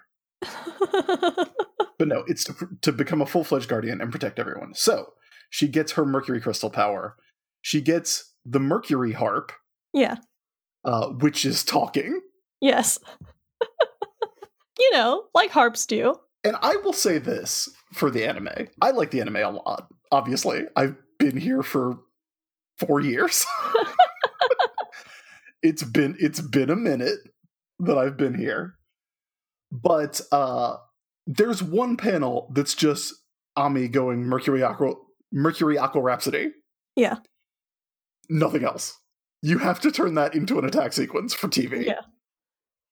but 1.98 2.08
no, 2.08 2.24
it's 2.28 2.44
to, 2.46 2.54
to 2.82 2.92
become 2.92 3.22
a 3.22 3.26
full 3.26 3.44
fledged 3.44 3.70
guardian 3.70 4.02
and 4.02 4.12
protect 4.12 4.40
everyone. 4.40 4.74
So 4.74 5.14
she 5.50 5.68
gets 5.68 5.94
her 5.94 6.06
Mercury 6.06 6.42
crystal 6.42 6.70
power. 6.70 7.16
She 7.62 7.82
gets 7.82 8.34
the 8.46 8.60
Mercury 8.60 9.14
harp, 9.14 9.52
yeah. 9.94 10.18
uh, 10.84 11.10
which 11.10 11.46
is 11.46 11.64
talking. 11.64 12.22
Yes. 12.60 13.00
you 14.80 14.92
know, 14.94 15.26
like 15.34 15.52
harps 15.52 15.86
do. 15.86 16.16
And 16.44 16.58
I 16.62 16.76
will 16.78 16.94
say 16.94 17.20
this 17.20 17.70
for 17.94 18.10
the 18.10 18.26
anime: 18.26 18.50
I 18.82 18.92
like 18.92 19.12
the 19.12 19.22
anime 19.22 19.38
a 19.38 19.52
lot. 19.52 19.88
Obviously, 20.12 20.64
I've 20.76 20.98
been 21.20 21.38
here 21.38 21.64
for 21.64 22.00
four 22.78 23.00
years. 23.00 23.46
it's 25.64 25.84
been 25.84 26.16
it's 26.20 26.42
been 26.42 26.70
a 26.70 26.76
minute 26.76 27.20
that 27.80 27.98
I've 27.98 28.18
been 28.18 28.36
here, 28.36 28.76
but 29.72 30.22
uh, 30.32 30.76
there's 31.26 31.64
one 31.64 31.98
panel 31.98 32.52
that's 32.54 32.76
just 32.76 33.14
Ami 33.56 33.88
going 33.88 34.24
Mercury 34.26 34.62
Aqua 34.62 34.94
Mercury 35.32 35.78
Aqua 35.78 36.02
Rhapsody. 36.02 36.52
Yeah. 36.96 37.16
Nothing 38.30 38.64
else. 38.64 38.98
You 39.42 39.58
have 39.58 39.80
to 39.82 39.92
turn 39.92 40.14
that 40.16 40.36
into 40.36 40.60
an 40.60 40.66
attack 40.66 40.94
sequence 40.94 41.34
for 41.34 41.48
TV. 41.48 41.86
Yeah. 41.86 42.02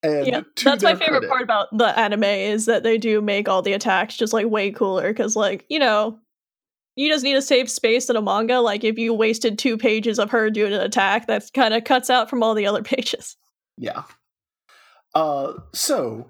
And 0.03 0.25
yeah, 0.25 0.41
that's 0.63 0.84
my 0.84 0.95
favorite 0.95 1.19
credit- 1.19 1.29
part 1.29 1.43
about 1.43 1.67
the 1.77 1.97
anime 1.97 2.23
is 2.23 2.65
that 2.65 2.81
they 2.81 2.97
do 2.97 3.21
make 3.21 3.47
all 3.47 3.62
the 3.62 3.73
attacks 3.73 4.17
just 4.17 4.34
like 4.34 4.47
way 4.47 4.71
cooler 4.71 5.10
because 5.13 5.36
like 5.36 5.63
you 5.69 5.77
know 5.77 6.17
you 7.02 7.10
just 7.12 7.24
need 7.24 7.34
to 7.34 7.42
save 7.42 7.70
space 7.70 8.10
in 8.10 8.16
a 8.16 8.22
manga 8.22 8.60
like 8.60 8.84
if 8.84 8.98
you 8.98 9.14
wasted 9.14 9.58
two 9.58 9.78
pages 9.78 10.20
of 10.20 10.30
her 10.30 10.50
doing 10.50 10.74
an 10.74 10.82
attack 10.82 11.28
that 11.28 11.44
kind 11.54 11.74
of 11.74 11.84
cuts 11.84 12.10
out 12.10 12.30
from 12.30 12.44
all 12.44 12.54
the 12.54 12.66
other 12.66 12.84
pages 12.94 13.36
Yeah. 13.78 14.04
Uh, 15.14 15.54
so, 15.74 16.30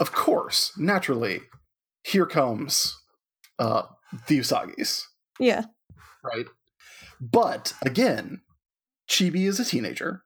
of 0.00 0.12
course, 0.12 0.72
naturally, 0.78 1.40
here 2.02 2.24
comes 2.24 2.98
uh, 3.58 3.82
the 4.26 4.38
Usagis, 4.38 5.02
yeah 5.38 5.64
right? 6.24 6.46
But 7.20 7.74
again, 7.82 8.40
Chibi 9.08 9.46
is 9.46 9.60
a 9.60 9.64
teenager. 9.64 10.22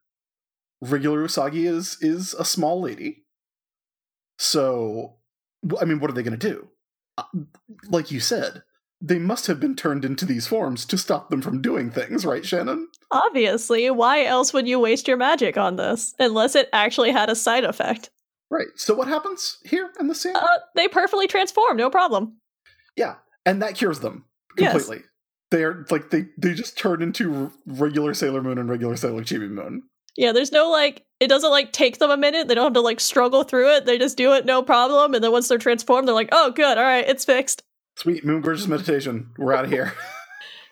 Regular 0.81 1.25
Usagi 1.27 1.67
is 1.67 1.99
is 2.01 2.35
a 2.35 2.45
small 2.45 2.81
lady. 2.81 3.25
So, 4.39 5.17
I 5.81 5.85
mean, 5.85 6.01
what 6.01 6.11
are 6.11 6.15
they 6.15 6.23
going 6.23 6.39
to 6.39 6.49
do? 6.51 6.69
Uh, 7.19 7.25
Like 7.89 8.11
you 8.11 8.21
said, 8.21 8.63
they 9.01 9.19
must 9.19 9.47
have 9.47 9.61
been 9.61 9.77
turned 9.77 10.05
into 10.05 10.25
these 10.25 10.47
forms 10.47 10.85
to 10.87 10.97
stop 10.97 11.29
them 11.31 11.43
from 11.43 11.61
doing 11.63 11.91
things, 11.91 12.25
right, 12.25 12.45
Shannon? 12.45 12.89
obviously 13.13 13.89
why 13.91 14.25
else 14.25 14.53
would 14.53 14.67
you 14.67 14.81
waste 14.81 15.07
your 15.07 15.17
magic 15.17 15.57
on 15.57 15.77
this 15.77 16.13
unless 16.19 16.57
it 16.57 16.69
actually 16.73 17.11
had 17.13 17.31
a 17.31 17.35
side 17.37 17.65
effect 17.65 18.11
Right. 18.51 18.67
So, 18.77 18.95
what 18.95 19.09
happens 19.09 19.59
here 19.65 19.91
in 19.99 20.07
the 20.07 20.15
scene? 20.15 20.35
uh, 20.37 20.47
they 20.77 20.87
perfectly 20.89 21.27
transform 21.27 21.77
no 21.77 21.89
problem 21.91 22.37
Yeah, 22.97 23.17
and 23.45 23.61
that 23.63 23.75
cures 23.77 24.01
them 24.01 24.25
Yes. 24.59 24.73
completely. 24.73 25.05
They 25.53 25.63
are 25.65 25.85
like 25.91 26.11
they 26.11 26.27
they 26.39 26.55
just 26.55 26.77
turn 26.79 27.01
into 27.03 27.53
regular 27.67 28.13
Sailor 28.15 28.43
Moon 28.43 28.59
and 28.59 28.69
regular 28.69 28.97
Sailor 28.97 29.23
Chibi 29.23 29.49
Moon. 29.51 29.83
yeah 30.17 30.33
there's 30.33 30.51
no 30.53 30.69
like 30.71 31.05
it 31.21 31.29
doesn't 31.29 31.51
like 31.51 31.73
take 31.73 31.99
them 31.99 32.11
a 32.11 32.17
minute 32.17 32.49
they 32.49 32.55
don't 32.55 32.65
have 32.65 32.73
to 32.73 32.81
like 32.81 32.99
struggle 33.01 33.43
through 33.45 33.73
it 33.77 33.85
they 33.87 33.99
just 33.99 34.17
do 34.17 34.33
it 34.33 34.45
no 34.47 34.63
problem 34.63 35.15
and 35.15 35.23
then 35.23 35.31
once 35.33 35.47
they're 35.49 35.59
transformed 35.59 36.09
they're 36.09 36.15
like 36.15 36.29
oh 36.33 36.51
good 36.53 36.77
all 36.79 36.85
right 36.85 37.07
it's 37.09 37.25
fixed 37.25 37.63
Sweet 37.97 38.25
Moon 38.25 38.41
Gorgeous 38.41 38.67
meditation. 38.69 39.31
We're 39.39 39.55
out 39.55 39.65
of 39.65 39.71
here. 39.71 39.93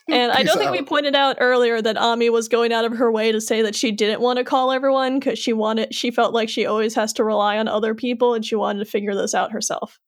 And 0.08 0.30
I 0.32 0.42
don't 0.44 0.58
think 0.58 0.70
we 0.72 0.82
pointed 0.82 1.14
out 1.14 1.36
earlier 1.40 1.80
that 1.80 1.96
Ami 1.96 2.28
was 2.30 2.48
going 2.48 2.72
out 2.72 2.84
of 2.84 2.92
her 2.96 3.10
way 3.10 3.32
to 3.32 3.40
say 3.40 3.62
that 3.62 3.74
she 3.74 3.90
didn't 3.92 4.20
want 4.20 4.38
to 4.38 4.44
call 4.44 4.70
everyone 4.70 5.18
because 5.18 5.38
she 5.38 5.52
wanted 5.52 5.94
she 5.94 6.10
felt 6.10 6.34
like 6.34 6.48
she 6.48 6.66
always 6.66 6.94
has 6.94 7.12
to 7.14 7.24
rely 7.24 7.58
on 7.58 7.68
other 7.68 7.94
people 7.94 8.34
and 8.34 8.44
she 8.44 8.54
wanted 8.54 8.80
to 8.80 8.90
figure 8.90 9.14
this 9.14 9.34
out 9.34 9.52
herself. 9.52 9.98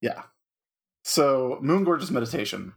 Yeah. 0.00 0.22
So 1.04 1.58
Moon 1.60 1.84
Gorgeous 1.84 2.10
meditation, 2.10 2.72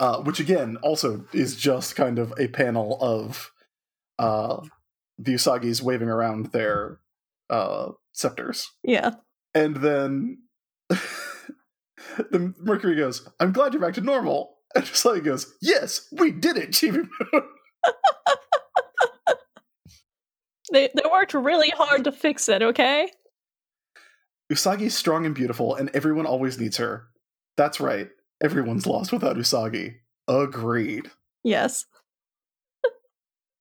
uh, 0.00 0.20
which 0.22 0.40
again 0.40 0.76
also 0.82 1.24
is 1.32 1.56
just 1.56 1.96
kind 1.96 2.18
of 2.18 2.34
a 2.38 2.48
panel 2.48 2.98
of 3.00 3.50
uh, 4.18 4.60
the 5.18 5.32
Usagi's 5.34 5.82
waving 5.82 6.08
around 6.08 6.46
their 6.46 6.98
uh, 7.48 7.92
scepters, 8.12 8.70
Yeah. 8.82 9.12
and 9.54 9.76
then 9.76 10.42
the 12.30 12.54
Mercury 12.60 12.96
goes, 12.96 13.28
"I'm 13.40 13.52
glad 13.52 13.72
you're 13.72 13.82
back 13.82 13.94
to 13.94 14.00
normal." 14.00 14.58
And 14.74 14.84
Usagi 14.84 15.24
goes, 15.24 15.54
"Yes, 15.60 16.08
we 16.12 16.30
did 16.30 16.56
it, 16.56 16.70
Chibi 16.70 17.08
Moon." 17.32 17.42
They 20.72 20.88
they 20.94 21.02
worked 21.10 21.34
really 21.34 21.68
hard 21.68 22.04
to 22.04 22.12
fix 22.12 22.48
it, 22.48 22.62
okay? 22.62 23.10
Usagi's 24.50 24.94
strong 24.94 25.26
and 25.26 25.34
beautiful, 25.34 25.74
and 25.74 25.90
everyone 25.94 26.26
always 26.26 26.58
needs 26.58 26.78
her. 26.78 27.08
That's 27.56 27.78
right. 27.78 28.08
Everyone's 28.42 28.86
lost 28.86 29.12
without 29.12 29.36
Usagi. 29.36 29.96
Agreed. 30.26 31.10
Yes. 31.44 31.84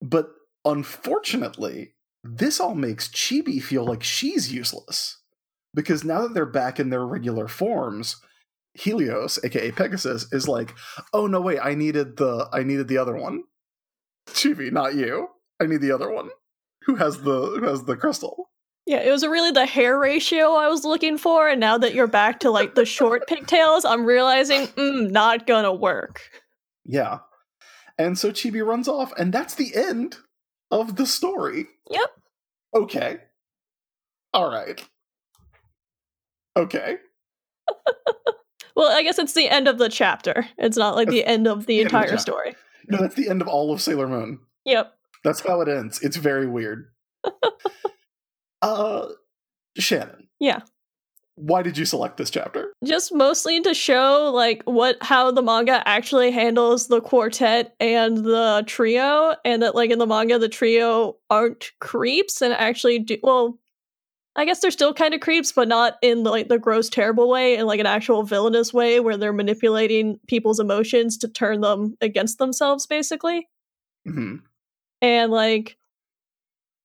But 0.02 0.30
unfortunately, 0.66 1.96
this 2.24 2.60
all 2.60 2.76
makes 2.76 3.10
Chibi 3.10 3.62
feel 3.62 3.86
like 3.86 4.04
she's 4.04 4.52
useless. 4.52 5.18
Because 5.74 6.04
now 6.04 6.22
that 6.22 6.34
they're 6.34 6.46
back 6.46 6.80
in 6.80 6.90
their 6.90 7.06
regular 7.06 7.48
forms, 7.48 8.18
Helios, 8.74 9.40
aka 9.44 9.72
Pegasus, 9.72 10.32
is 10.32 10.48
like, 10.48 10.74
oh 11.14 11.28
no 11.28 11.42
wait, 11.42 11.60
I 11.62 11.76
needed 11.76 12.18
the 12.18 12.48
I 12.52 12.64
needed 12.64 12.88
the 12.88 12.98
other 12.98 13.16
one. 13.16 13.44
Chibi, 14.28 14.72
not 14.72 14.96
you. 14.96 15.28
I 15.60 15.66
need 15.66 15.82
the 15.82 15.92
other 15.92 16.10
one. 16.10 16.30
Who 16.86 16.96
has 16.96 17.22
the 17.22 17.58
who 17.60 17.68
has 17.68 17.84
the 17.84 17.96
crystal? 17.96 18.50
Yeah, 18.88 19.02
it 19.02 19.12
was 19.12 19.26
really 19.26 19.52
the 19.52 19.66
hair 19.66 19.98
ratio 20.00 20.54
I 20.54 20.68
was 20.68 20.84
looking 20.84 21.18
for, 21.18 21.48
and 21.48 21.60
now 21.60 21.78
that 21.78 21.94
you're 21.94 22.08
back 22.08 22.40
to 22.42 22.50
like 22.50 22.76
the 22.76 22.86
short 22.86 23.28
pigtails, 23.28 23.86
I'm 23.86 24.06
realizing, 24.06 24.68
mm, 24.68 25.12
not 25.12 25.46
gonna 25.46 25.74
work. 25.74 26.22
Yeah. 26.84 27.20
And 27.98 28.18
so 28.18 28.32
Chibi 28.32 28.66
runs 28.66 28.88
off, 28.88 29.14
and 29.18 29.32
that's 29.32 29.54
the 29.54 29.76
end 29.76 30.18
of 30.72 30.96
the 30.96 31.06
story. 31.06 31.68
Yep. 31.92 32.10
Okay. 32.76 33.18
Alright. 34.36 34.88
Okay. 36.58 36.98
Well, 38.76 38.92
I 38.92 39.04
guess 39.04 39.20
it's 39.20 39.34
the 39.34 39.50
end 39.50 39.68
of 39.68 39.78
the 39.78 39.90
chapter. 39.90 40.48
It's 40.58 40.78
not 40.78 40.96
like 40.96 41.10
the 41.10 41.26
end 41.26 41.48
of 41.48 41.66
the 41.66 41.72
the 41.72 41.80
end 41.80 41.88
of 41.88 41.92
the 41.92 41.98
entire 42.08 42.18
story. 42.18 42.56
No, 42.88 42.98
that's 42.98 43.16
the 43.16 43.30
end 43.30 43.42
of 43.42 43.48
all 43.48 43.72
of 43.72 43.82
Sailor 43.82 44.08
Moon. 44.08 44.40
Yep. 44.66 44.94
That's 45.24 45.40
how 45.42 45.62
it 45.62 45.68
ends. 45.68 46.02
It's 46.02 46.18
very 46.18 46.48
weird. 46.48 46.88
uh 48.62 49.08
Shannon. 49.78 50.28
Yeah. 50.40 50.62
Why 51.36 51.62
did 51.62 51.78
you 51.78 51.86
select 51.86 52.18
this 52.18 52.30
chapter? 52.30 52.74
Just 52.84 53.14
mostly 53.14 53.62
to 53.62 53.74
show 53.74 54.32
like 54.34 54.62
what 54.66 54.98
how 55.02 55.32
the 55.32 55.42
manga 55.42 55.82
actually 55.88 56.32
handles 56.32 56.88
the 56.88 57.02
quartet 57.02 57.74
and 57.80 58.18
the 58.18 58.64
trio, 58.68 59.36
and 59.46 59.62
that 59.64 59.74
like 59.74 59.92
in 59.92 60.00
the 60.00 60.06
manga 60.06 60.38
the 60.38 60.50
trio 60.50 61.18
aren't 61.30 61.72
creeps 61.80 62.42
and 62.42 62.54
actually 62.54 63.00
do 63.00 63.18
well. 63.24 63.58
I 64.36 64.46
guess 64.46 64.60
they're 64.62 64.72
still 64.72 64.94
kind 64.94 65.14
of 65.14 65.20
creeps, 65.20 65.52
but 65.52 65.68
not 65.68 65.98
in 66.02 66.24
like 66.24 66.48
the 66.48 66.58
gross, 66.58 66.90
terrible 66.90 67.30
way, 67.30 67.58
in 67.58 67.66
like 67.66 67.80
an 67.82 67.86
actual 67.86 68.24
villainous 68.24 68.74
way 68.74 69.00
where 69.00 69.18
they're 69.18 69.34
manipulating 69.34 70.20
people's 70.28 70.60
emotions 70.60 71.18
to 71.20 71.28
turn 71.28 71.62
them 71.62 71.96
against 72.02 72.38
themselves, 72.38 72.88
basically. 72.88 73.48
hmm 74.06 74.38
and 75.02 75.32
like 75.32 75.78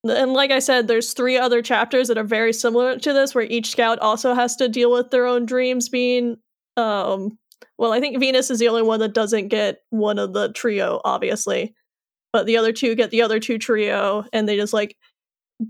and 0.05 0.33
like 0.33 0.51
i 0.51 0.59
said 0.59 0.87
there's 0.89 1.13
three 1.13 1.37
other 1.37 1.63
chapters 1.63 2.09
that 2.09 2.19
are 2.19 2.25
very 2.25 2.53
similar 2.53 2.99
to 2.99 3.13
this 3.13 3.35
where 3.35 3.45
each 3.45 3.71
scout 3.71 3.99
also 3.99 4.35
has 4.35 4.57
to 4.57 4.69
deal 4.69 4.91
with 4.93 5.11
their 5.11 5.27
own 5.27 5.45
dreams 5.47 5.89
being 5.89 6.37
um 6.77 7.39
well 7.79 7.93
i 7.93 8.01
think 8.01 8.19
venus 8.19 8.51
is 8.51 8.59
the 8.59 8.69
only 8.69 8.83
one 8.83 9.01
that 9.01 9.15
doesn't 9.15 9.49
get 9.49 9.83
one 9.91 10.19
of 10.19 10.33
the 10.33 10.53
trio 10.53 11.01
obviously 11.05 11.75
but 12.33 12.47
the 12.47 12.57
other 12.57 12.73
two 12.73 12.95
get 12.95 13.11
the 13.11 13.23
other 13.23 13.41
two 13.41 13.59
trio 13.59 14.25
and 14.33 14.49
they 14.49 14.57
just 14.57 14.73
like 14.73 14.97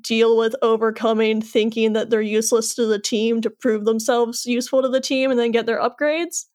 deal 0.00 0.36
with 0.36 0.56
overcoming 0.62 1.40
thinking 1.40 1.92
that 1.92 2.10
they're 2.10 2.20
useless 2.20 2.74
to 2.74 2.86
the 2.86 2.98
team 2.98 3.40
to 3.40 3.50
prove 3.50 3.84
themselves 3.84 4.44
useful 4.44 4.82
to 4.82 4.88
the 4.88 5.00
team 5.00 5.30
and 5.30 5.38
then 5.38 5.52
get 5.52 5.66
their 5.66 5.80
upgrades 5.80 6.46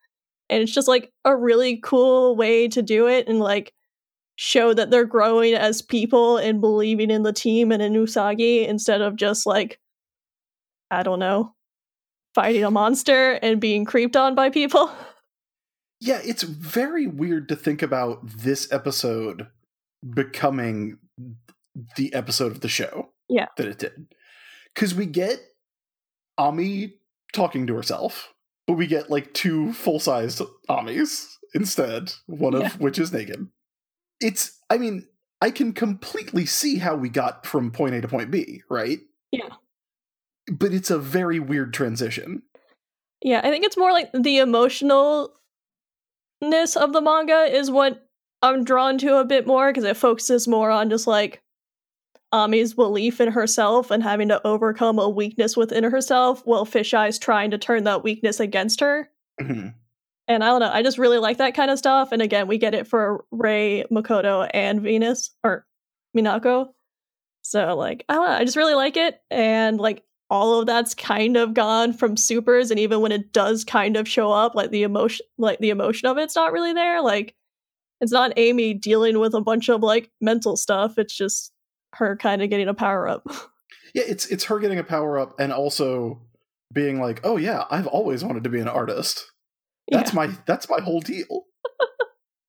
and 0.51 0.61
it's 0.61 0.73
just 0.73 0.87
like 0.87 1.11
a 1.23 1.35
really 1.35 1.79
cool 1.81 2.35
way 2.35 2.67
to 2.67 2.81
do 2.81 3.07
it 3.07 3.27
and 3.27 3.39
like 3.39 3.73
show 4.35 4.73
that 4.73 4.91
they're 4.91 5.05
growing 5.05 5.53
as 5.53 5.81
people 5.81 6.37
and 6.37 6.59
believing 6.61 7.09
in 7.09 7.23
the 7.23 7.33
team 7.33 7.71
and 7.71 7.81
in 7.81 7.93
Usagi 7.93 8.67
instead 8.67 9.01
of 9.01 9.15
just 9.15 9.45
like 9.45 9.79
I 10.91 11.03
don't 11.03 11.19
know, 11.19 11.55
fighting 12.35 12.65
a 12.65 12.71
monster 12.71 13.33
and 13.41 13.61
being 13.61 13.85
creeped 13.85 14.17
on 14.17 14.35
by 14.35 14.49
people. 14.49 14.91
Yeah, 16.01 16.19
it's 16.23 16.43
very 16.43 17.07
weird 17.07 17.47
to 17.49 17.55
think 17.55 17.81
about 17.81 18.27
this 18.27 18.69
episode 18.73 19.47
becoming 20.13 20.97
the 21.95 22.13
episode 22.13 22.51
of 22.51 22.59
the 22.59 22.67
show. 22.67 23.10
Yeah. 23.31 23.47
That 23.55 23.67
it 23.67 23.79
did. 23.79 24.13
Because 24.75 24.93
we 24.93 25.05
get 25.05 25.39
Ami 26.37 26.95
talking 27.33 27.65
to 27.67 27.75
herself, 27.75 28.33
but 28.67 28.73
we 28.73 28.87
get 28.87 29.09
like 29.09 29.33
two 29.33 29.71
full 29.71 29.99
sized 29.99 30.41
Amis 30.69 31.37
instead, 31.53 32.11
one 32.27 32.53
Yeah. 32.53 32.65
of 32.67 32.79
which 32.81 32.99
is 32.99 33.13
naked. 33.13 33.47
It's, 34.19 34.59
I 34.69 34.77
mean, 34.77 35.07
I 35.41 35.49
can 35.49 35.71
completely 35.73 36.45
see 36.45 36.77
how 36.77 36.95
we 36.95 37.07
got 37.09 37.45
from 37.45 37.71
point 37.71 37.95
A 37.95 38.01
to 38.01 38.07
point 38.09 38.31
B, 38.31 38.61
right? 38.69 38.99
Yeah. 39.31 39.49
But 40.51 40.73
it's 40.73 40.91
a 40.91 40.99
very 40.99 41.39
weird 41.39 41.73
transition. 41.73 42.43
Yeah, 43.23 43.39
I 43.43 43.49
think 43.49 43.63
it's 43.63 43.77
more 43.77 43.91
like 43.93 44.11
the 44.11 44.37
emotionalness 44.39 45.29
of 46.75 46.91
the 46.91 47.01
manga 47.01 47.43
is 47.43 47.71
what 47.71 48.07
I'm 48.41 48.63
drawn 48.63 48.97
to 48.99 49.17
a 49.17 49.25
bit 49.25 49.47
more 49.47 49.69
because 49.69 49.83
it 49.85 49.95
focuses 49.95 50.47
more 50.47 50.69
on 50.69 50.89
just 50.89 51.07
like 51.07 51.41
Ami's 52.33 52.73
belief 52.73 53.19
in 53.19 53.31
herself 53.31 53.91
and 53.91 54.01
having 54.01 54.29
to 54.29 54.45
overcome 54.47 54.99
a 54.99 55.09
weakness 55.09 55.57
within 55.57 55.83
herself 55.83 56.41
while 56.45 56.65
Fisheye's 56.65 57.19
trying 57.19 57.51
to 57.51 57.57
turn 57.57 57.83
that 57.83 58.03
weakness 58.03 58.39
against 58.39 58.79
her. 58.79 59.09
Mhm. 59.39 59.73
And 60.27 60.43
I 60.43 60.47
don't 60.47 60.61
know, 60.61 60.71
I 60.71 60.81
just 60.83 60.97
really 60.97 61.17
like 61.17 61.37
that 61.37 61.55
kind 61.55 61.69
of 61.71 61.77
stuff. 61.77 62.11
And 62.11 62.21
again, 62.21 62.47
we 62.47 62.57
get 62.57 62.73
it 62.73 62.87
for 62.87 63.25
Ray, 63.31 63.83
Makoto, 63.91 64.49
and 64.53 64.81
Venus 64.81 65.31
or 65.43 65.65
Minako. 66.15 66.73
So 67.41 67.75
like, 67.75 68.05
I 68.07 68.13
don't 68.15 68.25
know, 68.25 68.31
I 68.35 68.45
just 68.45 68.55
really 68.57 68.75
like 68.75 68.95
it. 68.97 69.21
And 69.29 69.79
like 69.79 70.03
all 70.29 70.59
of 70.59 70.67
that's 70.67 70.93
kind 70.95 71.35
of 71.35 71.53
gone 71.53 71.91
from 71.91 72.15
supers, 72.15 72.71
and 72.71 72.79
even 72.79 73.01
when 73.01 73.11
it 73.11 73.33
does 73.33 73.65
kind 73.65 73.97
of 73.97 74.07
show 74.07 74.31
up, 74.31 74.55
like 74.55 74.71
the 74.71 74.83
emotion 74.83 75.25
like 75.37 75.59
the 75.59 75.71
emotion 75.71 76.07
of 76.07 76.17
it's 76.17 76.35
not 76.35 76.53
really 76.53 76.71
there. 76.71 77.01
Like 77.01 77.35
it's 77.99 78.13
not 78.13 78.37
Ami 78.39 78.73
dealing 78.73 79.19
with 79.19 79.33
a 79.33 79.41
bunch 79.41 79.67
of 79.69 79.81
like 79.83 80.09
mental 80.21 80.55
stuff. 80.55 80.97
It's 80.97 81.15
just 81.15 81.51
her 81.93 82.15
kind 82.15 82.41
of 82.41 82.49
getting 82.49 82.67
a 82.67 82.73
power 82.73 83.07
up. 83.07 83.25
Yeah, 83.93 84.03
it's 84.07 84.25
it's 84.27 84.45
her 84.45 84.59
getting 84.59 84.79
a 84.79 84.83
power 84.83 85.19
up 85.19 85.37
and 85.39 85.51
also 85.51 86.21
being 86.73 87.01
like, 87.01 87.19
"Oh 87.23 87.37
yeah, 87.37 87.65
I've 87.69 87.87
always 87.87 88.23
wanted 88.23 88.43
to 88.45 88.49
be 88.49 88.59
an 88.59 88.67
artist. 88.67 89.29
That's 89.89 90.13
my 90.13 90.29
that's 90.45 90.69
my 90.69 90.79
whole 90.79 91.01
deal." 91.01 91.45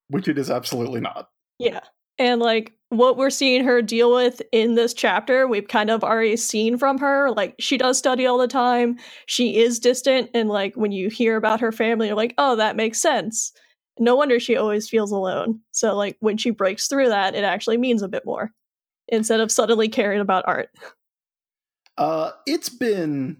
Which 0.08 0.28
it 0.28 0.38
is 0.38 0.50
absolutely 0.50 1.00
not. 1.00 1.30
Yeah. 1.58 1.80
And 2.18 2.40
like 2.40 2.74
what 2.90 3.16
we're 3.16 3.30
seeing 3.30 3.64
her 3.64 3.82
deal 3.82 4.14
with 4.14 4.42
in 4.52 4.74
this 4.74 4.94
chapter, 4.94 5.48
we've 5.48 5.66
kind 5.66 5.90
of 5.90 6.04
already 6.04 6.36
seen 6.36 6.76
from 6.76 6.98
her. 6.98 7.30
Like 7.32 7.56
she 7.58 7.78
does 7.78 7.98
study 7.98 8.26
all 8.26 8.38
the 8.38 8.46
time. 8.46 8.98
She 9.26 9.56
is 9.56 9.80
distant 9.80 10.30
and 10.34 10.48
like 10.48 10.76
when 10.76 10.92
you 10.92 11.08
hear 11.08 11.36
about 11.36 11.60
her 11.60 11.72
family, 11.72 12.08
you're 12.08 12.16
like, 12.16 12.34
"Oh, 12.38 12.56
that 12.56 12.76
makes 12.76 13.00
sense." 13.00 13.52
No 13.98 14.14
wonder 14.14 14.38
she 14.38 14.56
always 14.56 14.88
feels 14.88 15.10
alone. 15.10 15.60
So 15.72 15.96
like 15.96 16.16
when 16.20 16.36
she 16.36 16.50
breaks 16.50 16.86
through 16.86 17.08
that, 17.08 17.34
it 17.34 17.44
actually 17.44 17.78
means 17.78 18.02
a 18.02 18.08
bit 18.08 18.24
more 18.24 18.52
instead 19.12 19.38
of 19.38 19.52
suddenly 19.52 19.88
caring 19.88 20.20
about 20.20 20.42
art. 20.48 20.70
Uh 21.96 22.32
it's 22.46 22.68
been 22.68 23.36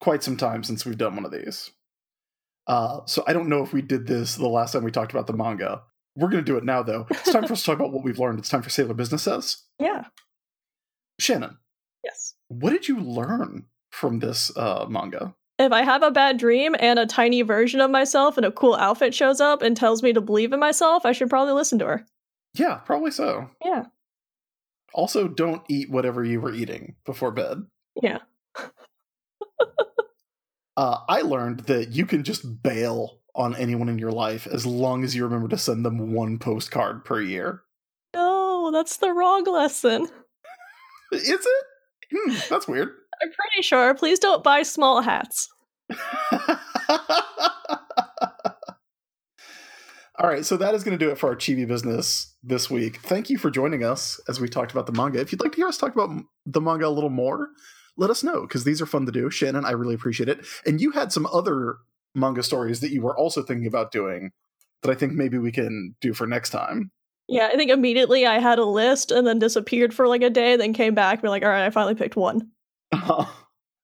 quite 0.00 0.22
some 0.22 0.36
time 0.36 0.64
since 0.64 0.84
we've 0.84 0.98
done 0.98 1.14
one 1.16 1.24
of 1.24 1.30
these. 1.32 1.70
Uh 2.66 3.00
so 3.06 3.24
I 3.26 3.32
don't 3.32 3.48
know 3.48 3.62
if 3.62 3.72
we 3.72 3.80
did 3.80 4.06
this 4.06 4.34
the 4.36 4.48
last 4.48 4.72
time 4.72 4.84
we 4.84 4.90
talked 4.90 5.12
about 5.12 5.26
the 5.26 5.32
manga. 5.32 5.82
We're 6.14 6.28
going 6.28 6.44
to 6.44 6.52
do 6.52 6.58
it 6.58 6.64
now 6.64 6.82
though. 6.82 7.06
It's 7.10 7.32
time 7.32 7.46
for 7.46 7.54
us 7.54 7.60
to 7.60 7.66
talk 7.66 7.76
about 7.80 7.92
what 7.92 8.04
we've 8.04 8.18
learned. 8.18 8.38
It's 8.38 8.50
time 8.50 8.60
for 8.60 8.68
Sailor 8.68 8.92
Business 8.92 9.22
Says. 9.22 9.62
Yeah. 9.78 10.04
Shannon, 11.18 11.56
Yes. 12.04 12.34
what 12.48 12.70
did 12.70 12.88
you 12.88 13.00
learn 13.00 13.64
from 13.90 14.18
this 14.18 14.54
uh 14.56 14.84
manga? 14.88 15.34
If 15.58 15.70
I 15.72 15.82
have 15.84 16.02
a 16.02 16.10
bad 16.10 16.38
dream 16.38 16.74
and 16.80 16.98
a 16.98 17.06
tiny 17.06 17.42
version 17.42 17.80
of 17.80 17.90
myself 17.90 18.36
in 18.36 18.42
a 18.44 18.50
cool 18.50 18.74
outfit 18.74 19.14
shows 19.14 19.40
up 19.40 19.62
and 19.62 19.76
tells 19.76 20.02
me 20.02 20.12
to 20.12 20.20
believe 20.20 20.52
in 20.52 20.58
myself, 20.58 21.06
I 21.06 21.12
should 21.12 21.30
probably 21.30 21.52
listen 21.54 21.78
to 21.78 21.86
her. 21.86 22.06
Yeah, 22.54 22.76
probably 22.76 23.10
so. 23.12 23.48
Yeah. 23.64 23.84
Also, 24.94 25.28
don't 25.28 25.62
eat 25.68 25.90
whatever 25.90 26.24
you 26.24 26.40
were 26.40 26.52
eating 26.52 26.96
before 27.04 27.30
bed. 27.30 27.64
Yeah. 28.02 28.18
uh, 30.76 30.98
I 31.08 31.22
learned 31.22 31.60
that 31.60 31.92
you 31.92 32.06
can 32.06 32.24
just 32.24 32.62
bail 32.62 33.20
on 33.34 33.56
anyone 33.56 33.88
in 33.88 33.98
your 33.98 34.12
life 34.12 34.46
as 34.46 34.66
long 34.66 35.04
as 35.04 35.14
you 35.14 35.24
remember 35.24 35.48
to 35.48 35.58
send 35.58 35.84
them 35.84 36.12
one 36.12 36.38
postcard 36.38 37.04
per 37.04 37.20
year. 37.20 37.62
No, 38.14 38.70
that's 38.72 38.98
the 38.98 39.12
wrong 39.12 39.44
lesson. 39.44 40.02
Is 41.12 41.28
it? 41.30 41.64
Hmm, 42.14 42.34
that's 42.50 42.68
weird. 42.68 42.90
I'm 43.22 43.30
pretty 43.30 43.62
sure. 43.62 43.94
Please 43.94 44.18
don't 44.18 44.42
buy 44.42 44.62
small 44.62 45.00
hats. 45.00 45.48
All 50.18 50.28
right, 50.28 50.44
so 50.44 50.58
that 50.58 50.74
is 50.74 50.84
going 50.84 50.98
to 50.98 51.02
do 51.02 51.10
it 51.10 51.16
for 51.16 51.30
our 51.30 51.36
chibi 51.36 51.66
business 51.66 52.34
this 52.42 52.70
week. 52.70 52.98
Thank 52.98 53.30
you 53.30 53.38
for 53.38 53.50
joining 53.50 53.82
us 53.82 54.20
as 54.28 54.40
we 54.40 54.48
talked 54.48 54.70
about 54.70 54.86
the 54.86 54.92
manga. 54.92 55.20
If 55.20 55.32
you'd 55.32 55.40
like 55.40 55.52
to 55.52 55.56
hear 55.56 55.68
us 55.68 55.78
talk 55.78 55.94
about 55.94 56.10
the 56.44 56.60
manga 56.60 56.86
a 56.86 56.90
little 56.90 57.10
more, 57.10 57.48
let 57.96 58.10
us 58.10 58.22
know 58.22 58.42
because 58.42 58.64
these 58.64 58.82
are 58.82 58.86
fun 58.86 59.06
to 59.06 59.12
do. 59.12 59.30
Shannon, 59.30 59.64
I 59.64 59.70
really 59.70 59.94
appreciate 59.94 60.28
it. 60.28 60.44
And 60.66 60.80
you 60.80 60.90
had 60.90 61.12
some 61.12 61.26
other 61.32 61.76
manga 62.14 62.42
stories 62.42 62.80
that 62.80 62.90
you 62.90 63.00
were 63.00 63.16
also 63.16 63.42
thinking 63.42 63.66
about 63.66 63.90
doing 63.90 64.32
that 64.82 64.90
I 64.90 64.94
think 64.94 65.12
maybe 65.12 65.38
we 65.38 65.52
can 65.52 65.94
do 66.00 66.12
for 66.12 66.26
next 66.26 66.50
time. 66.50 66.90
Yeah, 67.28 67.48
I 67.50 67.56
think 67.56 67.70
immediately 67.70 68.26
I 68.26 68.38
had 68.38 68.58
a 68.58 68.64
list 68.64 69.12
and 69.12 69.26
then 69.26 69.38
disappeared 69.38 69.94
for 69.94 70.08
like 70.08 70.22
a 70.22 70.28
day, 70.28 70.56
then 70.56 70.74
came 70.74 70.94
back, 70.94 71.22
be 71.22 71.28
like, 71.28 71.42
all 71.42 71.48
right, 71.48 71.64
I 71.64 71.70
finally 71.70 71.94
picked 71.94 72.16
one. 72.16 72.50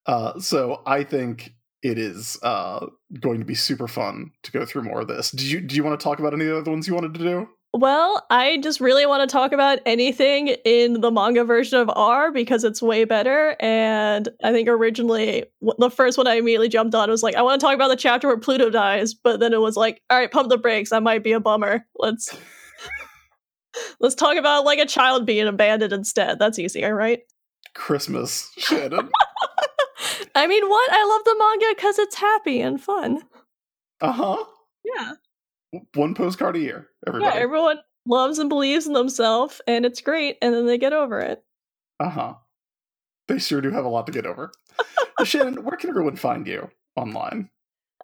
Uh, 0.09 0.41
so 0.41 0.81
I 0.87 1.05
think 1.05 1.53
it 1.83 1.99
is 1.99 2.39
uh, 2.43 2.87
going 3.21 3.39
to 3.39 3.45
be 3.45 3.55
super 3.55 3.89
fun 3.89 4.33
to 4.43 4.53
go 4.53 4.65
through 4.65 4.83
more 4.83 5.01
of 5.01 5.09
this. 5.09 5.31
Do 5.31 5.47
you 5.47 5.61
do 5.61 5.77
you 5.77 5.85
want 5.85 5.99
to 5.99 6.05
talk 6.05 6.19
about 6.19 6.33
any 6.33 6.45
of 6.45 6.51
the 6.51 6.59
other 6.59 6.71
ones 6.71 6.89
you 6.89 6.95
wanted 6.95 7.15
to 7.15 7.21
do? 7.21 7.49
Well, 7.75 8.25
I 8.31 8.59
just 8.63 8.81
really 8.81 9.05
want 9.05 9.29
to 9.29 9.33
talk 9.33 9.53
about 9.53 9.79
anything 9.85 10.49
in 10.65 11.03
the 11.03 11.11
manga 11.11 11.45
version 11.45 11.79
of 11.79 11.91
R 11.95 12.33
because 12.33 12.65
it's 12.65 12.81
way 12.81 13.05
better. 13.05 13.57
And 13.61 14.27
I 14.43 14.53
think 14.53 14.69
originally 14.69 15.45
the 15.79 15.91
first 15.91 16.17
one 16.17 16.27
I 16.27 16.37
immediately 16.37 16.71
jumped 16.71 16.95
on 16.95 17.11
was 17.11 17.23
like, 17.23 17.35
I 17.35 17.43
want 17.43 17.61
to 17.61 17.67
talk 17.67 17.75
about 17.75 17.89
the 17.89 17.97
chapter 17.97 18.27
where 18.27 18.39
Pluto 18.39 18.71
dies, 18.71 19.13
but 19.13 19.39
then 19.39 19.53
it 19.53 19.61
was 19.61 19.77
like, 19.77 20.01
all 20.09 20.19
right, 20.19 20.31
pump 20.31 20.49
the 20.49 20.57
brakes. 20.57 20.91
That 20.91 21.03
might 21.03 21.23
be 21.23 21.33
a 21.33 21.41
bummer. 21.41 21.85
Let's 21.97 22.35
let's 24.01 24.15
talk 24.15 24.39
about 24.39 24.65
like 24.65 24.79
a 24.79 24.87
child 24.87 25.27
being 25.27 25.47
abandoned 25.47 25.93
instead. 25.93 26.39
That's 26.39 26.59
easier, 26.59 26.95
right? 26.95 27.21
Christmas, 27.75 28.51
Shannon. 28.59 29.11
I 30.39 30.47
mean, 30.47 30.69
what? 30.69 30.93
I 30.93 31.05
love 31.05 31.25
the 31.25 31.37
manga 31.39 31.75
because 31.75 31.99
it's 31.99 32.15
happy 32.15 32.61
and 32.61 32.81
fun. 32.81 33.23
Uh 34.01 34.13
huh. 34.13 34.45
Yeah. 34.85 35.13
One 35.95 36.15
postcard 36.15 36.57
a 36.57 36.61
year. 36.61 36.89
Everybody. 37.07 37.37
Yeah, 37.37 37.43
everyone 37.43 37.79
loves 38.07 38.39
and 38.39 38.49
believes 38.49 38.87
in 38.87 38.93
themselves, 38.93 39.61
and 39.67 39.85
it's 39.85 40.01
great, 40.01 40.39
and 40.41 40.55
then 40.55 40.67
they 40.67 40.79
get 40.79 40.93
over 40.93 41.19
it. 41.21 41.43
Uh 41.99 42.11
huh. 42.11 42.35
They 43.27 43.39
sure 43.39 43.61
do 43.61 43.71
have 43.71 43.85
a 43.85 43.89
lot 43.89 44.07
to 44.07 44.13
get 44.13 44.27
over. 44.27 44.53
Shannon, 45.25 45.65
where 45.65 45.77
can 45.77 45.91
everyone 45.91 46.17
find 46.17 46.47
you 46.47 46.71
online? 46.95 47.51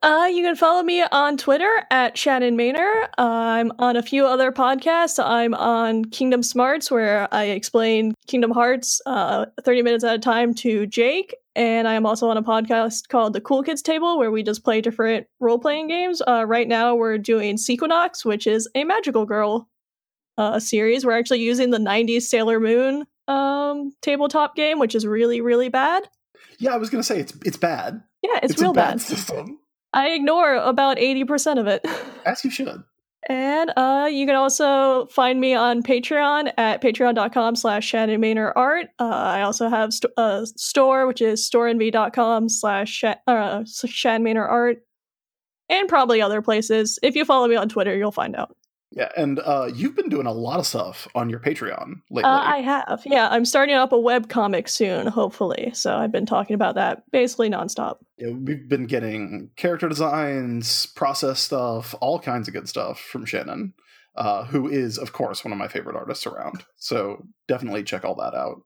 Uh, 0.04 0.26
you 0.26 0.42
can 0.42 0.54
follow 0.54 0.82
me 0.82 1.02
on 1.12 1.34
Twitter 1.38 1.86
at 1.90 2.18
Shannon 2.18 2.58
Maynor. 2.58 3.08
I'm 3.16 3.72
on 3.78 3.96
a 3.96 4.02
few 4.02 4.26
other 4.26 4.52
podcasts. 4.52 5.18
I'm 5.18 5.54
on 5.54 6.04
Kingdom 6.04 6.42
Smarts, 6.42 6.90
where 6.90 7.26
I 7.32 7.44
explain 7.44 8.12
Kingdom 8.26 8.50
Hearts 8.50 9.00
uh, 9.06 9.46
30 9.62 9.80
minutes 9.80 10.04
at 10.04 10.14
a 10.14 10.18
time 10.18 10.52
to 10.56 10.84
Jake. 10.84 11.34
And 11.56 11.88
I 11.88 11.94
am 11.94 12.04
also 12.04 12.28
on 12.28 12.36
a 12.36 12.42
podcast 12.42 13.08
called 13.08 13.32
The 13.32 13.40
Cool 13.40 13.62
Kids 13.62 13.80
Table, 13.80 14.18
where 14.18 14.30
we 14.30 14.42
just 14.42 14.62
play 14.62 14.82
different 14.82 15.26
role 15.40 15.58
playing 15.58 15.88
games. 15.88 16.20
Uh, 16.28 16.44
right 16.46 16.68
now, 16.68 16.94
we're 16.94 17.16
doing 17.16 17.56
Sequinox, 17.56 18.26
which 18.26 18.46
is 18.46 18.68
a 18.74 18.84
magical 18.84 19.24
girl 19.24 19.70
uh, 20.36 20.60
series. 20.60 21.06
We're 21.06 21.18
actually 21.18 21.40
using 21.40 21.70
the 21.70 21.78
90s 21.78 22.24
Sailor 22.24 22.60
Moon 22.60 23.06
um, 23.26 23.94
tabletop 24.02 24.54
game, 24.54 24.78
which 24.78 24.94
is 24.94 25.06
really, 25.06 25.40
really 25.40 25.70
bad. 25.70 26.06
Yeah, 26.58 26.74
I 26.74 26.76
was 26.76 26.90
going 26.90 27.00
to 27.00 27.06
say 27.06 27.20
it's 27.20 27.32
it's 27.42 27.56
bad. 27.56 28.02
Yeah, 28.22 28.40
it's, 28.42 28.52
it's 28.52 28.60
real 28.60 28.74
bad, 28.74 28.98
bad. 28.98 29.00
system. 29.00 29.60
I 29.94 30.10
ignore 30.10 30.56
about 30.56 30.98
80% 30.98 31.58
of 31.58 31.66
it. 31.66 31.86
As 32.26 32.44
you 32.44 32.50
should. 32.50 32.82
And 33.28 33.72
uh, 33.76 34.08
you 34.10 34.26
can 34.26 34.34
also 34.34 35.06
find 35.06 35.40
me 35.40 35.54
on 35.54 35.82
Patreon 35.82 36.52
at 36.58 36.82
patreon.com 36.82 37.56
slash 37.56 37.86
Shannon 37.86 38.20
Maynor 38.20 38.52
Art. 38.54 38.88
Uh, 38.98 39.04
I 39.04 39.42
also 39.42 39.68
have 39.68 39.94
st- 39.94 40.12
a 40.18 40.46
store, 40.56 41.06
which 41.06 41.22
is 41.22 41.48
storenvy.com 41.48 42.50
slash 42.50 42.90
Shan- 42.90 43.16
uh, 43.26 43.64
Shan 43.64 44.22
Maynor 44.22 44.46
Art. 44.46 44.82
And 45.70 45.88
probably 45.88 46.20
other 46.20 46.42
places. 46.42 46.98
If 47.02 47.16
you 47.16 47.24
follow 47.24 47.48
me 47.48 47.56
on 47.56 47.70
Twitter, 47.70 47.96
you'll 47.96 48.12
find 48.12 48.36
out. 48.36 48.54
Yeah, 48.96 49.08
and 49.16 49.40
uh, 49.40 49.70
you've 49.74 49.96
been 49.96 50.08
doing 50.08 50.26
a 50.26 50.32
lot 50.32 50.60
of 50.60 50.68
stuff 50.68 51.08
on 51.16 51.28
your 51.28 51.40
Patreon 51.40 51.94
lately. 52.10 52.30
Uh, 52.30 52.38
I 52.38 52.58
have. 52.58 53.02
Yeah, 53.04 53.28
I'm 53.28 53.44
starting 53.44 53.74
up 53.74 53.92
a 53.92 53.98
web 53.98 54.28
comic 54.28 54.68
soon, 54.68 55.08
hopefully. 55.08 55.72
So 55.74 55.96
I've 55.96 56.12
been 56.12 56.26
talking 56.26 56.54
about 56.54 56.76
that 56.76 57.02
basically 57.10 57.50
nonstop. 57.50 57.96
Yeah, 58.18 58.30
we've 58.30 58.68
been 58.68 58.86
getting 58.86 59.50
character 59.56 59.88
designs, 59.88 60.86
process 60.86 61.40
stuff, 61.40 61.96
all 62.00 62.20
kinds 62.20 62.46
of 62.46 62.54
good 62.54 62.68
stuff 62.68 63.00
from 63.00 63.24
Shannon, 63.24 63.74
uh, 64.14 64.44
who 64.44 64.68
is, 64.68 64.96
of 64.96 65.12
course, 65.12 65.44
one 65.44 65.50
of 65.50 65.58
my 65.58 65.66
favorite 65.66 65.96
artists 65.96 66.24
around. 66.24 66.64
So 66.76 67.26
definitely 67.48 67.82
check 67.82 68.04
all 68.04 68.14
that 68.14 68.34
out. 68.34 68.62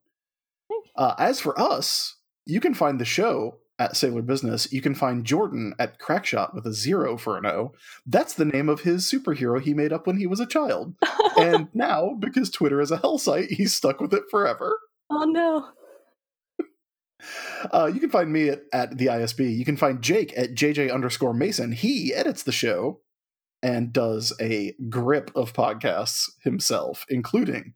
Uh, 0.95 1.15
as 1.19 1.41
for 1.41 1.59
us, 1.59 2.17
you 2.45 2.61
can 2.61 2.75
find 2.75 3.01
the 3.01 3.07
show 3.07 3.57
at 3.79 3.97
Sailor 3.97 4.23
Business. 4.23 4.73
You 4.73 4.81
can 4.81 4.95
find 4.95 5.25
Jordan 5.25 5.75
at 5.79 5.99
Crackshot 5.99 6.55
with 6.55 6.67
a 6.67 6.73
zero 6.73 7.17
for 7.17 7.37
an 7.37 7.47
O. 7.47 7.73
That's 8.07 8.35
the 8.35 8.45
name 8.45 8.69
of 8.69 8.81
his 8.81 9.05
superhero 9.05 9.61
he 9.61 9.75
made 9.75 9.93
up 9.93 10.07
when 10.07 10.19
he 10.19 10.27
was 10.27 10.41
a 10.41 10.47
child. 10.47 10.95
and 11.39 11.69
now, 11.75 12.15
because 12.19 12.51
Twitter 12.51 12.81
is 12.81 12.91
a 12.91 12.99
hell 12.99 13.19
site, 13.19 13.51
he's 13.51 13.75
stuck 13.75 14.01
with 14.01 14.13
it 14.13 14.25
forever. 14.31 14.79
Oh 15.11 15.25
no. 15.25 15.69
Uh, 17.73 17.91
you 17.93 17.99
can 17.99 18.11
find 18.11 18.33
me 18.33 18.49
at, 18.49 18.63
at 18.73 18.97
the 18.97 19.07
ISB. 19.07 19.57
You 19.57 19.65
can 19.65 19.77
find 19.77 20.03
Jake 20.03 20.33
at 20.37 20.55
JJ 20.55 20.93
underscore 20.93 21.35
Mason. 21.35 21.73
He 21.73 22.15
edits 22.15 22.45
the 22.45 22.53
show 22.53 23.01
and 23.63 23.93
does 23.93 24.33
a 24.41 24.75
grip 24.89 25.33
of 25.35 25.53
podcasts 25.53 26.31
himself, 26.43 27.05
including 27.09 27.75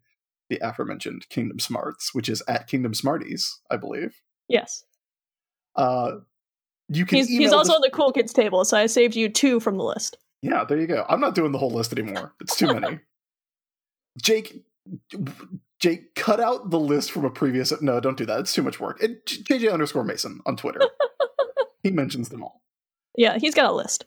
the 0.49 0.59
aforementioned 0.61 1.27
Kingdom 1.29 1.59
Smarts, 1.59 2.13
which 2.13 2.29
is 2.29 2.41
at 2.47 2.67
Kingdom 2.67 2.93
Smarties, 2.93 3.59
I 3.69 3.77
believe. 3.77 4.21
Yes. 4.47 4.85
Uh, 5.75 6.17
you 6.89 7.05
can 7.05 7.17
he's, 7.17 7.27
he's 7.27 7.53
also 7.53 7.73
on 7.73 7.81
the 7.81 7.89
cool 7.89 8.11
kids 8.11 8.33
table, 8.33 8.65
so 8.65 8.77
I 8.77 8.85
saved 8.85 9.15
you 9.15 9.29
two 9.29 9.59
from 9.59 9.77
the 9.77 9.83
list. 9.83 10.17
Yeah, 10.41 10.65
there 10.65 10.79
you 10.79 10.87
go. 10.87 11.05
I'm 11.07 11.21
not 11.21 11.35
doing 11.35 11.51
the 11.51 11.57
whole 11.57 11.71
list 11.71 11.93
anymore. 11.93 12.33
It's 12.41 12.55
too 12.55 12.67
many. 12.67 12.99
Jake, 14.21 14.63
Jake, 15.79 16.13
cut 16.15 16.39
out 16.39 16.69
the 16.69 16.79
list 16.79 17.11
from 17.11 17.25
a 17.25 17.29
previous. 17.29 17.73
No, 17.81 17.99
don't 17.99 18.17
do 18.17 18.25
that. 18.25 18.41
It's 18.41 18.53
too 18.53 18.61
much 18.61 18.79
work. 18.79 19.01
It, 19.01 19.25
JJ 19.25 19.71
underscore 19.71 20.03
Mason 20.03 20.41
on 20.45 20.57
Twitter. 20.57 20.81
he 21.83 21.91
mentions 21.91 22.29
them 22.29 22.43
all. 22.43 22.61
Yeah, 23.17 23.37
he's 23.39 23.55
got 23.55 23.71
a 23.71 23.73
list. 23.73 24.05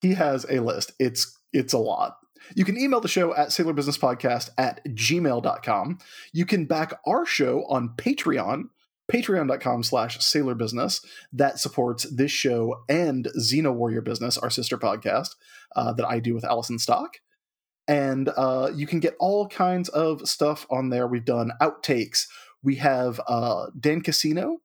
He 0.00 0.14
has 0.14 0.46
a 0.48 0.60
list. 0.60 0.92
It's 0.98 1.38
it's 1.52 1.72
a 1.72 1.78
lot. 1.78 2.18
You 2.54 2.64
can 2.64 2.78
email 2.78 3.00
the 3.00 3.08
show 3.08 3.34
at 3.34 3.48
sailorbusinesspodcast 3.48 4.50
at 4.58 4.84
gmail.com. 4.86 5.98
You 6.32 6.46
can 6.46 6.66
back 6.66 6.92
our 7.06 7.24
show 7.24 7.64
on 7.68 7.94
Patreon, 7.96 8.64
patreon.com 9.10 9.82
slash 9.82 10.18
sailorbusiness. 10.18 11.04
That 11.32 11.58
supports 11.58 12.04
this 12.04 12.30
show 12.30 12.84
and 12.88 13.28
Xena 13.38 13.72
Warrior 13.72 14.00
Business, 14.00 14.38
our 14.38 14.50
sister 14.50 14.78
podcast 14.78 15.30
uh, 15.76 15.92
that 15.94 16.06
I 16.06 16.20
do 16.20 16.34
with 16.34 16.44
Allison 16.44 16.78
Stock. 16.78 17.18
And 17.86 18.30
uh, 18.36 18.70
you 18.74 18.86
can 18.86 19.00
get 19.00 19.16
all 19.20 19.46
kinds 19.48 19.88
of 19.90 20.26
stuff 20.26 20.66
on 20.70 20.88
there. 20.88 21.06
We've 21.06 21.24
done 21.24 21.52
outtakes. 21.60 22.26
We 22.62 22.76
have 22.76 23.20
uh, 23.28 23.66
Dan 23.78 24.00
Casino 24.00 24.58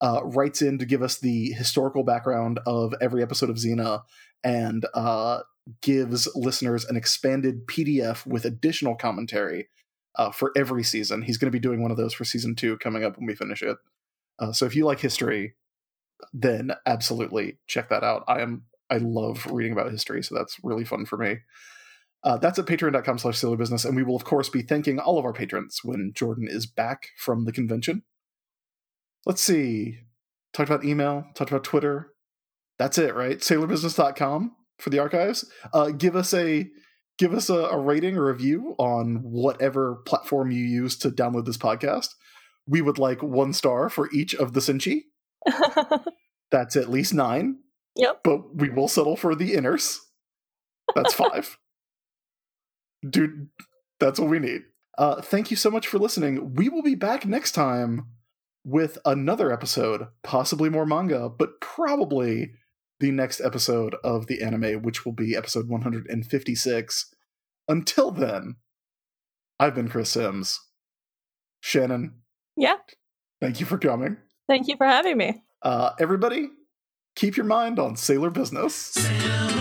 uh, 0.00 0.20
writes 0.24 0.62
in 0.62 0.78
to 0.78 0.86
give 0.86 1.02
us 1.02 1.18
the 1.18 1.52
historical 1.52 2.02
background 2.02 2.60
of 2.66 2.94
every 3.00 3.22
episode 3.22 3.50
of 3.50 3.56
Xena 3.56 4.02
and 4.42 4.86
uh, 4.94 5.40
gives 5.80 6.28
listeners 6.34 6.84
an 6.84 6.96
expanded 6.96 7.66
PDF 7.66 8.26
with 8.26 8.44
additional 8.44 8.96
commentary 8.96 9.68
uh, 10.16 10.30
for 10.30 10.52
every 10.56 10.82
season. 10.82 11.22
He's 11.22 11.38
going 11.38 11.50
to 11.50 11.56
be 11.56 11.60
doing 11.60 11.82
one 11.82 11.90
of 11.90 11.96
those 11.96 12.14
for 12.14 12.24
season 12.24 12.54
two 12.54 12.76
coming 12.78 13.04
up 13.04 13.16
when 13.16 13.26
we 13.26 13.34
finish 13.34 13.62
it. 13.62 13.76
Uh, 14.38 14.52
so 14.52 14.66
if 14.66 14.74
you 14.74 14.84
like 14.84 15.00
history, 15.00 15.54
then 16.32 16.72
absolutely 16.86 17.58
check 17.66 17.88
that 17.88 18.04
out. 18.04 18.24
I 18.28 18.40
am 18.40 18.64
I 18.90 18.98
love 18.98 19.46
reading 19.50 19.72
about 19.72 19.90
history, 19.90 20.22
so 20.22 20.34
that's 20.34 20.58
really 20.62 20.84
fun 20.84 21.06
for 21.06 21.16
me. 21.16 21.38
Uh, 22.24 22.36
that's 22.36 22.58
at 22.58 22.66
patreon.com 22.66 23.18
slash 23.18 23.38
silly 23.38 23.56
business, 23.56 23.84
and 23.84 23.96
we 23.96 24.02
will 24.02 24.16
of 24.16 24.24
course 24.24 24.48
be 24.48 24.62
thanking 24.62 24.98
all 24.98 25.18
of 25.18 25.24
our 25.24 25.32
patrons 25.32 25.80
when 25.82 26.12
Jordan 26.14 26.46
is 26.48 26.66
back 26.66 27.08
from 27.16 27.44
the 27.44 27.52
convention. 27.52 28.02
Let's 29.26 29.42
see. 29.42 30.00
Talked 30.52 30.68
about 30.68 30.84
email, 30.84 31.24
talked 31.34 31.50
about 31.50 31.64
Twitter. 31.64 32.12
That's 32.78 32.98
it, 32.98 33.14
right? 33.14 33.38
Sailorbusiness.com 33.38 34.54
for 34.78 34.90
the 34.90 34.98
archives. 34.98 35.50
Uh, 35.72 35.90
give 35.90 36.14
us 36.16 36.34
a 36.34 36.68
give 37.18 37.34
us 37.34 37.48
a, 37.50 37.54
a 37.54 37.78
rating 37.78 38.16
or 38.16 38.26
review 38.26 38.74
on 38.78 39.22
whatever 39.22 39.96
platform 40.06 40.50
you 40.50 40.64
use 40.64 40.96
to 40.98 41.10
download 41.10 41.46
this 41.46 41.56
podcast. 41.56 42.08
We 42.66 42.80
would 42.80 42.98
like 42.98 43.22
one 43.22 43.52
star 43.52 43.88
for 43.88 44.10
each 44.12 44.34
of 44.34 44.52
the 44.52 44.60
Senshi. 44.60 45.02
That's 46.50 46.76
at 46.76 46.90
least 46.90 47.14
nine, 47.14 47.58
yep. 47.96 48.20
but 48.22 48.54
we 48.54 48.70
will 48.70 48.88
settle 48.88 49.16
for 49.16 49.34
the 49.34 49.54
inners. 49.54 49.98
That's 50.94 51.14
five. 51.14 51.58
Dude, 53.08 53.48
that's 53.98 54.20
what 54.20 54.30
we 54.30 54.38
need. 54.38 54.62
Uh, 54.96 55.20
thank 55.20 55.50
you 55.50 55.56
so 55.56 55.70
much 55.70 55.88
for 55.88 55.98
listening. 55.98 56.54
We 56.54 56.68
will 56.68 56.82
be 56.82 56.94
back 56.94 57.26
next 57.26 57.52
time 57.52 58.06
with 58.64 58.98
another 59.04 59.52
episode, 59.52 60.06
possibly 60.22 60.68
more 60.68 60.86
manga, 60.86 61.28
but 61.28 61.60
probably 61.60 62.52
the 63.02 63.10
next 63.10 63.40
episode 63.40 63.96
of 64.04 64.28
the 64.28 64.40
anime, 64.42 64.80
which 64.80 65.04
will 65.04 65.12
be 65.12 65.36
episode 65.36 65.68
156. 65.68 67.14
Until 67.68 68.12
then, 68.12 68.56
I've 69.58 69.74
been 69.74 69.88
Chris 69.88 70.10
Sims. 70.10 70.60
Shannon. 71.60 72.22
Yeah. 72.56 72.76
Thank 73.40 73.58
you 73.58 73.66
for 73.66 73.76
coming. 73.76 74.18
Thank 74.48 74.68
you 74.68 74.76
for 74.76 74.86
having 74.86 75.18
me. 75.18 75.42
Uh, 75.62 75.90
everybody, 75.98 76.50
keep 77.16 77.36
your 77.36 77.46
mind 77.46 77.80
on 77.80 77.96
sailor 77.96 78.30
business. 78.30 78.74
Sailor 78.74 79.51